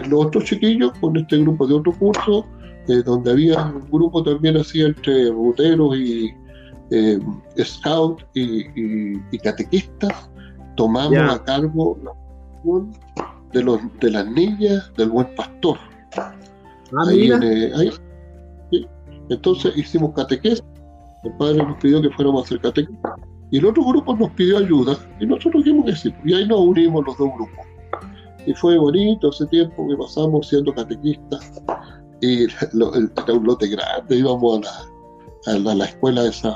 los 0.10 0.26
otros 0.28 0.46
chiquillos 0.46 0.94
con 1.00 1.18
este 1.18 1.38
grupo 1.40 1.68
de 1.68 1.76
otro 1.76 1.92
curso, 1.94 2.46
eh, 2.88 3.04
donde 3.06 3.32
había 3.32 3.66
un 3.66 3.90
grupo 3.92 4.24
también 4.24 4.58
así 4.58 4.82
entre 4.82 5.30
ruteros 5.30 5.98
y 5.98 6.34
eh, 6.92 7.20
scout 7.62 8.24
y, 8.34 9.38
catequistas, 9.40 10.30
tomamos 10.76 11.36
a 11.36 11.44
cargo 11.44 12.00
la 12.02 12.12
de, 13.52 13.64
los, 13.64 13.80
de 14.00 14.12
las 14.12 14.26
niñas 14.26 14.92
del 14.98 15.10
buen 15.10 15.36
pastor. 15.36 15.78
Ah, 16.98 17.08
ahí, 17.08 17.92
Entonces 19.30 19.78
hicimos 19.78 20.14
catequesis, 20.16 20.64
el 21.24 21.34
padre 21.38 21.58
nos 21.58 21.78
pidió 21.78 22.02
que 22.02 22.10
fuéramos 22.12 22.42
a 22.42 22.46
hacer 22.46 22.62
catequesis, 22.62 22.98
y 23.52 23.58
el 23.58 23.66
otro 23.66 23.84
grupo 23.84 24.16
nos 24.16 24.32
pidió 24.32 24.58
ayuda, 24.58 24.98
y 25.20 25.26
nosotros 25.26 25.64
dijimos 25.64 25.86
que 25.86 25.96
sí, 25.96 26.14
y 26.26 26.34
ahí 26.34 26.48
nos 26.48 26.60
unimos 26.60 27.06
los 27.06 27.18
dos 27.18 27.30
grupos. 27.36 27.66
Y 28.46 28.54
fue 28.54 28.78
bonito 28.78 29.30
ese 29.30 29.46
tiempo 29.48 29.88
que 29.88 29.98
pasamos 29.98 30.48
siendo 30.48 30.74
catequistas. 30.74 31.62
Y 32.22 32.48
lo, 32.74 32.94
era 32.96 33.34
un 33.34 33.46
lote 33.46 33.68
grande, 33.68 34.16
íbamos 34.16 34.68
a 35.46 35.52
la, 35.52 35.72
a 35.72 35.76
la, 35.76 35.86
escuela 35.86 36.26
esa, 36.26 36.54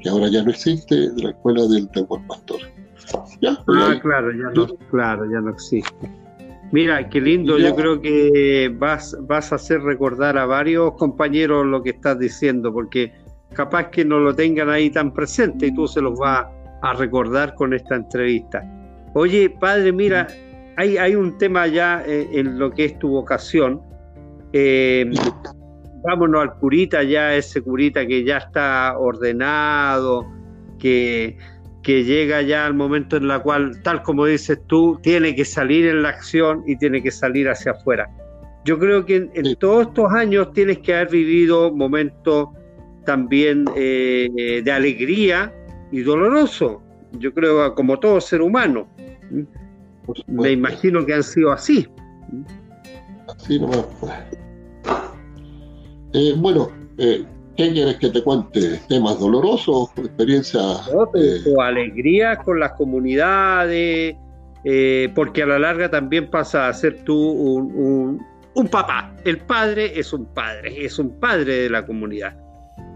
que 0.00 0.08
ahora 0.08 0.28
ya 0.28 0.42
no 0.42 0.50
existe, 0.50 1.10
de 1.10 1.22
la 1.22 1.30
escuela 1.30 1.66
del, 1.66 1.88
buen 2.06 2.26
pastor. 2.26 2.60
¿Ya? 3.40 3.52
Ah, 3.66 3.98
claro, 4.00 4.30
ya 4.32 4.50
no, 4.54 4.66
claro, 4.90 5.24
ya 5.30 5.40
no 5.40 5.50
existe. 5.50 6.10
Mira, 6.72 7.08
qué 7.08 7.20
lindo, 7.20 7.58
yo 7.58 7.74
creo 7.74 8.00
que 8.00 8.72
vas, 8.78 9.16
vas 9.22 9.50
a 9.50 9.56
hacer 9.56 9.82
recordar 9.82 10.38
a 10.38 10.46
varios 10.46 10.92
compañeros 10.92 11.66
lo 11.66 11.82
que 11.82 11.90
estás 11.90 12.18
diciendo, 12.18 12.72
porque 12.72 13.12
capaz 13.54 13.90
que 13.90 14.04
no 14.04 14.20
lo 14.20 14.34
tengan 14.34 14.70
ahí 14.70 14.88
tan 14.90 15.12
presente 15.12 15.66
y 15.66 15.74
tú 15.74 15.88
se 15.88 16.00
los 16.00 16.16
vas 16.16 16.46
a 16.82 16.92
recordar 16.94 17.54
con 17.54 17.74
esta 17.74 17.96
entrevista. 17.96 18.62
Oye, 19.14 19.50
padre, 19.50 19.92
mira, 19.92 20.28
hay, 20.76 21.14
un 21.14 21.36
tema 21.38 21.66
ya 21.66 22.02
eh, 22.06 22.28
en 22.32 22.58
lo 22.58 22.70
que 22.70 22.84
es 22.86 22.98
tu 23.00 23.08
vocación. 23.08 23.82
Eh, 24.52 25.10
vámonos 26.04 26.42
al 26.42 26.54
curita, 26.54 27.02
ya 27.02 27.34
ese 27.34 27.62
curita 27.62 28.06
que 28.06 28.24
ya 28.24 28.38
está 28.38 28.96
ordenado, 28.96 30.26
que, 30.78 31.36
que 31.90 32.04
llega 32.04 32.40
ya 32.40 32.66
al 32.66 32.74
momento 32.74 33.16
en 33.16 33.28
el 33.28 33.42
cual, 33.42 33.82
tal 33.82 34.04
como 34.04 34.24
dices 34.24 34.60
tú, 34.68 35.00
tiene 35.02 35.34
que 35.34 35.44
salir 35.44 35.86
en 35.86 36.02
la 36.02 36.10
acción 36.10 36.62
y 36.64 36.76
tiene 36.76 37.02
que 37.02 37.10
salir 37.10 37.48
hacia 37.48 37.72
afuera. 37.72 38.08
Yo 38.64 38.78
creo 38.78 39.04
que 39.04 39.28
en, 39.34 39.56
todos 39.56 39.88
estos 39.88 40.12
años 40.12 40.52
tienes 40.52 40.78
que 40.78 40.94
haber 40.94 41.10
vivido 41.10 41.74
momentos 41.74 42.50
también 43.04 43.64
eh, 43.74 44.62
de 44.64 44.70
alegría 44.70 45.52
y 45.90 46.02
doloroso. 46.02 46.80
Yo 47.18 47.34
creo 47.34 47.74
como 47.74 47.98
todo 47.98 48.20
ser 48.20 48.40
humano. 48.40 48.86
Me 50.28 50.52
imagino 50.52 51.04
que 51.04 51.14
han 51.14 51.24
sido 51.24 51.50
así. 51.50 51.88
Así 53.26 53.58
nomás. 53.58 53.84
Pues. 53.98 54.12
Eh, 56.12 56.34
bueno, 56.36 56.70
eh, 56.98 57.24
¿qué 57.60 57.72
quieres 57.72 57.96
que 57.96 58.08
te 58.08 58.22
cuente? 58.22 58.80
¿Temas 58.88 59.18
dolorosos? 59.18 59.90
¿Experiencias? 59.96 60.90
Eh? 61.14 61.54
o 61.54 61.60
alegría 61.60 62.36
con 62.36 62.58
las 62.58 62.72
comunidades, 62.72 64.16
porque 65.14 65.42
a 65.42 65.46
la 65.46 65.58
larga 65.58 65.90
también 65.90 66.30
pasa 66.30 66.68
a 66.68 66.72
ser 66.72 67.04
tú 67.04 67.16
un, 67.16 68.20
un, 68.54 68.68
papá. 68.68 69.14
El 69.24 69.38
padre 69.38 69.98
es 69.98 70.12
un 70.12 70.26
padre, 70.32 70.84
es 70.84 70.98
un 70.98 71.18
padre 71.20 71.62
de 71.62 71.70
la 71.70 71.84
comunidad. 71.84 72.36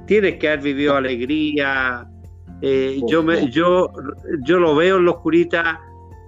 Tienes 0.06 0.36
que 0.36 0.48
haber 0.48 0.60
vivido 0.60 0.96
alegría. 0.96 2.08
yo, 3.06 3.22
me, 3.22 3.50
yo, 3.50 3.92
yo 4.44 4.58
lo 4.58 4.74
veo 4.74 4.96
en 4.96 5.04
los 5.04 5.16
curitas 5.18 5.78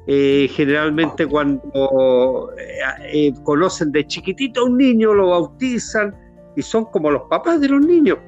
eh, 0.09 0.49
generalmente 0.53 1.26
cuando 1.26 2.53
eh, 2.57 2.78
eh, 3.12 3.34
conocen 3.43 3.91
de 3.91 4.07
chiquitito 4.07 4.61
a 4.61 4.64
un 4.64 4.78
niño, 4.78 5.12
lo 5.12 5.30
bautizan 5.30 6.14
y 6.57 6.62
son 6.62 6.86
como 6.86 7.11
los 7.11 7.22
papás 7.22 7.61
de 7.61 7.68
los 7.68 7.84
niños. 7.84 8.18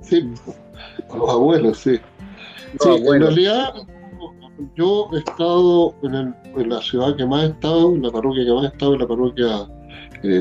Sí, 0.00 0.28
los 1.14 1.30
abuelos, 1.30 1.78
sí. 1.78 2.00
En 2.84 3.20
realidad, 3.20 3.74
yo 4.76 5.08
he 5.12 5.18
estado 5.18 5.94
en, 6.02 6.34
la 6.68 6.80
ciudad 6.80 7.16
que 7.16 7.24
más 7.24 7.44
he 7.44 7.46
estado, 7.48 7.94
en 7.94 8.02
la 8.02 8.10
parroquia 8.10 8.44
que 8.44 8.52
más 8.52 8.64
he 8.64 8.68
estado, 8.68 8.94
en 8.94 9.00
la 9.00 9.06
parroquia 9.06 9.68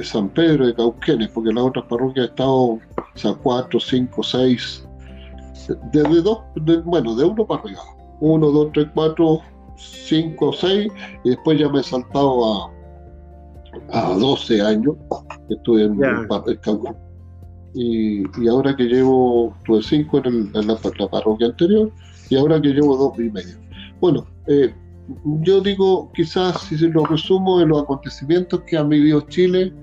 San 0.04 0.30
Pedro 0.30 0.68
de 0.68 0.76
Cauquenes, 0.76 1.30
porque 1.30 1.54
las 1.54 1.64
otras 1.64 1.86
parroquias 1.86 2.28
he 2.28 2.30
estado, 2.30 2.56
o 2.56 2.82
sea, 3.16 3.34
cuatro, 3.34 3.80
cinco, 3.80 4.24
seis, 4.24 4.86
desde 5.92 6.22
dos, 6.22 6.40
bueno, 6.86 7.16
de 7.16 7.26
uno 7.26 7.46
para 7.46 7.62
arriba. 7.62 7.82
Uno, 8.20 8.52
dos, 8.52 8.70
tres, 8.74 8.88
cuatro, 8.94 9.42
5 9.82 10.48
o 10.48 10.54
6 10.54 10.92
y 11.24 11.30
después 11.30 11.60
ya 11.60 11.70
me 11.70 11.80
he 11.80 11.84
saltado 11.84 12.46
a, 12.46 12.72
a 13.92 14.14
12 14.14 14.62
años 14.62 14.96
estuve 15.54 15.84
en 15.84 16.00
el 16.04 16.60
Cancún. 16.60 16.96
Y, 17.74 18.24
y, 18.42 18.48
ahora 18.50 18.76
que 18.76 18.84
llevo, 18.84 19.56
tuve 19.66 19.82
5 19.82 20.22
en, 20.26 20.52
la, 20.54 20.76
parroquia 21.10 21.48
anterior 21.48 21.90
y 22.30 22.36
ahora 22.36 22.62
que 22.62 22.70
llevo 22.70 22.98
2 22.98 23.20
y 23.20 23.30
medio. 23.32 23.56
Bueno, 24.02 24.28
eh, 24.48 24.74
yo 25.42 25.62
digo, 25.62 26.12
quizás 26.14 26.60
si 26.62 26.78
lo 26.78 27.06
resumo 27.06 27.62
en 27.62 27.70
los 27.70 27.84
acontecimientos 27.84 28.62
que 28.68 28.78
ha 28.78 28.84
vivido 28.84 29.22
Chile, 29.22 29.74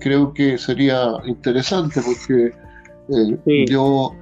creo 0.00 0.32
que 0.32 0.56
sería 0.56 1.12
interesante 1.26 2.00
porque 2.00 2.52
eh, 3.46 3.66
yo 3.68 4.14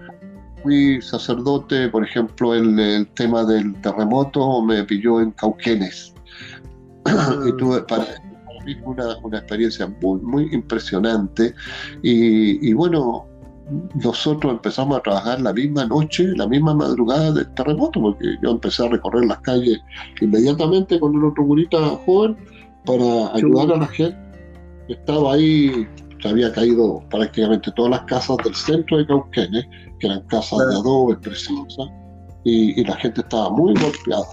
fui 0.62 1.00
sacerdote, 1.00 1.88
por 1.88 2.04
ejemplo, 2.04 2.54
el, 2.54 2.78
el, 2.78 3.06
tema 3.08 3.44
del 3.44 3.74
terremoto 3.82 4.62
me 4.62 4.82
pilló 4.84 5.20
en 5.20 5.30
Cauquenes. 5.32 6.14
y 7.06 7.10
ah. 7.10 7.54
tuve 7.58 7.82
para, 7.82 8.06
mí 8.64 8.76
una, 8.84 9.16
una, 9.22 9.38
experiencia 9.38 9.86
muy, 10.00 10.20
muy 10.20 10.48
impresionante. 10.52 11.54
Y, 12.02 12.68
y, 12.68 12.72
bueno, 12.72 13.26
nosotros 13.94 14.52
empezamos 14.52 14.98
a 14.98 15.02
trabajar 15.02 15.40
la 15.40 15.52
misma 15.52 15.86
noche, 15.86 16.26
la 16.36 16.46
misma 16.46 16.74
madrugada 16.74 17.32
del 17.32 17.52
terremoto, 17.54 18.00
porque 18.00 18.36
yo 18.42 18.50
empecé 18.50 18.84
a 18.84 18.88
recorrer 18.88 19.24
las 19.26 19.38
calles 19.40 19.78
inmediatamente 20.20 20.98
con 20.98 21.16
un 21.16 21.24
otro 21.24 21.46
curita 21.46 21.78
joven 22.04 22.36
para 22.84 23.34
ayudar 23.34 23.72
a 23.72 23.78
la 23.78 23.86
gente 23.86 24.18
que 24.86 24.94
estaba 24.94 25.34
ahí. 25.34 25.86
Se 26.20 26.28
había 26.28 26.52
caído 26.52 27.02
prácticamente 27.10 27.72
todas 27.72 27.90
las 27.90 28.02
casas 28.02 28.36
del 28.44 28.54
centro 28.54 28.98
de 28.98 29.06
Cauquenes, 29.06 29.66
que 29.98 30.06
eran 30.06 30.20
casas 30.28 30.58
de 30.68 30.76
adobe 30.76 31.16
preciosas, 31.16 31.88
y, 32.44 32.84
la 32.84 32.94
gente 32.96 33.22
estaba 33.22 33.50
muy 33.50 33.74
golpeada. 33.74 34.26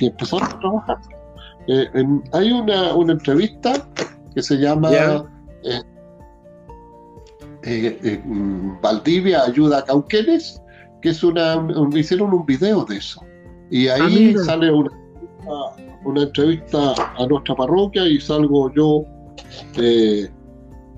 Y 0.00 0.06
empezamos 0.06 0.48
a 0.48 0.58
trabajar. 0.60 0.98
Eh, 1.68 1.88
hay 2.32 2.52
una, 2.52 2.94
una, 2.94 3.12
entrevista 3.12 3.88
que 4.34 4.42
se 4.42 4.56
llama 4.56 4.90
eh, 7.64 7.98
eh, 8.02 8.22
mm, 8.24 8.80
Valdivia 8.80 9.44
ayuda 9.44 9.78
a 9.78 9.84
Cauquenes, 9.84 10.60
que 11.00 11.10
es 11.10 11.22
una, 11.22 11.64
hicieron 11.94 12.32
un 12.34 12.44
video 12.44 12.84
de 12.84 12.96
eso. 12.96 13.22
Y 13.70 13.88
ahí 13.88 14.34
ah, 14.36 14.44
sale 14.44 14.72
una, 14.72 14.90
una, 16.04 16.22
entrevista 16.22 16.94
a 17.16 17.26
nuestra 17.26 17.54
parroquia 17.54 18.06
y 18.06 18.20
salgo 18.20 18.72
yo 18.74 19.04
eh, 19.76 20.28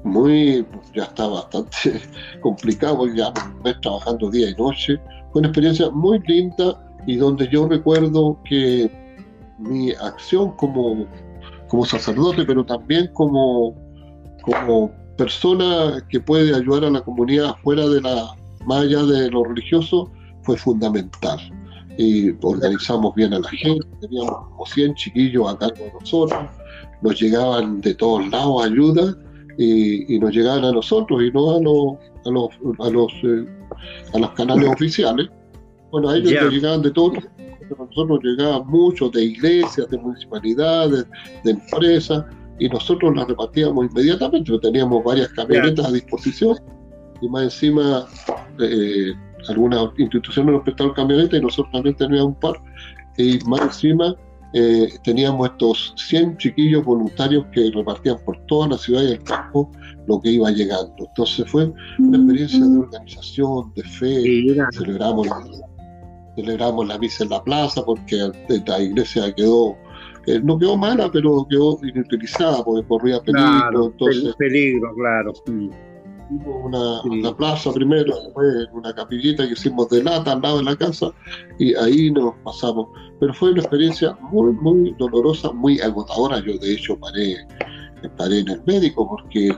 muy, 0.04 0.66
ya 0.94 1.04
está 1.04 1.26
bastante 1.26 2.00
complicado, 2.40 3.06
ya 3.14 3.32
me 3.62 3.74
trabajando 3.74 4.30
día 4.30 4.50
y 4.50 4.54
noche. 4.54 4.98
Fue 5.32 5.40
una 5.40 5.48
experiencia 5.48 5.90
muy 5.90 6.18
linda 6.20 6.80
y 7.06 7.16
donde 7.16 7.46
yo 7.48 7.68
recuerdo 7.68 8.38
que 8.44 8.90
mi 9.68 9.92
acción 9.92 10.52
como, 10.56 11.06
como 11.68 11.84
sacerdote, 11.84 12.44
pero 12.44 12.64
también 12.64 13.08
como, 13.12 13.74
como 14.42 14.90
persona 15.16 16.04
que 16.08 16.20
puede 16.20 16.54
ayudar 16.54 16.84
a 16.84 16.90
la 16.90 17.00
comunidad 17.00 17.54
fuera 17.62 17.86
de 17.88 18.00
la, 18.00 18.34
más 18.66 18.82
allá 18.82 19.02
de 19.04 19.30
lo 19.30 19.44
religioso, 19.44 20.10
fue 20.42 20.56
fundamental. 20.56 21.38
Y 21.96 22.30
organizamos 22.42 23.14
bien 23.14 23.32
a 23.32 23.38
la 23.38 23.48
gente, 23.48 23.86
teníamos 24.00 24.48
como 24.48 24.66
100 24.66 24.94
chiquillos 24.96 25.48
a 25.48 25.58
cargo 25.58 25.84
de 25.84 25.92
nosotros, 26.00 26.50
nos 27.02 27.20
llegaban 27.20 27.80
de 27.80 27.94
todos 27.94 28.28
lados 28.30 28.64
ayuda 28.64 29.16
y, 29.58 30.18
nos 30.18 30.32
llegaban 30.32 30.64
a 30.64 30.72
nosotros 30.72 31.22
y 31.22 31.30
no 31.30 31.56
a 31.56 31.60
los, 31.60 31.96
a 32.26 32.30
los, 32.30 32.48
a 32.80 32.90
los, 32.90 33.12
eh, 33.22 33.46
a 34.14 34.18
los 34.18 34.30
canales 34.30 34.68
oficiales. 34.68 35.28
Bueno, 35.92 36.08
a 36.08 36.16
ellos 36.16 36.32
nos 36.42 36.52
llegaban 36.52 36.82
de 36.82 36.90
todos 36.90 37.12
nosotros 37.70 38.08
nos 38.08 38.22
llegaban 38.22 38.66
muchos 38.66 39.12
de 39.12 39.24
iglesias, 39.24 39.88
de 39.90 39.98
municipalidades, 39.98 41.06
de 41.44 41.50
empresas, 41.50 42.24
y 42.58 42.68
nosotros 42.68 43.16
las 43.16 43.26
repartíamos 43.26 43.86
inmediatamente, 43.90 44.52
teníamos 44.60 45.02
varias 45.02 45.28
camionetas 45.30 45.86
a 45.86 45.92
disposición 45.92 46.56
y 47.20 47.28
más 47.28 47.44
encima 47.44 48.06
eh, 48.60 49.12
algunas 49.48 49.88
instituciones 49.98 50.54
nos 50.54 50.62
prestaron 50.62 50.94
camionetas 50.94 51.38
y 51.38 51.42
nosotros 51.42 51.72
también 51.72 51.96
teníamos 51.96 52.28
un 52.28 52.40
par 52.40 52.54
y 53.16 53.38
más 53.46 53.60
encima 53.60 54.14
eh, 54.52 54.88
teníamos 55.02 55.48
estos 55.50 55.94
100 55.96 56.36
chiquillos 56.38 56.84
voluntarios 56.84 57.44
que 57.52 57.72
repartían 57.74 58.18
por 58.24 58.38
toda 58.46 58.68
la 58.68 58.78
ciudad 58.78 59.02
y 59.02 59.12
el 59.12 59.22
campo 59.24 59.68
lo 60.06 60.20
que 60.20 60.30
iba 60.30 60.48
llegando. 60.52 60.94
Entonces 60.98 61.50
fue 61.50 61.72
una 61.98 62.18
experiencia 62.18 62.60
de 62.60 62.78
organización, 62.78 63.72
de 63.74 63.82
fe, 63.82 64.22
celebramos, 64.72 65.26
celebramos 66.36 66.86
la 66.86 66.98
misa 66.98 67.24
en 67.24 67.30
la 67.30 67.42
plaza 67.42 67.84
porque 67.84 68.30
la 68.66 68.80
iglesia 68.80 69.32
quedó 69.34 69.76
no 70.42 70.58
quedó 70.58 70.76
mala, 70.76 71.10
pero 71.10 71.46
quedó 71.48 71.78
inutilizada 71.82 72.64
porque 72.64 72.86
corría 72.86 73.20
peligro. 73.20 73.46
Claro, 73.46 73.86
entonces, 73.86 74.34
peligro, 74.36 74.94
claro. 74.94 75.32
Una, 76.46 77.02
una, 77.02 77.36
plaza 77.36 77.70
primero, 77.72 78.18
después 78.24 78.46
una 78.72 78.94
capillita 78.94 79.46
que 79.46 79.52
hicimos 79.52 79.90
de 79.90 80.02
lata 80.02 80.32
al 80.32 80.40
lado 80.40 80.58
de 80.58 80.64
la 80.64 80.76
casa 80.76 81.12
y 81.58 81.74
ahí 81.74 82.10
nos 82.10 82.34
pasamos. 82.42 82.88
Pero 83.20 83.34
fue 83.34 83.50
una 83.52 83.60
experiencia 83.60 84.16
muy, 84.32 84.52
muy 84.54 84.94
dolorosa, 84.98 85.52
muy 85.52 85.80
agotadora. 85.80 86.40
Yo 86.40 86.56
de 86.58 86.72
hecho 86.72 86.98
paré, 86.98 87.46
paré 88.16 88.40
en 88.40 88.48
el 88.48 88.62
médico 88.66 89.06
porque 89.06 89.48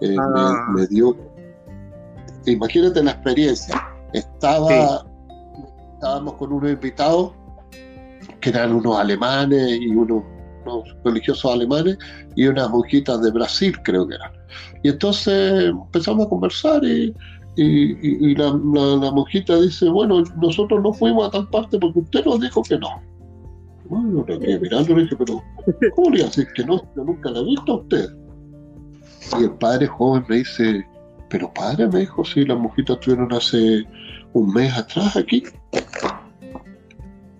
eh, 0.00 0.16
ah. 0.18 0.68
me, 0.74 0.86
dio... 0.86 1.16
Imagínate 2.46 3.02
la 3.02 3.12
experiencia. 3.12 3.88
Estaba, 4.14 5.06
Estábamos 6.04 6.34
con 6.34 6.52
unos 6.52 6.70
invitados 6.70 7.32
que 8.42 8.50
eran 8.50 8.74
unos 8.74 8.98
alemanes 8.98 9.80
y 9.80 9.88
unos, 9.88 10.22
religiosos 11.02 11.50
alemanes 11.50 11.96
y 12.36 12.46
unas 12.46 12.68
monjitas 12.68 13.22
de 13.22 13.30
Brasil, 13.30 13.74
creo 13.84 14.06
que 14.06 14.16
eran. 14.16 14.30
Y 14.82 14.90
entonces 14.90 15.70
empezamos 15.70 16.26
a 16.26 16.28
conversar 16.28 16.84
y, 16.84 17.14
y, 17.56 18.34
la, 18.34 18.52
monjita 18.52 19.58
dice, 19.58 19.88
bueno, 19.88 20.22
nosotros 20.42 20.82
no 20.82 20.92
fuimos 20.92 21.28
a 21.28 21.30
tal 21.30 21.48
parte 21.48 21.78
porque 21.78 22.00
usted 22.00 22.22
nos 22.26 22.38
dijo 22.38 22.62
que 22.62 22.76
no. 22.76 23.00
Bueno, 23.88 24.26
yo 24.26 24.26
quedé 24.26 24.60
mirando 24.60 25.00
y 25.00 25.04
dije, 25.04 25.16
pero 25.16 25.42
¿cómo 25.96 26.10
le 26.10 26.24
decir 26.24 26.48
que 26.54 26.64
no? 26.64 26.82
Yo 26.94 27.04
nunca 27.04 27.30
la 27.30 27.40
he 27.40 27.44
visto 27.44 27.72
a 27.72 27.76
usted. 27.76 28.10
Y 29.40 29.44
el 29.44 29.52
padre 29.52 29.86
joven 29.86 30.22
me 30.28 30.36
dice, 30.36 30.86
pero 31.30 31.50
padre, 31.54 31.88
me 31.88 32.00
dijo, 32.00 32.22
sí, 32.26 32.44
las 32.44 32.58
monjitas 32.58 32.98
estuvieron 32.98 33.32
hace 33.32 33.86
un 34.34 34.52
mes 34.52 34.76
atrás 34.76 35.16
aquí. 35.16 35.42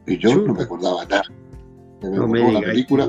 Y 0.06 0.18
yo 0.18 0.36
no 0.36 0.54
me 0.54 0.62
acordaba 0.62 1.04
nada. 1.06 1.22
Me 2.02 2.52
la 2.52 2.60
película. 2.60 3.08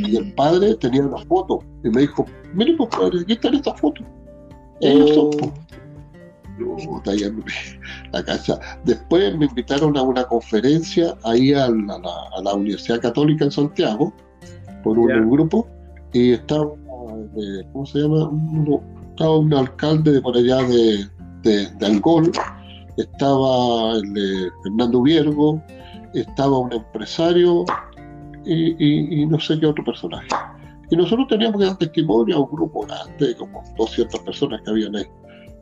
y 0.00 0.16
el 0.16 0.32
padre 0.32 0.74
tenía 0.76 1.02
una 1.02 1.18
foto 1.26 1.62
y 1.84 1.90
me 1.90 2.02
dijo, 2.02 2.24
mire 2.54 2.74
pues 2.76 2.88
padre, 2.90 3.20
aquí 3.20 3.32
están 3.32 3.54
estas 3.54 3.78
fotos. 3.80 4.06
Ellos 4.80 5.10
son, 5.14 5.30
oh. 6.66 7.02
la 8.12 8.24
casa. 8.24 8.58
Después 8.84 9.36
me 9.36 9.46
invitaron 9.46 9.96
a 9.96 10.02
una 10.02 10.24
conferencia 10.24 11.14
ahí 11.24 11.52
a 11.52 11.68
la, 11.68 12.54
Universidad 12.54 13.00
Católica 13.00 13.44
en 13.44 13.50
Santiago, 13.50 14.12
por 14.82 14.98
un, 14.98 15.30
grupo, 15.30 15.68
y 16.12 16.32
estaba, 16.32 16.64
eh, 16.64 17.66
¿cómo 17.72 17.86
se 17.86 17.98
llama? 17.98 18.30
Estaba 19.10 19.38
un 19.38 19.52
alcalde 19.52 20.12
de 20.12 20.20
por 20.20 20.36
allá 20.36 20.62
de, 20.62 21.06
de, 21.42 21.70
de 21.70 21.86
Angol, 21.86 22.30
estaba 22.96 23.96
el 23.96 24.52
Fernando 24.62 25.02
Viergo, 25.02 25.62
estaba 26.14 26.58
un 26.58 26.72
empresario 26.72 27.64
y, 28.44 29.26
no 29.26 29.38
sé 29.40 29.58
qué 29.58 29.66
otro 29.66 29.84
personaje. 29.84 30.28
Y 30.90 30.96
nosotros 30.96 31.26
teníamos 31.28 31.60
que 31.60 31.66
dar 31.66 31.78
testimonio 31.78 32.36
a 32.36 32.40
un 32.40 32.50
grupo 32.50 32.86
grande, 32.86 33.34
como 33.36 33.62
200 33.76 34.20
personas 34.20 34.60
que 34.62 34.70
habían 34.70 34.94
ahí. 34.96 35.06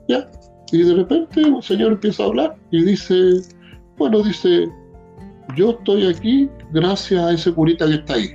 ¿Ya? 0.08 0.28
Y 0.70 0.82
de 0.82 0.94
repente 0.94 1.44
un 1.44 1.62
señor 1.62 1.92
empieza 1.92 2.24
a 2.24 2.26
hablar 2.26 2.56
y 2.70 2.82
dice, 2.82 3.14
bueno, 3.96 4.22
dice, 4.22 4.68
yo 5.56 5.70
estoy 5.70 6.08
aquí 6.08 6.48
gracias 6.72 7.24
a 7.24 7.32
ese 7.32 7.52
curita 7.52 7.86
que 7.86 7.94
está 7.94 8.14
ahí. 8.14 8.30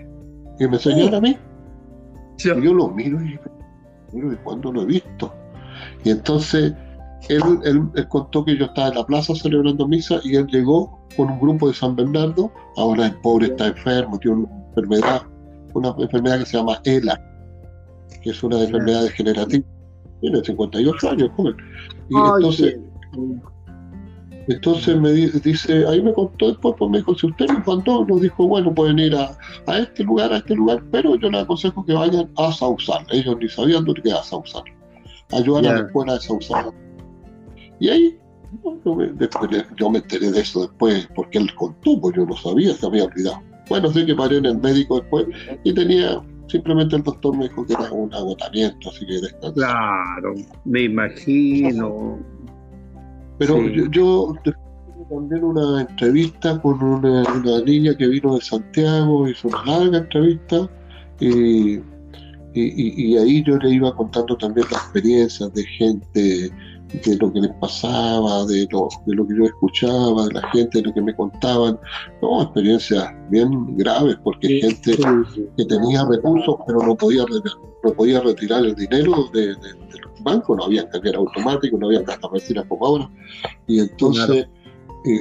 Y 0.60 0.68
me 0.68 0.80
señala 0.80 1.18
a 1.18 1.22
mí. 1.22 1.38
Y 2.40 2.44
yo 2.44 2.74
lo 2.74 2.90
miro 2.90 3.22
y 3.22 3.38
miro, 4.14 4.34
¿y 4.34 4.36
cuándo 4.38 4.72
lo 4.72 4.84
he 4.84 4.86
visto? 4.86 5.34
Y 6.04 6.12
entonces 6.12 6.74
él, 7.28 7.42
él, 7.96 8.08
contó 8.08 8.46
que 8.46 8.58
yo 8.58 8.66
estaba 8.66 8.88
en 8.90 8.96
la 8.96 9.06
plaza 9.06 9.36
celebrando 9.36 9.88
misa 9.88 10.20
y 10.24 10.36
él 10.36 10.48
llegó 10.48 11.00
con 11.16 11.30
un 11.30 11.40
grupo 11.40 11.68
de 11.68 11.74
San 11.74 11.96
Bernardo. 11.96 12.52
Ahora 12.78 13.08
el 13.08 13.16
pobre 13.16 13.48
está 13.48 13.68
enfermo, 13.68 14.18
tiene 14.20 14.38
una 14.38 14.66
enfermedad, 14.70 15.22
una 15.74 15.94
enfermedad 15.98 16.40
que 16.40 16.46
se 16.46 16.58
llama 16.58 16.80
ELA, 16.86 17.22
que 18.24 18.30
es 18.30 18.44
una 18.44 18.62
enfermedad 18.62 19.04
degenerativa. 19.04 19.66
Tiene 20.22 20.44
58 20.44 21.10
años, 21.10 21.30
joven. 21.36 21.56
Y 22.10 22.16
entonces, 22.18 22.80
entonces 24.48 25.00
me 25.00 25.12
dice, 25.12 25.86
ahí 25.88 26.02
me 26.02 26.14
contó 26.14 26.48
después, 26.48 26.76
pues 26.78 26.92
me 26.92 26.98
dijo, 26.98 27.16
si 27.16 27.28
usted 27.28 27.48
nos 27.48 27.68
mandó, 27.68 28.06
nos 28.06 28.22
dijo, 28.22 28.48
bueno, 28.48 28.74
pueden 28.74 29.00
ir 29.00 29.16
a, 29.16 29.38
a, 29.68 29.78
este 29.78 30.04
lugar, 30.04 30.34
a 30.34 30.38
este 30.38 30.56
lugar, 30.56 30.84
pero 30.92 31.16
yo 31.16 31.30
les 31.30 31.44
aconsejo 31.44 31.86
que 31.86 31.94
vayan 31.94 32.30
a 32.38 32.52
Sausal. 32.52 33.06
Ellos 33.12 33.38
ni 33.40 33.48
sabían 33.50 33.86
dónde 33.86 34.02
queda 34.02 34.24
Sausal. 34.24 34.64
Ayudan 35.32 35.68
a 35.68 35.74
la 35.74 35.80
escuela 35.82 36.14
de 36.14 36.22
Sausal 36.22 36.74
y 37.80 37.90
ahí 37.90 38.18
yo 38.86 38.96
me, 38.96 39.12
yo 39.78 39.90
me 39.90 40.00
enteré 40.00 40.32
de 40.32 40.42
eso 40.42 40.62
después, 40.62 41.08
porque 41.16 41.38
él 41.38 41.54
contó, 41.56 42.00
pues 42.00 42.16
yo 42.16 42.26
no 42.26 42.36
sabía, 42.36 42.74
se 42.74 42.86
había 42.86 43.06
olvidado. 43.06 43.42
Bueno, 43.68 43.92
sí 43.92 44.06
que 44.06 44.16
paré 44.16 44.38
en 44.38 44.46
el 44.46 44.58
médico 44.58 45.00
después 45.00 45.28
y 45.64 45.74
tenía, 45.74 46.22
simplemente 46.48 46.96
el 46.96 47.04
doctor 47.04 47.38
me 47.38 47.48
dijo 47.48 47.66
que 47.66 47.74
era 47.74 47.92
un 47.92 48.14
agotamiento, 48.14 48.90
así 48.90 49.06
que 49.06 49.22
descansé. 49.22 49.54
Claro, 49.54 50.34
me 50.66 50.84
imagino. 50.84 52.20
Pero 53.38 53.68
yo, 53.68 53.86
yo 53.92 54.34
también 55.10 55.44
una 55.44 55.82
entrevista 55.82 56.60
con 56.62 56.82
una, 56.84 57.24
niña 57.64 57.96
que 57.96 58.08
vino 58.08 58.36
de 58.36 58.42
Santiago, 58.42 59.28
hizo 59.28 59.48
una 59.48 59.64
larga 59.66 59.98
entrevista 60.00 60.70
y, 61.20 61.76
y, 61.76 61.82
y, 62.54 63.18
ahí 63.18 63.44
yo 63.44 63.58
le 63.58 63.70
iba 63.70 63.96
contando 63.96 64.36
también 64.36 64.68
las 64.72 64.82
experiencias 64.84 65.54
de 65.54 65.64
gente 65.64 66.52
de 66.94 67.18
lo 67.18 67.32
que 67.32 67.42
les 67.42 67.54
pasaba, 67.56 68.46
de 68.46 68.68
lo, 68.72 68.90
de 69.06 69.16
lo 69.16 69.28
que 69.28 69.36
yo 69.36 69.46
escuchaba, 69.46 70.26
de 70.26 70.34
la 70.34 70.50
gente, 70.52 70.80
de 70.80 70.88
lo 70.88 70.94
que 70.94 71.02
me 71.02 71.16
contaban. 71.16 71.80
No, 72.22 72.42
experiencias 72.42 73.12
bien 73.30 73.78
graves, 73.78 74.18
porque 74.24 74.62
gente 74.62 74.98
que 75.58 75.66
tenía 75.66 76.06
recursos, 76.06 76.56
pero 76.66 76.82
no 76.82 76.96
podía, 76.96 77.24
no 77.84 77.94
podía 77.94 78.22
retirar 78.22 78.66
el 78.66 78.76
dinero 78.76 79.30
de, 79.34 79.50
los 79.54 80.24
bancos, 80.24 80.58
no 80.58 80.66
había 80.66 80.90
cambiar 80.90 81.16
automático, 81.16 81.78
no 81.78 81.88
había 81.88 82.04
cajas 82.04 82.32
vecinas 82.32 82.66
como 82.68 82.86
ahora. 82.86 83.10
Y 83.68 83.80
entonces, 83.80 84.48
eh, 85.06 85.20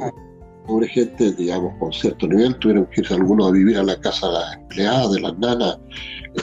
pobre 0.66 0.88
gente, 0.88 1.32
digamos, 1.32 1.74
con 1.78 1.92
cierto 1.92 2.26
nivel, 2.26 2.56
tuvieron 2.58 2.86
que 2.86 3.02
irse 3.02 3.14
algunos 3.14 3.48
a 3.48 3.52
vivir 3.52 3.76
a 3.76 3.82
la 3.82 4.00
casa 4.00 4.26
de 4.26 4.32
las 4.32 4.56
empleadas, 4.56 5.12
de 5.12 5.20
las 5.20 5.38
nanas. 5.38 5.78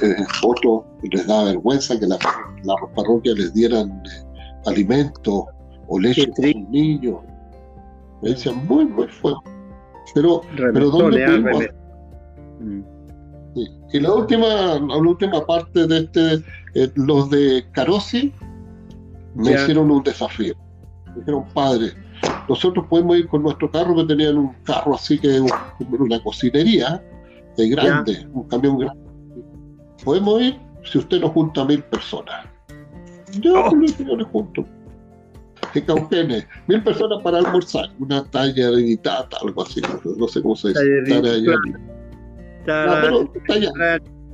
Eh, 0.02 0.16
otros 0.44 0.84
les 1.04 1.26
daba 1.26 1.46
vergüenza 1.46 2.00
que 2.00 2.08
las 2.08 2.20
la 2.64 2.76
parroquias 2.96 3.38
les 3.38 3.54
dieran. 3.54 3.90
Eh, 3.90 4.35
alimentos 4.66 5.46
o 5.88 6.00
leche 6.00 6.28
para 6.36 6.50
un 6.56 6.72
niño. 6.72 7.22
Me 8.22 8.30
decían 8.30 8.66
muy, 8.68 8.86
muy 8.86 9.08
fuerte. 9.08 9.50
Pero, 10.14 10.42
pero 10.56 10.90
¿dónde 10.90 11.74
mm. 12.60 12.96
Y 13.94 14.00
la 14.00 14.14
última, 14.14 14.48
la 14.80 14.98
última 14.98 15.46
parte 15.46 15.88
de 15.88 16.00
este, 16.00 16.44
eh, 16.74 16.92
los 16.96 17.30
de 17.30 17.66
Carosi 17.72 18.34
me 19.36 19.54
hicieron 19.54 19.90
un 19.90 20.04
desafío. 20.04 20.56
Me 21.08 21.20
dijeron, 21.20 21.46
padre, 21.54 21.94
nosotros 22.50 22.86
podemos 22.90 23.18
ir 23.18 23.28
con 23.28 23.44
nuestro 23.44 23.72
carro, 23.72 23.96
que 23.96 24.04
tenían 24.06 24.38
un 24.38 24.54
carro 24.64 24.96
así 24.96 25.18
que 25.18 25.42
una 25.90 26.22
cocinería 26.22 27.02
de 27.56 27.70
grande, 27.70 28.28
un 28.34 28.44
camión 28.50 28.80
grande. 28.80 29.04
Podemos 30.04 30.42
ir 30.42 30.60
si 30.84 30.98
usted 30.98 31.22
nos 31.22 31.32
junta 31.32 31.62
a 31.62 31.66
mil 31.66 31.82
personas. 31.84 32.48
Yo, 33.42 33.66
oh. 33.66 33.72
yo 33.72 34.16
le 34.16 34.24
junto. 34.26 34.66
Que 35.74 35.84
Cauquenes, 35.84 36.48
mil 36.68 36.84
personas 36.84 37.22
para 37.24 37.40
almorzar, 37.40 37.90
una 38.00 38.24
talla 38.26 38.72
de 38.72 38.98
tata, 38.98 39.38
algo 39.42 39.64
así, 39.64 39.82
no 40.18 40.28
sé 40.28 40.42
cómo 40.42 40.56
se 40.56 40.70
dice. 40.70 41.22
Talla 42.66 42.88
no, 42.88 43.02
pero 43.02 43.32
talla. 43.48 43.72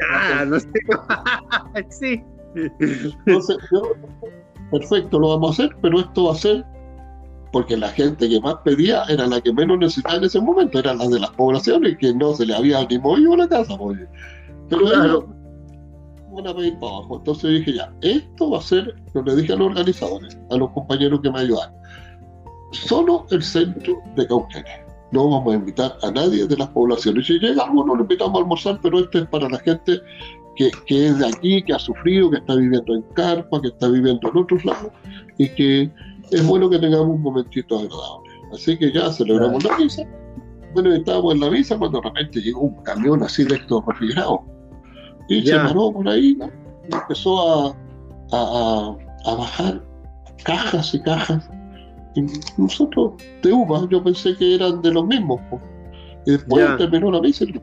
Ah, 0.09 0.45
no 0.45 0.59
sé 0.59 0.69
sí. 1.89 2.23
Entonces, 2.55 3.57
yo, 3.71 3.81
perfecto, 4.71 5.19
lo 5.19 5.29
vamos 5.29 5.59
a 5.59 5.63
hacer, 5.63 5.75
pero 5.81 5.99
esto 5.99 6.25
va 6.25 6.33
a 6.33 6.35
ser 6.35 6.65
porque 7.51 7.75
la 7.75 7.89
gente 7.89 8.29
que 8.29 8.39
más 8.39 8.55
pedía 8.63 9.03
era 9.09 9.27
la 9.27 9.41
que 9.41 9.53
menos 9.53 9.77
necesitaba 9.77 10.15
en 10.15 10.23
ese 10.23 10.39
momento, 10.39 10.79
era 10.79 10.93
la 10.93 11.07
de 11.07 11.19
las 11.19 11.31
poblaciones 11.31 11.97
que 11.97 12.13
no 12.13 12.33
se 12.33 12.45
le 12.45 12.55
había 12.55 12.85
ni 12.85 12.97
movido 12.97 13.35
la 13.35 13.47
casa. 13.47 13.77
Pues. 13.77 13.99
Pero 14.69 14.85
claro 14.85 15.40
van 16.32 16.47
a 16.47 16.55
pedir 16.55 16.77
para 16.79 16.93
abajo. 16.93 17.17
Entonces 17.17 17.51
dije, 17.51 17.73
ya, 17.73 17.93
esto 18.01 18.49
va 18.49 18.59
a 18.59 18.61
ser, 18.61 18.95
lo 19.13 19.23
le 19.23 19.36
dije 19.36 19.53
a 19.53 19.55
los 19.55 19.67
organizadores, 19.67 20.38
a 20.49 20.55
los 20.55 20.69
compañeros 20.71 21.21
que 21.21 21.32
me 21.32 21.39
ayudan, 21.39 21.73
solo 22.71 23.25
el 23.32 23.41
centro 23.43 23.97
de 24.15 24.27
Cauquenes. 24.27 24.82
No 25.11 25.29
vamos 25.29 25.53
a 25.53 25.57
invitar 25.57 25.97
a 26.03 26.11
nadie 26.11 26.47
de 26.47 26.55
las 26.55 26.69
poblaciones. 26.69 27.27
Si 27.27 27.38
llega 27.38 27.63
alguno, 27.63 27.95
lo 27.95 28.01
invitamos 28.01 28.36
a 28.36 28.43
almorzar, 28.43 28.79
pero 28.82 28.99
esto 28.99 29.19
es 29.19 29.27
para 29.27 29.49
la 29.49 29.59
gente 29.59 29.99
que, 30.55 30.71
que, 30.86 31.07
es 31.07 31.19
de 31.19 31.27
aquí, 31.27 31.61
que 31.63 31.73
ha 31.73 31.79
sufrido, 31.79 32.32
que 32.32 32.38
está 32.38 32.55
viviendo 32.55 32.95
en 32.95 33.01
carpa, 33.13 33.61
que 33.61 33.67
está 33.67 33.89
viviendo 33.89 34.29
en 34.29 34.38
otros 34.38 34.63
lados, 34.63 34.91
y 35.38 35.49
que 35.49 35.91
es 36.32 36.47
bueno 36.47 36.69
que 36.69 36.79
tengamos 36.79 37.07
un 37.07 37.21
momentito 37.21 37.77
agradable. 37.77 38.32
Así 38.53 38.77
que 38.77 38.91
ya 38.91 39.11
celebramos 39.11 39.63
la 39.65 39.77
misa. 39.77 40.03
Bueno, 40.73 40.93
estábamos 40.93 41.34
en 41.34 41.41
la 41.41 41.49
misa 41.49 41.77
cuando 41.77 41.99
de 41.99 42.07
repente 42.07 42.41
llegó 42.41 42.61
un 42.61 42.84
camión 42.84 43.21
así 43.21 43.43
de 43.43 43.55
estos 43.55 43.86
refrigerados 43.86 44.39
y 45.28 45.45
se 45.45 45.55
paró 45.55 45.91
por 45.91 46.07
ahí 46.07 46.38
y 46.89 46.93
empezó 46.93 47.69
a, 47.69 47.76
a, 48.32 49.36
bajar 49.36 49.84
cajas 50.43 50.93
y 50.93 51.01
cajas. 51.01 51.49
Y 52.15 52.26
nosotros, 52.57 53.13
de 53.41 53.53
uva, 53.53 53.88
yo 53.89 54.03
pensé 54.03 54.36
que 54.36 54.55
eran 54.55 54.82
de 54.82 54.91
los 54.91 55.05
mismos. 55.05 55.39
Y 56.26 56.32
después 56.32 56.78
terminó 56.78 57.11
la 57.11 57.22
misa 57.22 57.45
y 57.45 57.53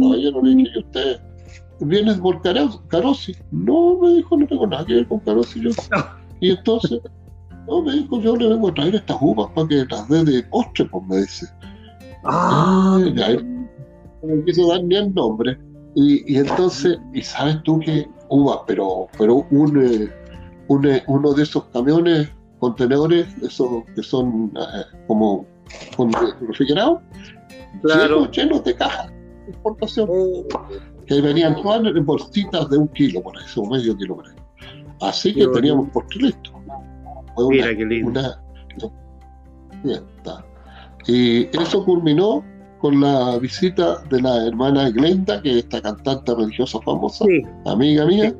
caballero 0.00 0.42
le 0.42 0.54
dije, 0.54 0.78
¿usted 0.78 1.20
viene 1.80 2.14
por 2.14 2.40
Carosi? 2.88 3.36
No, 3.50 3.98
me 3.98 4.14
dijo, 4.14 4.36
no 4.36 4.46
tengo 4.46 4.66
nada 4.66 4.84
que 4.84 4.94
ver 4.94 5.08
con 5.08 5.20
Carosi 5.20 5.60
yo. 5.60 5.70
Y 6.40 6.50
entonces, 6.50 7.00
no, 7.66 7.82
me 7.82 7.92
dijo, 7.92 8.20
yo 8.20 8.36
le 8.36 8.48
vengo 8.48 8.68
a 8.68 8.74
traer 8.74 8.94
estas 8.96 9.16
uvas 9.20 9.50
para 9.54 9.68
que 9.68 9.84
las 9.88 10.08
dé 10.08 10.24
de 10.24 10.42
postre, 10.44 10.84
pues 10.86 11.04
me 11.06 11.16
dice. 11.18 11.46
Ah, 12.24 13.00
ya, 13.14 13.34
no 13.34 14.34
me 14.34 14.44
quiso 14.44 14.68
dar 14.68 14.82
ni 14.82 14.96
el 14.96 15.14
nombre. 15.14 15.58
Y, 15.98 16.36
entonces, 16.36 16.98
y 17.14 17.22
sabes 17.22 17.62
tú 17.62 17.80
que 17.80 18.06
uva, 18.28 18.66
pero, 18.66 19.08
pero 19.16 19.46
un, 19.50 19.82
eh, 19.82 20.12
eh, 20.68 21.02
uno 21.06 21.32
de 21.32 21.42
esos 21.42 21.64
camiones, 21.72 22.30
contenedores, 22.58 23.26
esos 23.42 23.82
que 23.94 24.02
son 24.02 24.52
eh, 24.54 24.84
como 25.06 25.46
refrigerados, 26.38 27.00
claro. 27.82 28.30
llenos, 28.30 28.62
de 28.64 28.74
cajas 28.74 29.10
de 29.10 29.52
exportación, 29.52 30.08
oh. 30.12 30.44
que 31.06 31.20
venían 31.22 31.56
todas 31.62 31.80
en 31.86 32.04
bolsitas 32.04 32.68
de 32.68 32.76
un 32.76 32.88
kilo 32.88 33.22
por 33.22 33.34
eso, 33.38 33.64
medio 33.64 33.96
kilo 33.96 34.16
por 34.16 34.28
ahí. 34.28 34.36
Así 35.00 35.34
que 35.34 35.46
teníamos 35.48 35.88
por 35.90 36.04
listo. 36.14 36.52
Mira 37.48 37.74
qué 37.74 37.86
lindo. 37.86 38.20
Una, 38.20 38.42
y 41.06 41.44
eso 41.56 41.84
culminó 41.84 42.44
con 42.86 43.00
la 43.00 43.36
visita 43.38 44.00
de 44.10 44.22
la 44.22 44.46
hermana 44.46 44.90
Glenda, 44.90 45.42
que 45.42 45.50
es 45.50 45.56
esta 45.64 45.82
cantante 45.82 46.32
religiosa 46.32 46.78
famosa, 46.82 47.24
amiga 47.64 48.06
mía, 48.06 48.32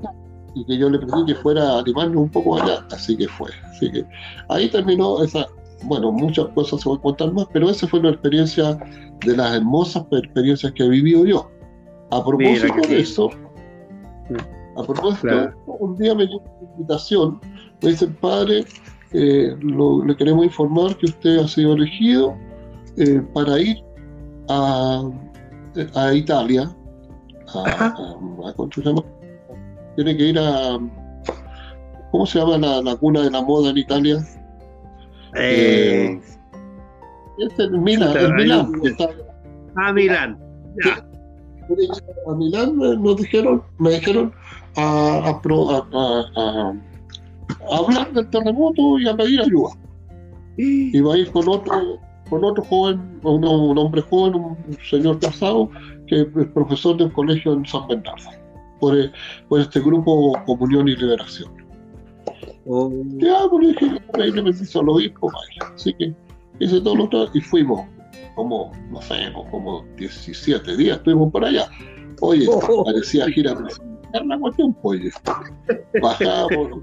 y 0.55 0.65
que 0.67 0.79
yo 0.79 0.89
le 0.89 1.01
pedí 1.01 1.27
que 1.27 1.35
fuera 1.35 1.69
a 1.69 1.79
animarnos 1.81 2.17
un 2.17 2.29
poco 2.29 2.63
allá, 2.63 2.87
así 2.93 3.17
que 3.17 3.27
fue. 3.27 3.51
Así 3.73 3.91
que 3.91 4.05
ahí 4.49 4.69
terminó 4.71 5.21
esa, 5.25 5.49
bueno, 5.83 6.13
muchas 6.13 6.47
cosas 6.55 6.81
se 6.81 6.89
van 6.89 6.99
a 6.99 7.03
contar 7.03 7.33
más, 7.33 7.47
pero 7.53 7.69
esa 7.69 7.89
fue 7.89 7.99
una 7.99 8.11
experiencia 8.11 8.79
de 9.25 9.37
las 9.37 9.57
hermosas 9.57 10.05
experiencias 10.13 10.73
que 10.75 10.85
he 10.85 10.89
vivido 10.91 11.25
yo. 11.25 11.51
A 12.13 12.25
propósito 12.25 12.89
de 12.89 13.01
eso, 13.01 13.31
a 14.77 14.83
propósito, 14.85 15.51
un 15.81 15.97
día 15.97 16.15
me 16.15 16.25
dio 16.25 16.39
una 16.39 16.71
invitación, 16.77 17.41
me 17.83 17.91
dice, 17.91 18.07
padre, 18.07 18.65
eh, 19.11 19.57
le 19.61 20.17
queremos 20.17 20.45
informar 20.45 20.97
que 20.99 21.07
usted 21.07 21.39
ha 21.39 21.49
sido 21.49 21.75
elegido 21.75 22.37
eh, 22.97 23.21
para 23.35 23.59
ir 23.61 23.85
a, 24.49 25.11
Italia, 26.15 26.71
a, 27.55 27.95
tiene 29.97 30.17
que 30.17 30.23
ir 30.23 30.39
a, 30.39 30.79
¿cómo 32.11 32.27
se 32.27 32.39
llama 32.39 32.59
la, 32.59 32.97
cuna 32.97 33.23
de 33.23 33.31
la 33.31 33.43
moda 33.43 33.71
en 33.71 33.79
Italia? 33.79 34.19
Eh, 35.39 36.21
este 37.39 37.65
es 37.65 37.71
Milán, 37.71 38.17
el 38.17 38.35
Milán. 38.35 38.73
a 39.77 39.93
Milán. 39.93 40.39
A 42.27 42.35
Milán 42.35 42.77
nos 42.77 43.17
dijeron, 43.17 43.63
me 43.79 43.91
dijeron 43.91 44.33
a, 44.77 45.29
a, 45.29 46.73
hablar 47.73 48.13
del 48.13 48.31
terremoto 48.31 48.99
y 48.99 49.09
a 49.09 49.17
pedir 49.17 49.41
ayuda. 49.41 49.71
Y 50.57 50.99
va 51.01 51.15
a 51.15 51.19
ir 51.19 51.31
con 51.33 51.49
otro 51.49 52.01
con 52.29 52.45
otro 52.45 52.64
joven, 52.64 53.20
un, 53.22 53.79
hombre 53.79 54.03
joven, 54.03 54.35
un 54.35 54.79
señor 54.89 55.18
casado, 55.20 55.70
que 56.07 56.22
es 56.22 56.47
profesor 56.55 56.97
de 56.97 57.05
un 57.05 57.11
colegio 57.11 57.53
en 57.53 57.64
San 57.66 57.87
Bernardo, 57.87 58.31
por, 58.81 58.99
eh, 58.99 59.11
por 59.49 59.61
este 59.61 59.81
grupo 59.81 60.33
Comunión 60.45 60.89
y 60.89 60.97
Liberación. 60.97 61.51
Oh. 62.66 62.91
Ya, 63.18 63.47
pues 63.51 63.68
dije, 63.68 64.01
ahí 64.14 64.33
le 64.33 64.43
bendice 64.43 64.79
al 64.79 64.89
obispo, 64.89 65.31
vaya. 65.33 65.72
Así 65.74 65.93
que 65.95 66.14
hice 66.59 66.81
todo 66.81 66.97
lo 66.97 67.05
otro 67.05 67.29
y 67.33 67.41
fuimos, 67.41 67.87
como, 68.35 68.72
no 68.91 69.01
sé, 69.03 69.33
como 69.51 69.85
17 69.97 70.77
días 70.77 70.99
estuvimos 70.99 71.31
por 71.33 71.45
allá. 71.45 71.68
Oye, 72.20 72.47
oh. 72.49 72.85
parecía 72.85 73.27
gira 73.29 73.55
la 74.24 74.39
cuestión, 74.39 74.74
pues. 74.83 75.01
Bajamos, 76.01 76.83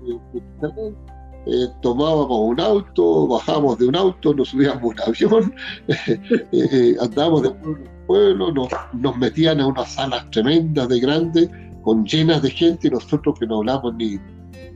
eh, 1.45 1.67
tomábamos 1.81 2.39
un 2.39 2.59
auto, 2.59 3.27
bajábamos 3.27 3.77
de 3.77 3.87
un 3.87 3.95
auto, 3.95 4.33
nos 4.33 4.49
subíamos 4.49 4.81
a 4.81 4.85
un 4.85 5.01
avión, 5.01 5.55
eh, 5.87 6.19
eh, 6.51 6.95
andábamos 7.01 7.43
de 7.43 7.49
pueblo 7.51 7.77
en 7.77 8.05
pueblo, 8.07 8.51
nos, 8.51 8.69
nos, 8.93 9.17
metían 9.17 9.59
a 9.59 9.67
unas 9.67 9.91
salas 9.91 10.29
tremendas 10.31 10.87
de 10.87 10.99
grandes, 10.99 11.49
con 11.81 12.05
llenas 12.05 12.41
de 12.41 12.49
gente, 12.49 12.87
y 12.87 12.91
nosotros 12.91 13.37
que 13.37 13.45
no 13.45 13.57
hablamos 13.57 13.93
ni, 13.95 14.17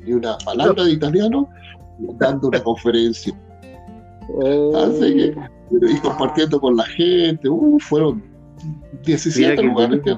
ni 0.03 0.13
una 0.13 0.37
palabra 0.39 0.83
de 0.83 0.91
italiano, 0.91 1.47
dando 2.19 2.49
una 2.49 2.61
conferencia. 2.61 3.33
Oh. 4.29 4.75
Así 4.75 5.15
que, 5.15 5.35
y 5.71 5.99
compartiendo 5.99 6.59
con 6.59 6.75
la 6.75 6.83
gente, 6.83 7.47
uh, 7.47 7.79
fueron 7.79 8.23
17 9.05 9.61
lugares 9.63 10.01
que 10.03 10.17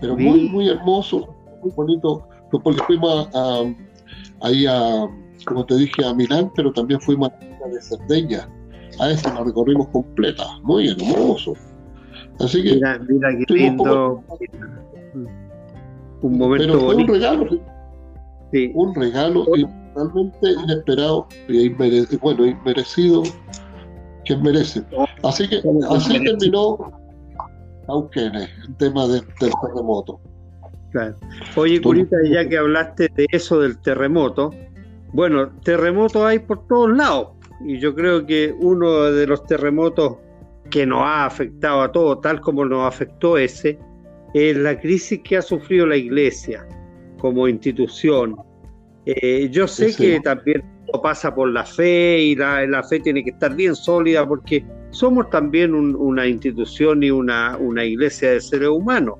pero 0.00 0.16
muy, 0.16 0.48
muy 0.48 0.68
hermoso, 0.68 1.34
muy 1.62 1.72
bonito, 1.72 2.26
porque 2.50 2.82
fuimos 2.86 3.28
a 3.34 3.62
ahí 4.42 4.66
a, 4.66 5.08
como 5.44 5.64
te 5.66 5.76
dije, 5.76 6.04
a 6.04 6.14
Milán, 6.14 6.50
pero 6.54 6.72
también 6.72 7.00
fuimos 7.00 7.30
a 7.30 7.44
la 7.60 7.68
de 7.68 7.82
Cerdeña. 7.82 8.48
A 8.98 9.10
esa 9.10 9.34
la 9.34 9.44
recorrimos 9.44 9.88
completa, 9.88 10.44
muy 10.62 10.88
hermoso. 10.88 11.54
Así 12.40 12.62
que. 12.62 12.74
Mira, 12.74 12.98
mira 13.08 13.28
qué 13.46 13.54
lindo. 13.54 14.22
Un, 16.22 16.38
momento 16.38 16.66
pero 16.66 16.80
fue 16.80 16.94
un 16.96 17.06
regalo. 17.06 17.60
Sí. 18.52 18.70
Un 18.74 18.94
regalo. 18.94 19.44
realmente 19.94 20.50
inesperado 20.64 21.26
y 21.48 21.68
bueno, 22.18 22.46
inmerecido 22.46 23.22
que 24.24 24.36
merece. 24.36 24.82
Así 25.22 25.48
que 25.48 25.62
así 25.90 26.22
terminó 26.22 26.78
aunque 27.88 28.26
el 28.26 28.76
tema 28.78 29.06
del, 29.06 29.22
terremoto. 29.38 30.20
Claro. 30.96 31.14
Oye, 31.56 31.78
Curita, 31.82 32.16
ya 32.24 32.48
que 32.48 32.56
hablaste 32.56 33.10
de 33.14 33.26
eso 33.30 33.60
del 33.60 33.78
terremoto, 33.82 34.50
bueno, 35.12 35.50
terremotos 35.62 36.24
hay 36.24 36.38
por 36.38 36.66
todos 36.66 36.96
lados 36.96 37.28
y 37.66 37.78
yo 37.78 37.94
creo 37.94 38.24
que 38.24 38.54
uno 38.58 39.02
de 39.04 39.26
los 39.26 39.44
terremotos 39.44 40.16
que 40.70 40.86
nos 40.86 41.02
ha 41.02 41.26
afectado 41.26 41.82
a 41.82 41.92
todos, 41.92 42.22
tal 42.22 42.40
como 42.40 42.64
nos 42.64 42.88
afectó 42.88 43.36
ese, 43.36 43.78
es 44.32 44.56
la 44.56 44.80
crisis 44.80 45.20
que 45.22 45.36
ha 45.36 45.42
sufrido 45.42 45.86
la 45.86 45.96
Iglesia 45.96 46.66
como 47.18 47.46
institución. 47.46 48.34
Eh, 49.04 49.50
yo 49.50 49.68
sé 49.68 49.94
que 49.94 50.18
también 50.20 50.64
pasa 51.02 51.34
por 51.34 51.50
la 51.50 51.66
fe 51.66 52.20
y 52.20 52.36
la, 52.36 52.82
fe 52.88 53.00
tiene 53.00 53.22
que 53.22 53.30
estar 53.30 53.54
bien 53.54 53.76
sólida 53.76 54.26
porque 54.26 54.64
somos 54.92 55.28
también 55.28 55.74
una 55.74 56.26
institución 56.26 57.02
y 57.02 57.10
una, 57.10 57.58
una 57.58 57.84
iglesia 57.84 58.30
de 58.30 58.40
seres 58.40 58.70
humanos. 58.70 59.16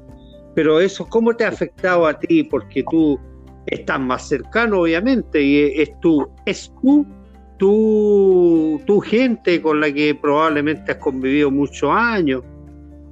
Pero 0.56 0.80
eso, 0.80 1.06
¿cómo 1.06 1.36
te 1.36 1.44
ha 1.44 1.48
afectado 1.48 2.06
a 2.06 2.18
ti? 2.18 2.42
Porque 2.42 2.82
tú 2.90 3.20
estás 3.66 4.00
más 4.00 4.26
cercano, 4.26 4.80
obviamente, 4.80 5.42
y 5.42 5.82
es 5.82 5.90
tú, 6.00 6.26
es 6.46 6.72
tú, 6.80 7.06
tu, 7.58 8.80
tu 8.86 9.00
gente 9.00 9.60
con 9.60 9.80
la 9.82 9.92
que 9.92 10.14
probablemente 10.14 10.92
has 10.92 10.98
convivido 10.98 11.50
muchos 11.50 11.90
años 11.92 12.42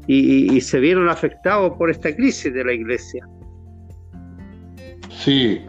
y, 0.07 0.59
se 0.62 0.80
vieron 0.80 1.11
afectados 1.11 1.74
por 1.76 1.90
esta 1.90 2.16
crisis 2.16 2.53
de 2.55 2.64
la 2.64 2.72
iglesia. 2.72 3.28
Sí, 5.11 5.61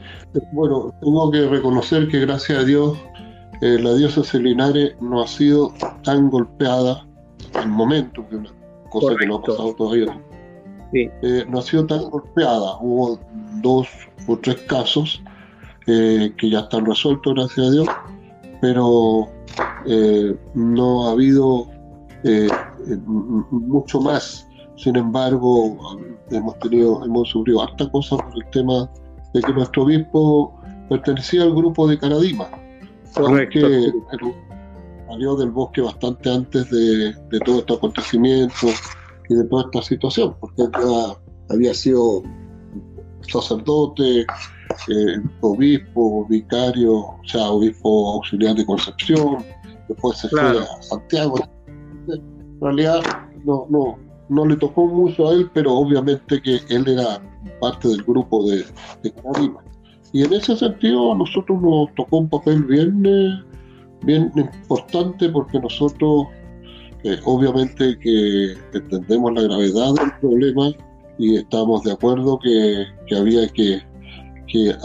bueno, 0.53 0.93
tengo 1.01 1.29
que 1.29 1.45
reconocer 1.45 2.07
que 2.07 2.21
gracias 2.21 2.59
a 2.59 2.63
Dios 2.63 2.97
eh, 3.61 3.79
la 3.81 3.93
diosa 3.95 4.21
Linares 4.37 4.95
no 5.01 5.21
ha 5.21 5.27
sido 5.27 5.73
tan 6.05 6.29
golpeada 6.29 7.05
en 7.61 7.69
momento, 7.69 8.25
que 8.29 8.37
una 8.37 8.49
cosa 8.89 9.13
que 9.17 9.27
no 9.27 9.35
ha 9.35 9.41
pasado 9.41 9.75
todavía. 9.75 10.17
Eh, 10.93 11.45
no 11.49 11.59
ha 11.59 11.61
sido 11.61 11.85
tan 11.85 12.09
golpeada. 12.09 12.77
Hubo 12.79 13.19
dos 13.61 13.87
o 14.27 14.37
tres 14.37 14.57
casos 14.67 15.21
eh, 15.87 16.33
que 16.37 16.49
ya 16.49 16.59
están 16.61 16.85
resueltos, 16.85 17.33
gracias 17.33 17.67
a 17.67 17.71
Dios, 17.71 17.87
pero 18.61 19.29
no 20.55 21.07
ha 21.07 21.11
habido 21.11 21.67
mucho 23.51 24.01
más. 24.01 24.47
Sin 24.77 24.95
embargo, 24.95 25.99
hemos 26.31 26.59
tenido, 26.59 27.03
hemos 27.05 27.29
sufrido 27.29 27.61
harta 27.61 27.89
cosa 27.91 28.17
por 28.17 28.33
el 28.35 28.49
tema 28.51 28.89
de 29.33 29.41
que 29.41 29.53
nuestro 29.53 29.83
obispo 29.83 30.53
pertenecía 30.89 31.43
al 31.43 31.53
grupo 31.53 31.87
de 31.87 31.97
Caradima, 31.97 32.47
Correcto. 33.13 33.59
aunque 33.59 33.93
salió 35.07 35.35
del 35.35 35.51
bosque 35.51 35.81
bastante 35.81 36.31
antes 36.31 36.69
de, 36.69 37.13
todo 37.45 37.59
este 37.59 37.73
acontecimiento 37.73 38.67
y 39.29 39.35
de 39.35 39.43
toda 39.45 39.63
esta 39.65 39.81
situación, 39.81 40.35
porque 40.39 40.63
él 40.63 40.71
había 41.49 41.73
sido 41.73 42.23
sacerdote, 43.27 44.21
eh, 44.21 45.21
obispo, 45.41 46.25
vicario, 46.27 46.93
o 46.95 47.19
sea, 47.25 47.49
obispo 47.49 48.13
auxiliar 48.13 48.55
de 48.55 48.65
Concepción, 48.65 49.37
después 49.87 50.17
se 50.17 50.29
fue 50.29 50.41
a 50.41 50.81
Santiago. 50.81 51.35
En 52.07 52.61
realidad 52.61 53.01
no, 53.45 53.65
no, 53.69 53.97
no 54.29 54.45
le 54.45 54.55
tocó 54.57 54.85
mucho 54.87 55.29
a 55.29 55.33
él, 55.33 55.49
pero 55.53 55.73
obviamente 55.73 56.41
que 56.41 56.59
él 56.69 56.87
era 56.87 57.21
parte 57.59 57.87
del 57.87 58.03
grupo 58.03 58.49
de, 58.49 58.57
de 59.03 59.13
Y 60.13 60.23
en 60.23 60.33
ese 60.33 60.55
sentido 60.55 61.13
a 61.13 61.17
nosotros 61.17 61.61
nos 61.61 61.93
tocó 61.95 62.17
un 62.17 62.29
papel 62.29 62.63
bien, 62.63 63.05
eh, 63.05 63.43
bien 64.03 64.31
importante 64.35 65.29
porque 65.29 65.59
nosotros 65.59 66.27
eh, 67.05 67.19
obviamente 67.23 67.99
que 67.99 68.53
entendemos 68.73 69.31
la 69.33 69.43
gravedad 69.43 69.93
del 69.93 70.11
problema 70.19 70.71
y 71.19 71.35
estamos 71.37 71.83
de 71.83 71.91
acuerdo 71.91 72.39
que, 72.39 73.15
había 73.15 73.47
que, 73.49 73.79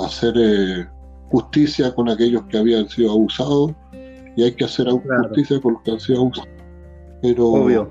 hacer 0.04 0.34
eh, 0.36 0.86
justicia 1.30 1.94
con 1.94 2.10
aquellos 2.10 2.42
que 2.50 2.58
habían 2.58 2.88
sido 2.90 3.12
abusados 3.12 3.72
y 4.36 4.42
hay 4.42 4.52
que 4.52 4.66
hacer 4.66 4.88
justicia 4.90 5.60
con 5.62 5.74
los 5.74 5.82
que 5.82 5.92
han 5.92 6.00
sido 6.00 6.20
abusados. 6.20 6.50
Pero 7.22 7.48
Obvio. 7.48 7.90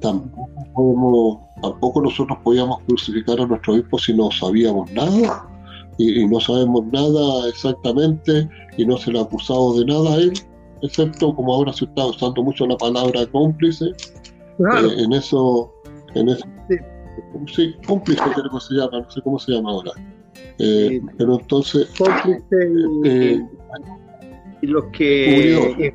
tampoco, 0.00 1.48
tampoco 1.62 2.02
nosotros 2.02 2.38
podíamos 2.44 2.80
crucificar 2.86 3.40
a 3.40 3.46
nuestro 3.46 3.72
obispo 3.72 3.98
si 3.98 4.12
no 4.12 4.30
sabíamos 4.30 4.92
nada 4.92 5.48
y, 5.96 6.26
no 6.26 6.38
sabemos 6.38 6.84
nada 6.92 7.48
exactamente 7.48 8.46
y 8.76 8.84
no 8.84 8.98
se 8.98 9.10
le 9.10 9.20
ha 9.20 9.22
acusado 9.22 9.78
de 9.78 9.86
nada 9.86 10.14
a 10.14 10.16
él, 10.16 10.32
excepto 10.82 11.34
como 11.34 11.54
ahora 11.54 11.72
se 11.72 11.84
está 11.84 12.06
usando 12.06 12.42
mucho 12.42 12.66
la 12.66 12.76
palabra 12.76 13.26
cómplice. 13.26 13.86
Eh, 13.86 15.02
en 15.04 15.12
eso, 15.12 15.72
en 16.14 16.28
eso 16.28 16.44
sí. 17.54 17.74
cómplice 17.86 18.22
creo 18.34 18.50
que 18.50 18.60
se 18.60 18.74
llama, 18.74 19.00
no 19.00 19.10
sé 19.10 19.20
cómo 19.22 19.38
se 19.38 19.52
llama 19.52 19.70
ahora. 19.70 19.92
Eh, 20.58 21.00
pero 21.16 21.38
entonces... 21.38 21.88
Cómplice 21.98 22.56
y, 23.04 23.08
eh, 23.08 23.48
los 24.62 24.84
que... 24.92 25.92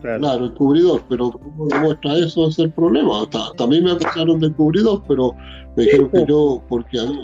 Claro. 0.00 0.44
el 0.44 0.54
cubridor, 0.54 1.02
pero 1.08 1.32
¿cómo 1.32 1.66
demuestra 1.66 2.18
eso? 2.18 2.46
Es 2.46 2.58
el 2.60 2.70
problema. 2.70 3.28
también 3.56 3.82
me 3.82 3.92
acusaron 3.92 4.38
de 4.38 4.52
cubridor, 4.52 5.02
pero 5.08 5.34
me 5.76 5.82
dijeron 5.84 6.10
que 6.10 6.24
yo, 6.28 6.62
porque 6.68 7.00
había, 7.00 7.18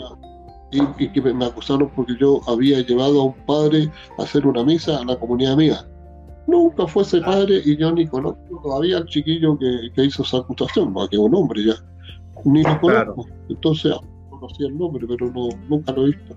y, 0.97 1.09
que 1.09 1.21
me 1.21 1.45
acusaron 1.45 1.89
porque 1.95 2.15
yo 2.19 2.41
había 2.47 2.81
llevado 2.81 3.21
a 3.21 3.25
un 3.25 3.45
padre 3.45 3.89
a 4.17 4.23
hacer 4.23 4.45
una 4.45 4.63
misa 4.63 4.99
a 4.99 5.05
la 5.05 5.17
comunidad 5.17 5.57
mía. 5.57 5.87
Nunca 6.47 6.87
fue 6.87 7.03
ese 7.03 7.21
padre 7.21 7.61
y 7.65 7.75
yo 7.77 7.91
ni 7.91 8.07
conozco 8.07 8.61
todavía 8.61 8.97
al 8.97 9.05
chiquillo 9.05 9.57
que, 9.57 10.03
hizo 10.03 10.23
esa 10.23 10.37
acusación, 10.37 10.93
que 11.09 11.15
es 11.15 11.19
un 11.19 11.33
hombre 11.33 11.63
ya. 11.65 11.75
Ni 12.45 12.61
lo 12.61 12.79
conozco. 12.79 13.25
Entonces, 13.49 13.93
conocía 14.29 14.67
el 14.67 14.77
nombre, 14.77 15.05
pero 15.07 15.31
no, 15.31 15.49
nunca 15.69 15.91
lo 15.93 16.03
he 16.03 16.07
visto. 16.07 16.35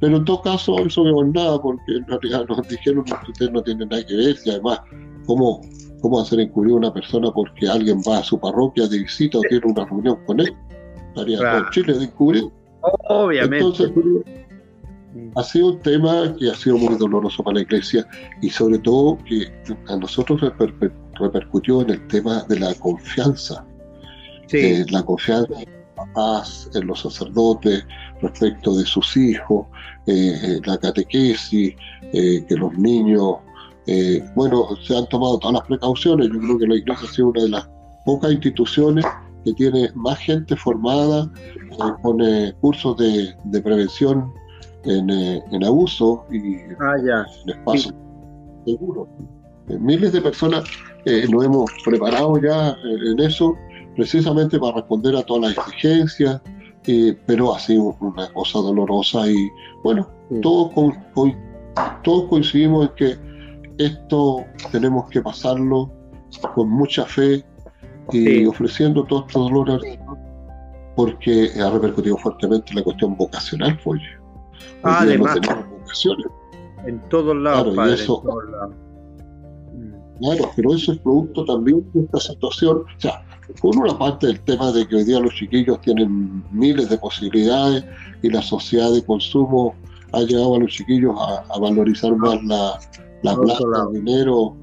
Pero 0.00 0.16
en 0.16 0.24
todo 0.24 0.42
caso, 0.42 0.78
eso 0.78 1.04
no 1.04 1.22
es 1.22 1.32
nada, 1.32 1.60
porque 1.60 1.96
en 1.96 2.06
realidad 2.06 2.46
nos 2.48 2.66
dijeron 2.68 3.04
que 3.04 3.30
usted 3.30 3.50
no 3.50 3.62
tiene 3.62 3.86
nada 3.86 4.04
que 4.04 4.14
ver, 4.14 4.36
y 4.44 4.50
además 4.50 4.80
¿Cómo, 5.26 5.60
cómo 6.00 6.20
hacer 6.20 6.40
encubrir 6.40 6.72
a 6.72 6.76
una 6.76 6.92
persona 6.92 7.30
porque 7.32 7.68
alguien 7.68 8.00
va 8.08 8.18
a 8.18 8.24
su 8.24 8.38
parroquia 8.38 8.86
de 8.86 9.00
visita 9.00 9.38
o 9.38 9.42
tiene 9.42 9.66
una 9.66 9.84
reunión 9.84 10.18
con 10.24 10.40
él? 10.40 10.54
Estaría 11.08 11.38
todo 11.38 11.70
Chile. 11.70 11.94
Obviamente. 13.08 13.84
Entonces, 13.84 13.92
ha 15.34 15.42
sido 15.42 15.72
un 15.72 15.80
tema 15.80 16.34
que 16.38 16.50
ha 16.50 16.54
sido 16.54 16.76
muy 16.78 16.96
doloroso 16.96 17.42
para 17.42 17.56
la 17.56 17.62
iglesia 17.62 18.06
y 18.42 18.50
sobre 18.50 18.78
todo 18.78 19.18
que 19.24 19.50
a 19.88 19.96
nosotros 19.96 20.40
repercutió 21.18 21.82
en 21.82 21.90
el 21.90 22.06
tema 22.08 22.44
de 22.48 22.60
la 22.60 22.74
confianza. 22.74 23.64
Sí. 24.46 24.58
Eh, 24.58 24.86
la 24.90 25.02
confianza 25.02 25.54
en 25.60 25.70
los 25.72 25.94
papás, 25.96 26.70
en 26.74 26.86
los 26.86 27.00
sacerdotes, 27.00 27.84
respecto 28.20 28.76
de 28.76 28.84
sus 28.84 29.16
hijos, 29.16 29.66
eh, 30.06 30.34
eh, 30.42 30.60
la 30.64 30.78
catequesis, 30.78 31.74
que 32.12 32.56
los 32.56 32.72
niños 32.78 33.36
eh, 33.86 34.24
bueno, 34.34 34.68
se 34.82 34.96
han 34.96 35.06
tomado 35.08 35.38
todas 35.38 35.54
las 35.54 35.66
precauciones. 35.66 36.28
Yo 36.32 36.40
creo 36.40 36.58
que 36.58 36.66
la 36.66 36.74
Iglesia 36.76 37.08
ha 37.08 37.12
sido 37.12 37.28
una 37.28 37.42
de 37.42 37.48
las 37.50 37.68
pocas 38.04 38.32
instituciones 38.32 39.04
que 39.46 39.54
tiene 39.54 39.90
más 39.94 40.18
gente 40.18 40.56
formada 40.56 41.30
eh, 41.54 41.76
con 42.02 42.20
eh, 42.20 42.52
cursos 42.60 42.96
de, 42.96 43.60
prevención 43.62 44.32
en, 44.84 45.64
abuso 45.64 46.26
y 46.32 46.56
ah, 46.80 46.96
en 47.44 47.50
espacio. 47.50 47.92
Seguro. 48.64 49.08
miles 49.68 50.12
de 50.12 50.20
personas 50.20 50.64
nos 51.30 51.44
hemos 51.44 51.70
preparado 51.84 52.40
ya 52.40 52.76
en 52.84 53.20
eso 53.20 53.54
precisamente 53.94 54.58
para 54.58 54.78
responder 54.78 55.14
a 55.14 55.22
todas 55.22 55.56
las 55.56 55.68
exigencias, 55.68 56.40
pero 57.26 57.54
ha 57.54 57.60
sido 57.60 57.96
una 58.00 58.28
cosa 58.32 58.58
dolorosa 58.58 59.30
y 59.30 59.48
bueno, 59.84 60.08
todos, 60.42 60.72
todos 62.02 62.28
coincidimos 62.28 62.88
en 62.88 62.94
que 62.96 63.84
esto 63.84 64.44
tenemos 64.72 65.08
que 65.10 65.22
pasarlo 65.22 65.92
con 66.54 66.68
mucha 66.68 67.04
fe 67.04 67.44
y 68.12 68.46
ofreciendo 68.46 69.04
todo 69.04 69.26
este 69.26 69.38
dolor 69.38 69.80
porque 70.94 71.50
ha 71.60 71.70
repercutido 71.70 72.16
fuertemente 72.16 72.74
la 72.74 72.82
cuestión 72.82 73.16
vocacional, 73.16 73.78
pues. 73.84 74.00
Ah, 74.82 75.00
además, 75.00 75.38
En 76.86 77.00
todos 77.08 77.36
lados, 77.36 77.74
claro, 77.74 77.92
eso, 77.92 78.22
Claro, 80.20 80.50
pero 80.56 80.74
eso 80.74 80.92
es 80.92 80.98
producto 81.00 81.44
también 81.44 81.86
de 81.92 82.04
esta 82.04 82.20
situación. 82.20 82.78
O 82.78 83.00
sea, 83.00 83.22
por 83.60 83.76
una 83.76 83.98
parte 83.98 84.28
el 84.28 84.40
tema 84.40 84.72
de 84.72 84.88
que 84.88 84.96
hoy 84.96 85.04
día 85.04 85.20
los 85.20 85.34
chiquillos 85.34 85.78
tienen 85.82 86.42
miles 86.52 86.88
de 86.88 86.96
posibilidades 86.96 87.84
y 88.22 88.30
la 88.30 88.40
sociedad 88.40 88.90
de 88.92 89.04
consumo 89.04 89.74
ha 90.12 90.20
llevado 90.20 90.54
a 90.54 90.60
los 90.60 90.70
chiquillos 90.70 91.14
a 91.18 91.58
valorizar 91.58 92.16
más 92.16 92.42
la, 92.44 92.78
la 93.22 93.36
plata, 93.36 93.64
el 93.88 94.04
dinero 94.04 94.56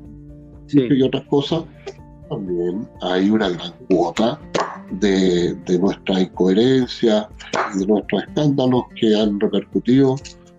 y 0.71 1.01
otras 1.01 1.23
cosas, 1.25 1.63
también 2.33 2.87
hay 3.01 3.29
una 3.29 3.49
gran 3.49 3.71
cuota 3.89 4.39
de, 4.99 5.55
nuestra 5.79 6.21
incoherencia 6.21 7.29
y 7.75 7.79
de 7.79 7.87
nuestros 7.87 8.23
escándalos 8.23 8.83
que 8.95 9.15
han 9.15 9.39
repercutido 9.39 10.15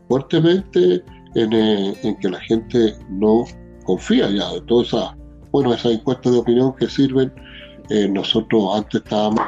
fuertemente 0.09 1.03
eh, 1.35 1.95
en, 2.03 2.17
que 2.17 2.29
la 2.29 2.41
gente 2.41 2.95
no 3.11 3.45
confía 3.85 4.31
ya 4.31 4.53
de 4.53 4.61
todas 4.63 4.89
esas, 4.89 5.15
bueno, 5.51 5.75
esas 5.75 5.93
encuestas 5.93 6.33
de 6.33 6.39
opinión 6.39 6.75
que 6.77 6.89
sirven. 6.89 7.33
Eh, 7.91 8.09
nosotros 8.09 8.77
antes 8.77 9.03
estábamos, 9.03 9.45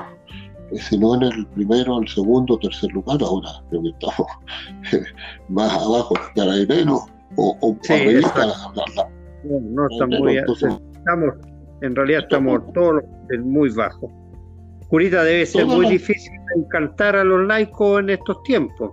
eh, 0.73 0.79
si 0.79 0.99
no 0.99 1.15
en 1.15 1.23
el 1.23 1.47
primero, 1.49 2.01
el 2.01 2.09
segundo, 2.09 2.59
tercer 2.59 2.91
lugar, 2.93 3.19
ahora 3.23 3.51
creo 3.71 3.83
que 3.83 3.89
estamos 3.89 4.31
más 5.49 5.73
abajo 5.73 6.15
Carabineros 6.35 7.03
o, 7.37 7.57
o 7.61 7.77
sí, 7.83 7.93
no, 9.45 9.61
no 9.61 9.89
estamos, 9.91 10.19
muy, 10.21 10.37
estamos, 10.37 11.37
en 11.83 11.95
realidad 11.95 12.23
estamos 12.23 12.61
todos 12.73 13.03
muy 13.41 13.71
bajos. 13.71 14.11
Curita, 14.89 15.25
debe 15.25 15.47
ser 15.47 15.67
muy 15.67 15.87
difícil 15.89 16.33
encantar 16.57 17.17
a 17.17 17.25
los 17.25 17.47
laicos 17.47 18.01
en 18.01 18.11
estos 18.11 18.43
tiempos. 18.45 18.93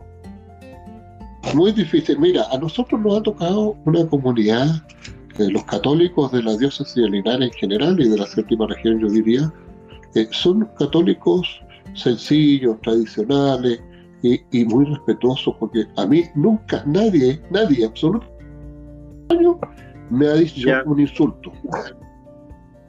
Muy 1.53 1.71
difícil. 1.71 2.17
Mira, 2.19 2.43
a 2.51 2.57
nosotros 2.57 2.99
nos 3.01 3.19
ha 3.19 3.23
tocado 3.23 3.75
una 3.85 4.07
comunidad, 4.07 4.81
de 5.37 5.51
los 5.51 5.63
católicos 5.65 6.31
de 6.31 6.43
la 6.43 6.55
diócesis 6.57 6.95
de 6.95 7.09
Linares 7.09 7.51
en 7.51 7.53
general 7.53 7.99
y 7.99 8.07
de 8.09 8.17
la 8.17 8.27
séptima 8.27 8.67
región, 8.67 8.99
yo 8.99 9.09
diría, 9.09 9.51
son 10.31 10.67
católicos 10.77 11.61
sencillos, 11.95 12.79
tradicionales 12.81 13.81
y, 14.21 14.65
muy 14.65 14.85
respetuosos, 14.85 15.55
porque 15.59 15.85
a 15.97 16.05
mí 16.05 16.23
nunca 16.35 16.83
nadie, 16.85 17.41
nadie, 17.49 17.85
absolutamente, 17.85 18.31
me 20.09 20.27
ha 20.27 20.35
dicho 20.35 20.69
un 20.85 20.99
insulto. 20.99 21.51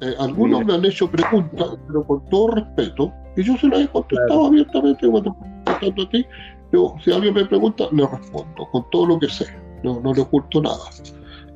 Eh, 0.04 0.14
algunos 0.18 0.64
me 0.66 0.74
han 0.74 0.84
hecho 0.84 1.10
preguntas, 1.10 1.76
pero 1.86 2.06
con 2.06 2.24
todo 2.28 2.48
respeto, 2.48 3.12
y 3.36 3.42
yo 3.42 3.56
se 3.56 3.68
las 3.68 3.80
he 3.80 3.88
contestado 3.88 4.46
abiertamente 4.46 5.08
cuando 5.08 5.34
estoy 5.66 6.04
a 6.04 6.08
ti. 6.10 6.26
Yo, 6.72 6.94
si 7.02 7.10
alguien 7.10 7.34
me 7.34 7.46
pregunta, 7.46 7.84
le 7.90 8.06
respondo 8.06 8.68
con 8.70 8.84
todo 8.90 9.06
lo 9.06 9.18
que 9.18 9.28
sé, 9.28 9.46
no, 9.82 10.00
no 10.00 10.12
le 10.12 10.20
oculto 10.20 10.60
nada. 10.60 10.84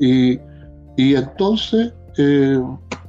Y, 0.00 0.38
y 0.96 1.14
entonces, 1.14 1.92
eh, 2.16 2.58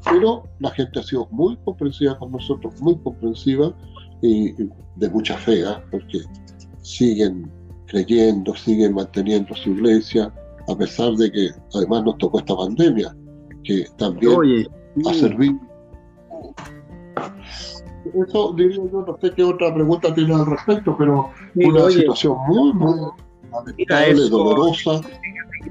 pero 0.03 0.43
la 0.59 0.71
gente 0.71 0.99
ha 0.99 1.03
sido 1.03 1.27
muy 1.31 1.55
comprensiva 1.63 2.17
con 2.17 2.31
nosotros, 2.31 2.73
muy 2.81 2.97
comprensiva 2.97 3.73
y, 4.21 4.51
de 4.95 5.09
mucha 5.09 5.37
fe, 5.37 5.63
¿ah? 5.65 5.81
porque 5.89 6.19
siguen 6.81 7.49
creyendo, 7.87 8.53
siguen 8.55 8.93
manteniendo 8.93 9.55
su 9.55 9.69
iglesia, 9.69 10.33
a 10.67 10.75
pesar 10.75 11.13
de 11.13 11.31
que 11.31 11.49
además 11.73 12.03
nos 12.03 12.17
tocó 12.17 12.39
esta 12.39 12.55
pandemia, 12.55 13.15
que 13.63 13.85
también 13.97 14.67
ha 15.07 15.13
servido. 15.13 15.59
Eso 18.27 18.53
diría 18.53 18.77
yo, 18.77 19.05
no 19.05 19.17
sé 19.21 19.31
qué 19.35 19.43
otra 19.43 19.73
pregunta 19.73 20.13
tiene 20.13 20.33
al 20.33 20.45
respecto, 20.45 20.95
pero 20.97 21.29
una 21.55 21.91
situación 21.91 22.37
muy, 22.47 22.73
muy 22.73 22.95
lamentable, 23.51 24.29
dolorosa. 24.29 25.01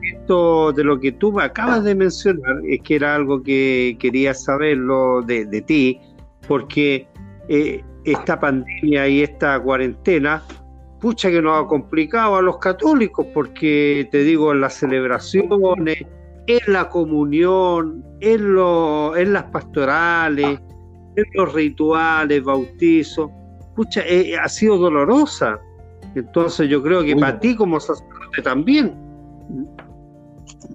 Esto 0.02 0.72
de 0.72 0.84
lo 0.84 1.00
que 1.00 1.12
tú 1.12 1.32
me 1.32 1.42
acabas 1.42 1.82
de 1.82 1.94
mencionar 1.94 2.60
es 2.68 2.80
que 2.82 2.96
era 2.96 3.14
algo 3.14 3.42
que 3.42 3.96
quería 3.98 4.34
saberlo 4.34 5.22
de, 5.22 5.46
de 5.46 5.62
ti, 5.62 6.00
porque 6.46 7.08
eh, 7.48 7.82
esta 8.04 8.38
pandemia 8.38 9.08
y 9.08 9.22
esta 9.22 9.58
cuarentena, 9.60 10.42
pucha 11.00 11.30
que 11.30 11.40
nos 11.40 11.64
ha 11.64 11.66
complicado 11.66 12.36
a 12.36 12.42
los 12.42 12.58
católicos, 12.58 13.26
porque 13.32 14.08
te 14.10 14.22
digo, 14.22 14.52
en 14.52 14.60
las 14.60 14.74
celebraciones, 14.74 16.04
en 16.48 16.72
la 16.72 16.88
comunión, 16.88 18.02
en, 18.20 18.54
lo, 18.54 19.16
en 19.16 19.34
las 19.34 19.44
pastorales, 19.44 20.58
en 21.16 21.24
los 21.34 21.52
rituales, 21.52 22.42
bautizos, 22.42 23.30
pucha, 23.76 24.00
eh, 24.06 24.34
ha 24.36 24.48
sido 24.48 24.78
dolorosa. 24.78 25.60
Entonces 26.14 26.68
yo 26.70 26.82
creo 26.82 27.04
que 27.04 27.14
para 27.14 27.38
ti 27.38 27.54
como 27.54 27.78
sacerdote 27.78 28.42
también. 28.42 28.94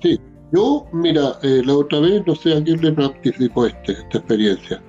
Sí, 0.01 0.19
yo, 0.51 0.85
mira, 0.93 1.39
eh, 1.41 1.63
la 1.65 1.75
otra 1.75 1.99
vez, 1.99 2.21
no 2.27 2.35
sé 2.35 2.55
a 2.55 2.63
quién 2.63 2.79
le 2.79 2.91
participó 2.91 3.65
este, 3.65 3.93
esta 3.93 4.19
experiencia. 4.19 4.81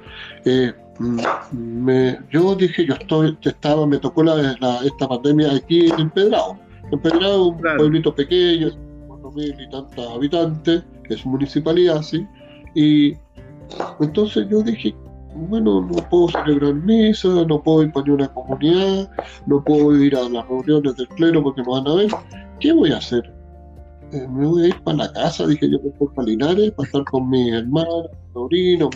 Eh, 0.44 0.70
me, 1.52 2.18
yo 2.30 2.54
dije, 2.54 2.86
yo 2.86 2.94
estoy, 2.94 3.36
estaba, 3.42 3.86
me 3.86 3.98
tocó 3.98 4.22
la, 4.22 4.56
esta 4.84 5.08
pandemia 5.08 5.54
aquí 5.54 5.86
en 5.90 5.98
Empedrado. 5.98 6.58
Empedrado, 6.92 7.48
un 7.48 7.60
pueblito 7.78 8.14
pequeño, 8.14 8.70
mil 9.34 9.54
y 9.60 9.68
tantos 9.70 10.06
habitantes, 10.10 10.84
que 11.06 11.14
es 11.14 11.26
municipalidad, 11.26 12.02
sí. 12.02 12.26
Y 12.74 13.14
entonces 14.00 14.46
yo 14.48 14.62
dije, 14.62 14.94
bueno, 15.34 15.80
no 15.80 16.08
puedo 16.10 16.28
celebrar 16.28 16.74
misa, 16.74 17.28
no 17.46 17.62
puedo 17.62 17.82
ir 17.82 17.92
para 17.92 18.12
una 18.12 18.28
comunidad, 18.28 19.10
no 19.46 19.62
puedo 19.64 19.96
ir 19.96 20.16
a 20.16 20.28
las 20.28 20.46
reuniones 20.48 20.96
del 20.96 21.08
clero 21.08 21.42
porque 21.42 21.62
no 21.62 21.72
van 21.72 21.88
a 21.88 21.94
ver. 21.94 22.10
¿Qué 22.60 22.72
voy 22.72 22.92
a 22.92 22.98
hacer? 22.98 23.32
Eh, 24.12 24.28
me 24.28 24.46
voy 24.46 24.64
a 24.64 24.68
ir 24.68 24.82
para 24.82 24.98
la 24.98 25.12
casa, 25.12 25.46
dije 25.46 25.68
yo, 25.68 25.78
por 25.98 26.14
Palinares, 26.14 26.70
para 26.72 26.86
estar 26.86 27.04
con 27.04 27.28
mis 27.30 27.52
hermanos, 27.52 28.06
sobrinos, 28.32 28.90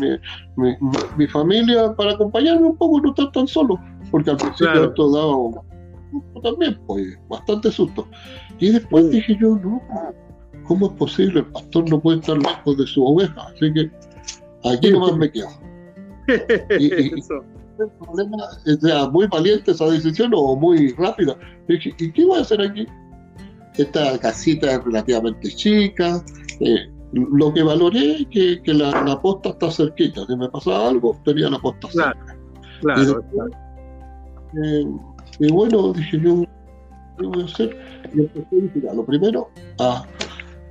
mi, 0.56 0.76
mi, 1.16 1.26
familia, 1.26 1.92
para 1.96 2.12
acompañarme 2.12 2.68
un 2.68 2.76
poco, 2.76 3.00
no 3.00 3.10
estar 3.10 3.32
tan 3.32 3.48
solo, 3.48 3.78
porque 4.10 4.30
al 4.30 4.36
principio 4.36 4.84
esto 4.84 5.10
daba 5.10 5.62
también, 6.42 6.78
pues, 6.86 7.18
bastante 7.28 7.70
susto. 7.72 8.06
Y 8.60 8.70
después 8.70 9.10
dije 9.10 9.36
yo, 9.40 9.56
no, 9.56 9.82
¿cómo 10.68 10.86
es 10.86 10.92
posible? 10.92 11.40
El 11.40 11.46
pastor 11.46 11.88
no 11.90 11.98
puede 11.98 12.20
estar 12.20 12.36
lejos 12.36 12.76
de 12.76 12.86
su 12.86 13.04
oveja, 13.04 13.48
así 13.48 13.72
que 13.72 13.90
aquí 14.70 14.90
nomás 14.92 15.16
me 15.16 15.32
quedo. 15.32 15.48
Y, 16.78 16.92
el 17.80 17.90
problema, 18.00 18.36
sea, 18.80 19.08
muy 19.08 19.28
valiente 19.28 19.70
esa 19.70 19.86
decisión 19.86 20.32
o 20.34 20.56
muy 20.56 20.92
rápida. 20.94 21.38
Dije, 21.68 21.94
¿y 21.98 22.10
qué 22.10 22.24
voy 22.24 22.38
a 22.38 22.42
hacer 22.42 22.60
aquí? 22.60 22.86
Esta 23.76 24.18
casita 24.18 24.72
es 24.72 24.84
relativamente 24.84 25.48
chica. 25.48 26.20
Eh, 26.58 26.90
lo 27.12 27.54
que 27.54 27.62
valoré 27.62 28.16
es 28.16 28.26
que, 28.32 28.60
que 28.62 28.74
la, 28.74 29.04
la, 29.04 29.22
posta 29.22 29.50
está 29.50 29.70
cerquita. 29.70 30.26
Si 30.26 30.36
me 30.36 30.48
pasaba 30.48 30.88
algo, 30.88 31.16
tenía 31.24 31.48
la 31.50 31.60
posta 31.60 31.88
cerca. 31.92 32.36
Claro, 32.80 33.24
y, 34.54 34.66
eh, 34.66 34.86
y, 35.38 35.52
bueno, 35.52 35.92
dije 35.92 36.20
yo, 36.20 36.44
¿qué 37.16 37.26
voy 37.26 37.42
a 37.42 37.44
hacer? 37.44 37.78
Y 38.12 38.20
empecé 38.22 38.88
a 38.88 38.94
lo 38.94 39.04
primero, 39.06 39.50
a 39.78 40.04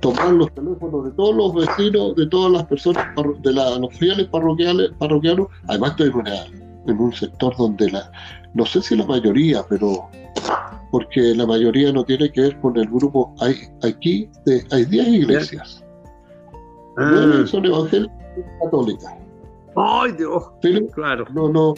tomar 0.00 0.32
los 0.32 0.52
teléfonos 0.54 1.04
de 1.04 1.10
todos 1.12 1.34
los 1.34 1.54
vecinos, 1.54 2.14
de 2.16 2.26
todas 2.26 2.52
las 2.52 2.64
personas, 2.66 3.06
de 3.42 3.52
los 3.52 3.94
fieles 3.94 4.26
parroquiales, 4.28 4.90
parroquianos. 4.98 5.48
Además 5.68 5.90
estoy 5.92 6.08
en, 6.08 6.90
en 6.90 6.98
un 6.98 7.12
sector 7.12 7.56
donde 7.56 7.90
la, 7.90 8.10
no 8.54 8.64
sé 8.66 8.82
si 8.82 8.96
la 8.96 9.06
mayoría, 9.06 9.64
pero 9.68 10.08
porque 10.90 11.34
la 11.34 11.46
mayoría 11.46 11.92
no 11.92 12.04
tiene 12.04 12.30
que 12.30 12.40
ver 12.42 12.60
con 12.60 12.76
el 12.76 12.88
grupo. 12.88 13.34
Hay 13.40 13.54
aquí 13.82 14.28
de, 14.46 14.64
hay 14.70 14.84
10 14.84 15.08
iglesias. 15.08 15.84
Ah. 16.96 17.44
son 17.46 17.64
evangélicas 17.64 18.16
católicas. 18.62 19.14
¡Ay, 19.76 20.12
Dios! 20.12 20.44
claro. 20.92 21.24
No, 21.32 21.48
no, 21.48 21.74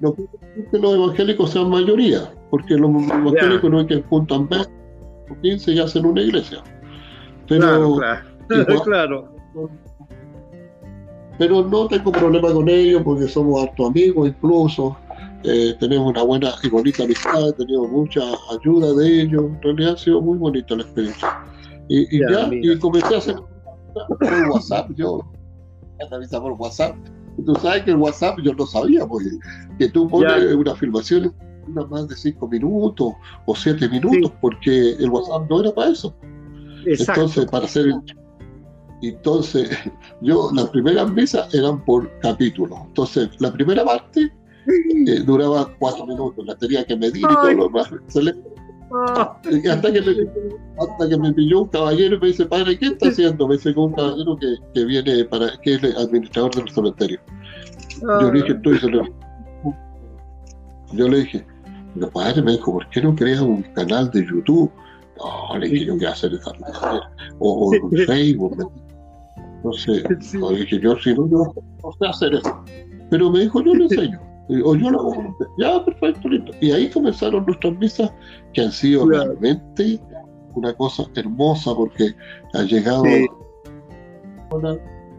no 0.00 0.14
que 0.14 0.78
los 0.78 0.94
evangélicos 0.94 1.50
sean 1.50 1.70
mayoría, 1.70 2.32
porque 2.50 2.74
los 2.74 2.90
evangélicos 2.90 3.70
no 3.70 3.80
es 3.80 3.86
que 3.86 4.02
juntan 4.02 4.48
20 4.48 4.70
o 5.30 5.40
15 5.40 5.72
y 5.72 5.78
hacen 5.78 6.06
una 6.06 6.22
iglesia. 6.22 6.62
Pero, 7.48 7.96
claro, 8.84 9.28
Pero 11.38 11.64
no 11.64 11.88
tengo 11.88 12.12
problema 12.12 12.52
con 12.52 12.68
ellos 12.68 13.02
porque 13.02 13.28
somos 13.28 13.62
hartos 13.62 13.90
amigos 13.90 14.28
incluso. 14.28 14.96
Eh, 15.46 15.74
tenemos 15.78 16.10
una 16.10 16.22
buena 16.22 16.54
y 16.62 16.70
bonita 16.70 17.04
amistad, 17.04 17.52
tenemos 17.58 17.90
mucha 17.90 18.22
ayuda 18.50 18.94
de 18.94 19.22
ellos. 19.22 19.44
En 19.44 19.62
realidad 19.62 19.92
ha 19.92 19.96
sido 19.98 20.22
muy 20.22 20.38
bonita 20.38 20.74
la 20.74 20.82
experiencia. 20.82 21.44
Y, 21.88 22.18
ya, 22.18 22.48
y 22.50 22.78
comencé 22.78 23.14
a 23.14 23.18
hacer 23.18 23.36
por 23.92 24.50
WhatsApp. 24.50 24.90
Yo 24.96 25.20
me 25.98 26.28
por 26.28 26.52
WhatsApp. 26.52 26.96
Y 27.36 27.42
tú 27.42 27.54
sabes 27.56 27.82
que 27.82 27.90
el 27.90 27.96
WhatsApp 27.96 28.38
yo 28.42 28.54
no 28.54 28.66
sabía, 28.66 29.06
porque 29.06 29.28
que 29.78 29.88
tú 29.88 30.08
pones 30.08 30.54
una 30.54 30.74
filmación 30.76 31.34
una 31.66 31.86
más 31.86 32.08
de 32.08 32.16
cinco 32.16 32.48
minutos 32.48 33.12
o 33.46 33.56
siete 33.56 33.88
minutos, 33.88 34.32
porque 34.40 34.92
el 34.92 35.10
WhatsApp 35.10 35.48
no 35.48 35.60
era 35.60 35.72
para 35.72 35.90
eso. 35.90 36.14
Entonces, 36.86 37.46
para 37.46 37.64
hacer 37.64 37.86
Entonces, 39.02 39.70
yo, 40.20 40.50
las 40.54 40.68
primeras 40.70 41.10
mesas 41.12 41.52
eran 41.54 41.84
por 41.84 42.10
capítulo. 42.20 42.76
Entonces, 42.88 43.28
la 43.40 43.52
primera 43.52 43.84
parte 43.84 44.32
eh, 45.06 45.20
duraba 45.24 45.70
cuatro 45.78 46.06
minutos, 46.06 46.44
la 46.46 46.54
tenía 46.56 46.84
que 46.84 46.96
medir 46.96 47.18
y 47.18 47.34
todo 47.34 47.52
lo 47.52 47.64
demás. 47.64 47.90
hasta, 49.70 49.92
que 49.92 50.00
me, 50.00 50.12
hasta 50.78 51.08
que 51.08 51.18
me 51.18 51.32
pilló 51.32 51.62
un 51.62 51.68
caballero 51.68 52.16
y 52.16 52.20
me 52.20 52.26
dice, 52.28 52.46
padre, 52.46 52.78
¿qué 52.78 52.86
está 52.86 53.08
haciendo? 53.08 53.48
Me 53.48 53.56
dice 53.56 53.74
un 53.76 53.92
caballero 53.92 54.36
que, 54.36 54.56
que 54.72 54.84
viene 54.84 55.24
para, 55.24 55.50
que 55.62 55.74
es 55.74 55.82
el 55.82 55.96
administrador 55.96 56.54
del 56.54 56.68
cementerio. 56.70 57.20
Yo 58.00 58.32
le 58.32 58.42
dije, 58.42 58.52
estoy 58.52 58.80
Yo 60.92 61.08
le 61.08 61.18
dije, 61.18 61.46
mi 61.94 62.06
padre 62.06 62.42
me 62.42 62.52
dijo, 62.52 62.72
¿por 62.72 62.88
qué 62.90 63.00
no 63.00 63.14
creas 63.14 63.40
un 63.40 63.62
canal 63.74 64.10
de 64.10 64.26
YouTube? 64.26 64.70
No, 65.18 65.58
le 65.58 65.68
dije 65.68 65.86
yo 65.86 65.98
qué 65.98 66.06
hacer 66.06 66.32
esa 66.34 66.52
O, 67.38 67.70
o 67.70 67.74
en 67.74 68.06
Facebook. 68.06 68.70
Entonces, 69.56 70.04
sí. 70.20 70.38
dije 70.56 70.80
yo, 70.80 70.96
si 70.98 71.14
no, 71.14 71.28
yo 71.28 71.52
no 71.82 71.92
sé 71.98 72.06
hacer 72.06 72.34
eso. 72.34 72.64
Pero 73.10 73.30
me 73.30 73.40
dijo, 73.40 73.62
yo 73.62 73.74
le 73.74 73.84
enseño. 73.84 74.20
O 74.64 74.74
yo 74.74 74.90
lo 74.90 75.00
hago. 75.00 75.36
Ya, 75.58 75.82
perfecto, 75.84 76.28
listo. 76.28 76.52
Y 76.60 76.72
ahí 76.72 76.90
comenzaron 76.90 77.46
nuestras 77.46 77.78
misas 77.78 78.12
que 78.52 78.62
han 78.62 78.72
sido 78.72 79.08
realmente 79.08 79.98
una 80.54 80.72
cosa 80.74 81.04
hermosa 81.14 81.74
porque 81.74 82.14
ha 82.52 82.62
llegado 82.62 83.04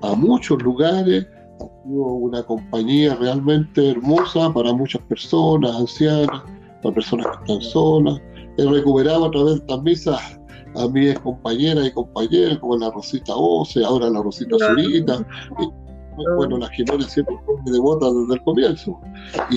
a 0.02 0.16
muchos 0.16 0.62
lugares, 0.62 1.26
ha 1.60 1.84
sido 1.84 2.04
una 2.04 2.44
compañía 2.44 3.16
realmente 3.16 3.92
hermosa 3.92 4.54
para 4.54 4.74
muchas 4.74 5.02
personas, 5.04 5.76
ancianas, 5.76 6.44
para 6.84 6.96
personas 6.96 7.28
que 7.28 7.54
están 7.54 7.62
solas. 7.62 8.22
He 8.58 8.66
recuperado 8.66 9.26
a 9.26 9.32
través 9.32 9.56
de 9.56 9.60
estas 9.60 9.82
misas 9.84 10.40
a 10.76 10.88
mis 10.90 11.18
compañeras 11.20 11.88
y 11.88 11.92
compañeros, 11.92 12.60
como 12.60 12.78
la 12.78 12.92
Rosita 12.92 13.34
Oce, 13.36 13.84
ahora 13.84 14.10
la 14.10 14.22
Rosita 14.22 14.58
Zurita, 14.60 15.26
y, 15.60 16.26
bueno, 16.36 16.58
la 16.58 16.70
Jimena 16.70 17.08
siempre 17.08 17.36
de 17.66 17.80
botas 17.80 18.14
desde 18.14 18.34
el 18.34 18.44
comienzo, 18.44 19.00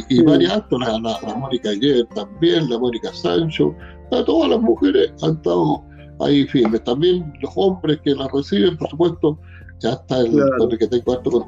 y, 0.09 0.23
varias 0.23 0.53
altas, 0.53 0.79
la, 0.81 0.99
la, 1.01 1.35
Mónica 1.37 1.71
Ayer 1.71 2.07
también, 2.15 2.69
la 2.71 2.79
Mónica 2.79 3.13
Sancho, 3.13 3.75
todas 4.11 4.51
las 4.51 4.61
mujeres 4.61 5.13
han 5.23 5.33
estado 5.33 5.83
ahí 6.21 6.47
firmes, 6.47 6.83
también 6.85 7.33
los 7.41 7.53
hombres 7.57 8.01
que 8.05 8.15
la 8.15 8.29
reciben, 8.33 8.77
por 8.77 8.89
supuesto, 8.89 9.39
ya 9.81 9.93
está 9.93 10.21
el, 10.21 10.33
con 10.59 10.73
el 10.73 10.79
que 10.79 10.87
tengo 10.87 11.13
harto 11.13 11.31
con, 11.31 11.45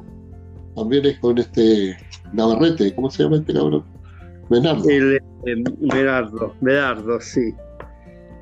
también 0.75 1.05
es 1.05 1.19
con 1.19 1.37
este 1.37 1.97
Navarrete, 2.33 2.93
¿cómo 2.95 3.09
se 3.09 3.23
llama 3.23 3.37
este 3.37 3.53
cabrón? 3.53 3.83
Menardo. 4.51 4.89
El, 4.89 5.63
Menardo, 6.59 7.21
sí. 7.21 7.53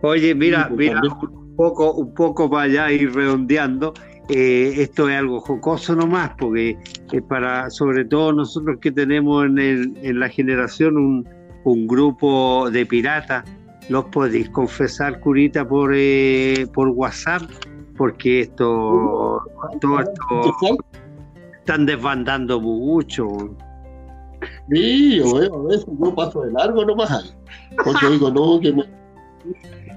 Oye, 0.01 0.33
mira, 0.33 0.67
mira, 0.75 1.01
un 1.03 1.55
poco, 1.55 1.93
un 1.93 2.13
poco 2.15 2.49
para 2.49 2.63
allá 2.63 2.91
ir 2.91 3.13
redondeando. 3.13 3.93
Eh, 4.27 4.73
esto 4.81 5.07
es 5.07 5.17
algo 5.17 5.39
jocoso 5.39 5.95
nomás, 5.95 6.31
porque 6.37 6.77
para, 7.27 7.69
sobre 7.69 8.05
todo 8.05 8.33
nosotros 8.33 8.79
que 8.81 8.91
tenemos 8.91 9.45
en, 9.45 9.59
el, 9.59 9.97
en 10.01 10.19
la 10.19 10.29
generación 10.29 10.97
un, 10.97 11.29
un, 11.63 11.87
grupo 11.87 12.69
de 12.71 12.85
piratas, 12.85 13.43
los 13.89 14.05
podéis 14.05 14.49
confesar, 14.49 15.19
curita, 15.19 15.67
por, 15.67 15.93
eh, 15.95 16.65
por 16.73 16.89
WhatsApp, 16.89 17.43
porque 17.97 18.41
esto, 18.41 19.41
todo 19.79 19.99
esto 19.99 20.77
están 21.59 21.85
desbandando 21.85 22.59
mucho. 22.59 23.27
Sí, 24.71 25.17
yo 25.17 25.35
veo 25.35 25.71
eso, 25.71 25.87
yo 25.99 26.15
paso 26.15 26.41
de 26.41 26.51
largo 26.51 26.85
nomás 26.85 27.11
ahí, 27.11 27.31
porque 27.83 28.09
digo, 28.11 28.29
no, 28.29 28.59
que 28.59 28.73
me 28.73 28.83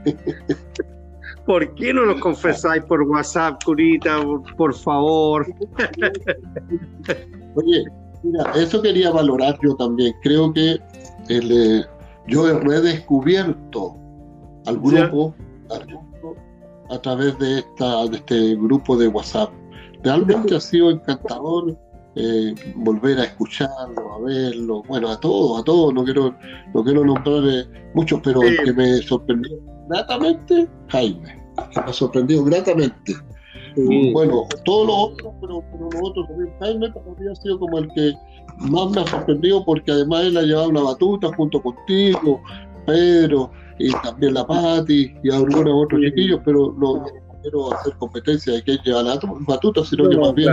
¿Por 1.46 1.74
qué 1.74 1.92
no 1.92 2.04
lo 2.04 2.20
confesáis 2.20 2.84
por 2.84 3.02
WhatsApp, 3.02 3.62
Curita? 3.64 4.20
Por, 4.56 4.72
favor. 4.74 5.44
Oye, 7.56 7.84
mira, 8.22 8.52
eso 8.54 8.80
quería 8.80 9.10
valorar 9.10 9.58
yo 9.60 9.74
también. 9.74 10.14
Creo 10.22 10.52
que 10.52 10.78
eh, 11.28 11.84
yo 12.28 12.48
he 12.48 12.60
redescubierto 12.60 13.96
al 14.66 14.78
grupo, 14.78 15.34
a 16.90 16.98
través 17.00 17.36
de, 17.38 17.58
esta, 17.58 18.06
de 18.06 18.16
este 18.18 18.54
grupo 18.54 18.96
de 18.96 19.08
WhatsApp. 19.08 19.50
Realmente 20.04 20.54
ha 20.56 20.60
sido 20.60 20.90
encantador 20.90 21.76
eh, 22.14 22.54
volver 22.76 23.18
a 23.18 23.24
escucharlo, 23.24 24.14
a 24.14 24.20
verlo, 24.20 24.82
bueno, 24.86 25.08
a 25.08 25.18
todos, 25.18 25.60
a 25.60 25.64
todos, 25.64 25.94
no 25.94 26.04
quiero, 26.04 26.34
no 26.74 26.84
quiero 26.84 27.04
nombrar 27.04 27.42
eh, 27.48 27.64
muchos, 27.94 28.20
pero 28.22 28.42
el 28.42 28.56
que 28.62 28.72
me 28.72 28.98
sorprendió 28.98 29.58
gratamente, 29.88 30.68
Jaime, 30.88 31.42
que 31.72 31.80
me 31.80 31.86
ha 31.86 31.92
sorprendido 31.92 32.44
gratamente. 32.44 33.14
Bueno, 34.12 34.46
todos 34.66 34.86
los 34.86 34.96
otros, 34.96 35.32
pero, 35.40 35.64
los 35.80 36.10
otros 36.10 36.28
también, 36.28 36.54
Jaime 36.60 36.90
también 36.90 37.30
ha 37.30 37.36
sido 37.36 37.58
como 37.58 37.78
el 37.78 37.88
que 37.94 38.12
más 38.58 38.90
me 38.90 39.00
ha 39.00 39.06
sorprendido 39.06 39.64
porque 39.64 39.90
además 39.90 40.24
él 40.24 40.36
ha 40.36 40.42
llevado 40.42 40.68
una 40.68 40.82
batuta 40.82 41.34
junto 41.34 41.62
contigo, 41.62 42.42
Pedro, 42.86 43.50
y 43.78 43.90
también 43.92 44.34
la 44.34 44.46
Patti 44.46 45.14
y 45.22 45.30
algunos 45.30 45.86
otros 45.86 46.02
chiquillos, 46.02 46.40
pero 46.44 46.74
no, 46.76 47.04
quiero 47.42 47.72
hacer 47.74 47.94
competencia 47.98 48.52
de 48.52 48.62
quién 48.62 48.78
lleva 48.84 49.02
la 49.02 49.18
batuta, 49.46 49.84
sino 49.84 50.08
que 50.08 50.16
más 50.16 50.34
bien 50.34 50.50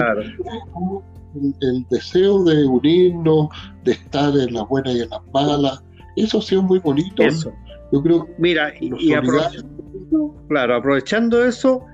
el, 1.61 1.85
deseo 1.89 2.43
de 2.43 2.65
unirnos, 2.65 3.49
de 3.83 3.93
estar 3.93 4.35
en 4.37 4.53
las 4.53 4.67
buenas 4.67 4.95
y 4.95 5.01
en 5.01 5.09
las 5.09 5.21
malas, 5.33 5.83
eso 6.15 6.39
ha 6.39 6.41
sido 6.41 6.63
muy 6.63 6.79
bonito. 6.79 7.23
Eso. 7.23 7.53
Yo 7.91 8.03
creo 8.03 8.27
Mira, 8.37 8.73
y, 8.79 9.13
aprovechando, 9.13 10.35
claro, 10.47 10.75
aprovechando 10.75 11.43
eso, 11.43 11.85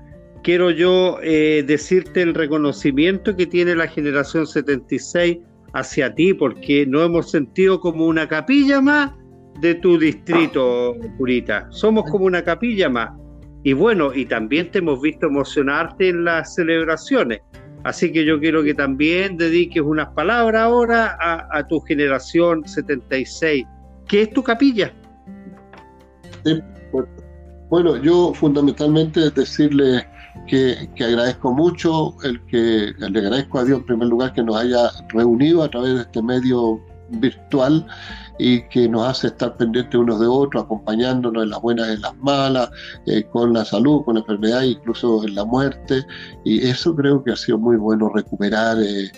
quiero 0.42 0.70
yo 0.70 1.18
eh, 1.22 1.64
decirte 1.66 2.22
el 2.22 2.34
reconocimiento 2.34 3.34
que 3.34 3.46
tiene 3.46 3.74
la 3.74 3.88
generación 3.88 4.46
76 4.46 5.38
hacia 5.72 6.14
ti, 6.14 6.34
porque 6.34 6.86
nos 6.86 7.06
hemos 7.06 7.30
sentido 7.30 7.80
como 7.80 8.06
una 8.06 8.28
capilla 8.28 8.80
más 8.80 9.12
de 9.60 9.74
tu 9.74 9.98
distrito, 9.98 10.94
Purita. 11.18 11.66
Somos 11.70 12.10
como 12.10 12.26
una 12.26 12.42
capilla 12.42 12.88
más. 12.88 13.10
Y 13.62 13.72
bueno, 13.72 14.14
y 14.14 14.26
también 14.26 14.70
te 14.70 14.78
hemos 14.78 15.00
visto 15.00 15.26
emocionarte 15.26 16.10
en 16.10 16.24
las 16.24 16.54
celebraciones. 16.54 17.40
Así 17.86 18.10
que 18.10 18.24
yo 18.24 18.40
quiero 18.40 18.64
que 18.64 18.74
también 18.74 19.36
dediques 19.36 19.80
unas 19.80 20.08
palabras 20.08 20.62
ahora 20.62 21.16
a, 21.20 21.68
tu 21.68 21.78
generación 21.82 22.66
76. 22.66 23.64
¿Qué 24.08 24.22
es 24.22 24.30
tu 24.32 24.42
capilla? 24.42 24.92
bueno, 27.70 27.96
yo 28.02 28.34
fundamentalmente 28.34 29.30
decirle 29.30 30.04
que, 30.48 30.88
agradezco 30.98 31.52
mucho, 31.52 32.16
el 32.24 32.44
que 32.46 32.92
le 32.98 33.20
agradezco 33.20 33.60
a 33.60 33.64
Dios 33.64 33.78
en 33.78 33.86
primer 33.86 34.08
lugar 34.08 34.32
que 34.32 34.42
nos 34.42 34.56
haya 34.56 34.90
reunido 35.10 35.62
a 35.62 35.70
través 35.70 35.94
de 35.94 36.00
este 36.00 36.20
medio 36.20 36.80
virtual 37.10 37.86
y 38.38 38.62
que 38.68 38.88
nos 38.88 39.08
hace 39.08 39.28
estar 39.28 39.56
pendientes 39.56 39.94
unos 39.94 40.20
de 40.20 40.26
otros, 40.26 40.64
acompañándonos 40.64 41.42
en 41.42 41.50
las 41.50 41.60
buenas 41.60 41.88
y 41.88 41.92
en 41.92 42.00
las 42.02 42.16
malas, 42.16 42.70
eh, 43.06 43.24
con 43.24 43.52
la 43.52 43.64
salud, 43.64 44.04
con 44.04 44.14
la 44.14 44.20
enfermedad, 44.20 44.62
incluso 44.62 45.24
en 45.24 45.34
la 45.34 45.44
muerte. 45.44 46.04
Y 46.44 46.66
eso 46.66 46.94
creo 46.94 47.22
que 47.22 47.32
ha 47.32 47.36
sido 47.36 47.58
muy 47.58 47.76
bueno 47.76 48.10
recuperar 48.14 48.78
eh, 48.82 49.10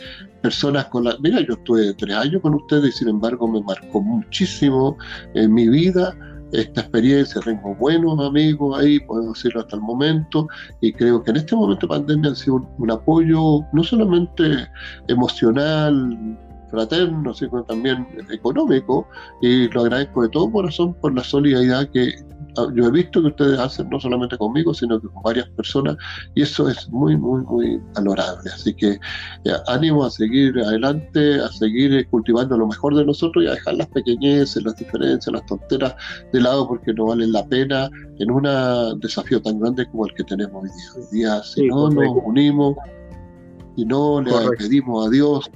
personas 0.42 0.86
con 0.86 1.04
la... 1.04 1.16
Mira, 1.20 1.40
yo 1.40 1.54
estuve 1.54 1.94
tres 1.94 2.16
años 2.16 2.42
con 2.42 2.54
ustedes 2.54 2.94
y 2.94 2.98
sin 2.98 3.08
embargo 3.08 3.48
me 3.48 3.60
marcó 3.62 4.00
muchísimo 4.00 4.96
en 5.34 5.52
mi 5.52 5.68
vida 5.68 6.14
esta 6.52 6.80
experiencia, 6.80 7.40
tengo 7.42 7.74
buenos 7.74 8.18
amigos 8.26 8.80
ahí, 8.80 8.98
puedo 9.00 9.32
decirlo 9.32 9.60
hasta 9.60 9.76
el 9.76 9.82
momento, 9.82 10.48
y 10.80 10.92
creo 10.92 11.22
que 11.22 11.30
en 11.30 11.36
este 11.36 11.54
momento 11.54 11.86
de 11.86 11.88
pandemia 11.88 12.30
ha 12.30 12.34
sido 12.34 12.66
un 12.78 12.90
apoyo 12.90 13.60
no 13.72 13.84
solamente 13.84 14.66
emocional, 15.08 16.38
fraterno, 16.70 17.34
sino 17.34 17.62
también 17.64 18.06
económico, 18.30 19.06
y 19.42 19.68
lo 19.68 19.82
agradezco 19.82 20.22
de 20.22 20.28
todo 20.30 20.50
corazón 20.50 20.94
por 20.94 21.14
la 21.14 21.24
solidaridad 21.24 21.88
que 21.90 22.12
ah, 22.56 22.66
yo 22.74 22.86
he 22.86 22.90
visto 22.90 23.20
que 23.22 23.28
ustedes 23.28 23.58
hacen, 23.58 23.88
no 23.90 24.00
solamente 24.00 24.36
conmigo, 24.36 24.74
sino 24.74 25.00
que 25.00 25.08
con 25.08 25.22
varias 25.22 25.48
personas, 25.50 25.96
y 26.34 26.42
eso 26.42 26.68
es 26.68 26.88
muy, 26.90 27.16
muy, 27.16 27.42
muy 27.42 27.80
valorable. 27.94 28.50
Así 28.52 28.74
que 28.74 28.92
eh, 29.44 29.52
ánimo 29.66 30.04
a 30.04 30.10
seguir 30.10 30.58
adelante, 30.58 31.40
a 31.40 31.48
seguir 31.48 32.06
cultivando 32.08 32.56
lo 32.56 32.66
mejor 32.66 32.94
de 32.94 33.04
nosotros 33.04 33.44
y 33.44 33.48
a 33.48 33.52
dejar 33.52 33.74
las 33.74 33.88
pequeñeces, 33.88 34.62
las 34.62 34.76
diferencias, 34.76 35.32
las 35.32 35.46
tonteras 35.46 35.94
de 36.32 36.40
lado, 36.40 36.68
porque 36.68 36.92
no 36.94 37.06
valen 37.06 37.32
la 37.32 37.46
pena 37.46 37.88
en 38.18 38.30
un 38.30 39.00
desafío 39.00 39.40
tan 39.40 39.60
grande 39.60 39.86
como 39.90 40.06
el 40.06 40.14
que 40.14 40.24
tenemos 40.24 40.62
hoy 40.62 40.70
día. 40.70 40.92
Hoy 40.96 41.06
día, 41.12 41.42
si 41.42 41.66
no 41.68 41.90
nos 41.90 42.16
unimos, 42.24 42.76
y 43.78 43.84
no 43.84 44.20
le 44.20 44.32
pedimos 44.58 45.06
a 45.06 45.10
Dios 45.10 45.48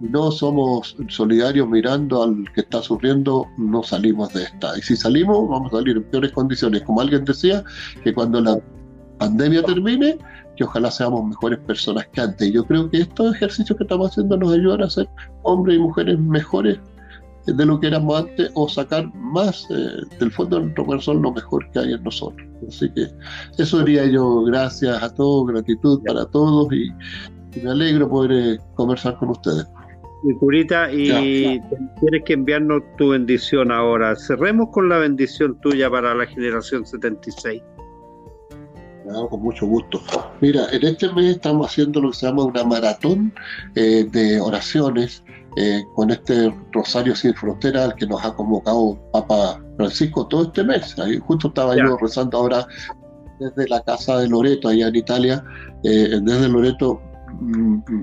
no 0.00 0.30
somos 0.30 0.96
solidarios 1.08 1.68
mirando 1.68 2.22
al 2.22 2.44
que 2.54 2.62
está 2.62 2.82
sufriendo, 2.82 3.46
no 3.58 3.82
salimos 3.82 4.32
de 4.32 4.44
esta. 4.44 4.76
Y 4.78 4.82
si 4.82 4.96
salimos, 4.96 5.48
vamos 5.48 5.72
a 5.72 5.76
salir 5.76 5.96
en 5.96 6.04
peores 6.04 6.32
condiciones. 6.32 6.82
Como 6.82 7.00
alguien 7.00 7.24
decía, 7.24 7.62
que 8.02 8.12
cuando 8.14 8.40
la 8.40 8.58
pandemia 9.18 9.62
termine, 9.62 10.18
que 10.56 10.64
ojalá 10.64 10.90
seamos 10.90 11.24
mejores 11.24 11.58
personas 11.60 12.06
que 12.12 12.20
antes. 12.20 12.52
Yo 12.52 12.64
creo 12.64 12.90
que 12.90 13.02
estos 13.02 13.34
ejercicios 13.34 13.76
que 13.76 13.84
estamos 13.84 14.10
haciendo 14.10 14.36
nos 14.36 14.52
ayudan 14.52 14.82
a 14.82 14.90
ser 14.90 15.08
hombres 15.42 15.76
y 15.76 15.80
mujeres 15.80 16.18
mejores 16.18 16.78
de 17.46 17.66
lo 17.66 17.80
que 17.80 17.88
éramos 17.88 18.20
antes 18.20 18.50
o 18.54 18.68
sacar 18.68 19.12
más 19.14 19.66
eh, 19.70 20.16
del 20.18 20.30
fondo 20.30 20.56
de 20.56 20.62
nuestro 20.64 20.86
corazón 20.86 21.22
lo 21.22 21.32
mejor 21.32 21.70
que 21.70 21.78
hay 21.78 21.92
en 21.92 22.02
nosotros. 22.02 22.46
Así 22.68 22.90
que 22.90 23.08
eso 23.58 23.78
diría 23.80 24.06
yo, 24.06 24.42
gracias 24.44 25.02
a 25.02 25.12
todos, 25.14 25.48
gratitud 25.48 26.02
para 26.06 26.26
todos 26.26 26.72
y, 26.72 26.90
me 27.62 27.70
alegro 27.70 28.08
poder 28.08 28.32
eh, 28.32 28.58
conversar 28.74 29.18
con 29.18 29.30
ustedes. 29.30 29.66
Y 30.22 30.34
Curita, 30.34 30.92
y 30.92 31.60
tienes 32.00 32.22
que 32.26 32.34
enviarnos 32.34 32.82
tu 32.98 33.10
bendición 33.10 33.72
ahora. 33.72 34.14
Cerremos 34.16 34.68
con 34.70 34.88
la 34.88 34.98
bendición 34.98 35.58
tuya 35.60 35.88
para 35.90 36.14
la 36.14 36.26
generación 36.26 36.84
76. 36.84 37.62
con 39.30 39.42
mucho 39.42 39.66
gusto. 39.66 40.00
Mira, 40.40 40.66
en 40.72 40.84
este 40.84 41.10
mes 41.14 41.36
estamos 41.36 41.68
haciendo 41.68 42.02
lo 42.02 42.10
que 42.10 42.16
se 42.18 42.26
llama 42.26 42.44
una 42.44 42.64
maratón 42.64 43.32
eh, 43.74 44.06
de 44.10 44.40
oraciones 44.40 45.24
eh, 45.56 45.82
con 45.94 46.10
este 46.10 46.54
Rosario 46.72 47.16
Sin 47.16 47.34
Frontera 47.34 47.84
al 47.84 47.94
que 47.94 48.06
nos 48.06 48.24
ha 48.24 48.34
convocado 48.34 48.98
Papa 49.12 49.60
Francisco 49.78 50.26
todo 50.28 50.44
este 50.44 50.62
mes. 50.62 50.98
Ahí 50.98 51.18
justo 51.18 51.48
estaba 51.48 51.76
yo 51.76 51.96
rezando 51.96 52.38
ahora 52.38 52.66
desde 53.40 53.68
la 53.68 53.80
casa 53.82 54.18
de 54.18 54.28
Loreto, 54.28 54.68
allá 54.68 54.88
en 54.88 54.96
Italia, 54.96 55.42
eh, 55.82 56.20
desde 56.22 56.48
Loreto 56.48 57.00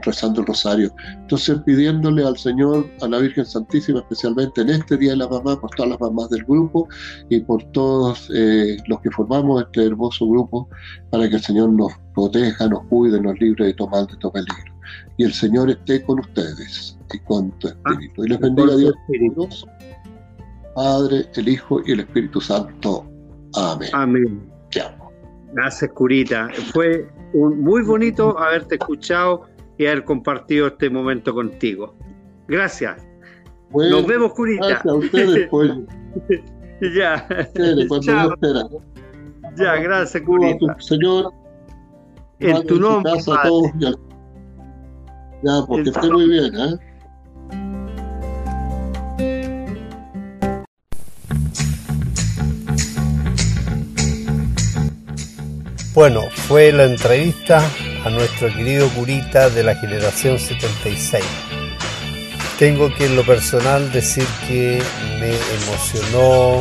rezando 0.03 0.41
el 0.41 0.47
rosario. 0.47 0.93
Entonces 1.13 1.59
pidiéndole 1.65 2.25
al 2.25 2.37
Señor, 2.37 2.89
a 3.01 3.07
la 3.07 3.19
Virgen 3.19 3.45
Santísima, 3.45 3.99
especialmente 3.99 4.61
en 4.61 4.69
este 4.69 4.97
Día 4.97 5.11
de 5.11 5.17
la 5.17 5.27
Mamá, 5.27 5.59
por 5.59 5.69
todas 5.71 5.91
las 5.91 5.99
mamás 5.99 6.29
del 6.29 6.43
grupo 6.45 6.87
y 7.29 7.39
por 7.41 7.63
todos 7.71 8.29
eh, 8.35 8.77
los 8.87 9.01
que 9.01 9.11
formamos 9.11 9.63
este 9.63 9.85
hermoso 9.85 10.27
grupo, 10.27 10.69
para 11.11 11.29
que 11.29 11.35
el 11.35 11.41
Señor 11.41 11.71
nos 11.71 11.91
proteja, 12.13 12.67
nos 12.67 12.83
cuide, 12.85 13.19
nos 13.21 13.39
libre 13.39 13.67
de 13.67 13.73
tomar 13.73 14.07
de 14.07 14.15
todo 14.17 14.31
peligro. 14.31 14.73
Y 15.17 15.23
el 15.23 15.33
Señor 15.33 15.69
esté 15.69 16.03
con 16.03 16.19
ustedes 16.19 16.97
y 17.13 17.19
con 17.19 17.51
tu 17.59 17.67
espíritu. 17.67 18.25
Y 18.25 18.29
les 18.29 18.39
bendiga 18.39 18.75
Dios, 18.75 18.95
Padre, 20.75 21.25
el 21.35 21.49
Hijo 21.49 21.81
y 21.85 21.93
el 21.93 22.01
Espíritu 22.01 22.39
Santo. 22.39 23.03
Amén. 23.55 23.89
Amén. 23.93 24.57
Gracias, 25.53 25.91
Curita. 25.93 26.49
Fue 26.71 27.09
muy 27.33 27.81
bonito 27.83 28.37
haberte 28.39 28.75
escuchado 28.75 29.47
y 29.77 29.85
haber 29.85 30.03
compartido 30.03 30.67
este 30.67 30.89
momento 30.89 31.33
contigo. 31.33 31.93
Gracias. 32.47 33.05
Nos 33.71 34.07
vemos, 34.07 34.33
Curita. 34.33 34.67
Gracias 34.67 34.85
a 34.85 34.93
ustedes, 34.95 35.47
pues. 35.51 35.71
ya. 36.95 37.27
Chao. 38.01 38.33
Ya, 39.57 39.75
gracias, 39.75 40.23
Curita. 40.23 40.75
señor. 40.79 41.33
En 42.39 42.65
tu 42.67 42.79
nombre. 42.79 43.11
ya. 43.79 43.91
ya, 45.43 45.65
porque 45.67 45.89
esté 45.89 46.09
muy 46.09 46.29
bien, 46.29 46.55
¿eh? 46.55 46.86
Bueno, 55.97 56.29
fue 56.47 56.71
la 56.71 56.83
entrevista 56.83 57.59
a 58.05 58.11
nuestro 58.11 58.53
querido 58.53 58.87
curita 58.89 59.49
de 59.49 59.63
la 59.63 59.73
generación 59.73 60.37
76. 60.37 61.23
Tengo 62.59 62.93
que 62.93 63.07
en 63.07 63.15
lo 63.15 63.25
personal 63.25 63.91
decir 63.91 64.27
que 64.47 64.79
me 65.19 65.35
emocionó, 65.55 66.59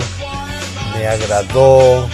me 0.95 1.07
agradó 1.07 2.09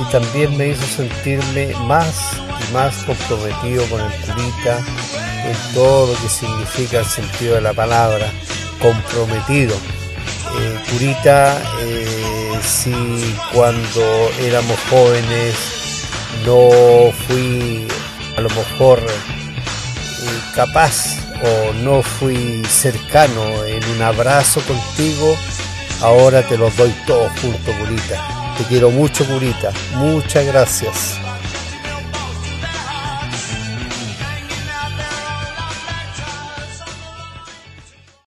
y 0.00 0.10
también 0.10 0.56
me 0.56 0.70
hizo 0.70 0.84
sentirme 0.84 1.74
más 1.86 2.32
y 2.68 2.72
más 2.72 3.04
comprometido 3.04 3.84
con 3.84 4.00
el 4.00 4.12
curita 4.22 4.84
en 5.44 5.74
todo 5.74 6.12
lo 6.12 6.20
que 6.20 6.28
significa 6.28 6.98
el 6.98 7.06
sentido 7.06 7.54
de 7.54 7.60
la 7.60 7.72
palabra, 7.72 8.32
comprometido. 8.82 9.76
Eh, 9.76 10.78
curita, 10.90 11.56
eh, 11.82 12.58
si 12.64 13.32
cuando 13.52 14.02
éramos 14.40 14.76
jóvenes 14.90 15.78
no 16.44 17.12
fui 17.26 17.86
a 18.36 18.40
lo 18.40 18.48
mejor 18.50 19.00
eh, 19.00 20.40
capaz 20.54 21.18
o 21.42 21.72
no 21.84 22.02
fui 22.02 22.62
cercano 22.68 23.64
en 23.64 23.84
un 23.90 24.02
abrazo 24.02 24.60
contigo, 24.62 25.36
ahora 26.00 26.42
te 26.42 26.56
los 26.56 26.76
doy 26.76 26.92
todos 27.06 27.30
juntos, 27.40 27.74
Curita. 27.78 28.54
Te 28.56 28.64
quiero 28.64 28.90
mucho, 28.90 29.24
Curita. 29.24 29.72
Muchas 29.94 30.46
gracias. 30.46 31.27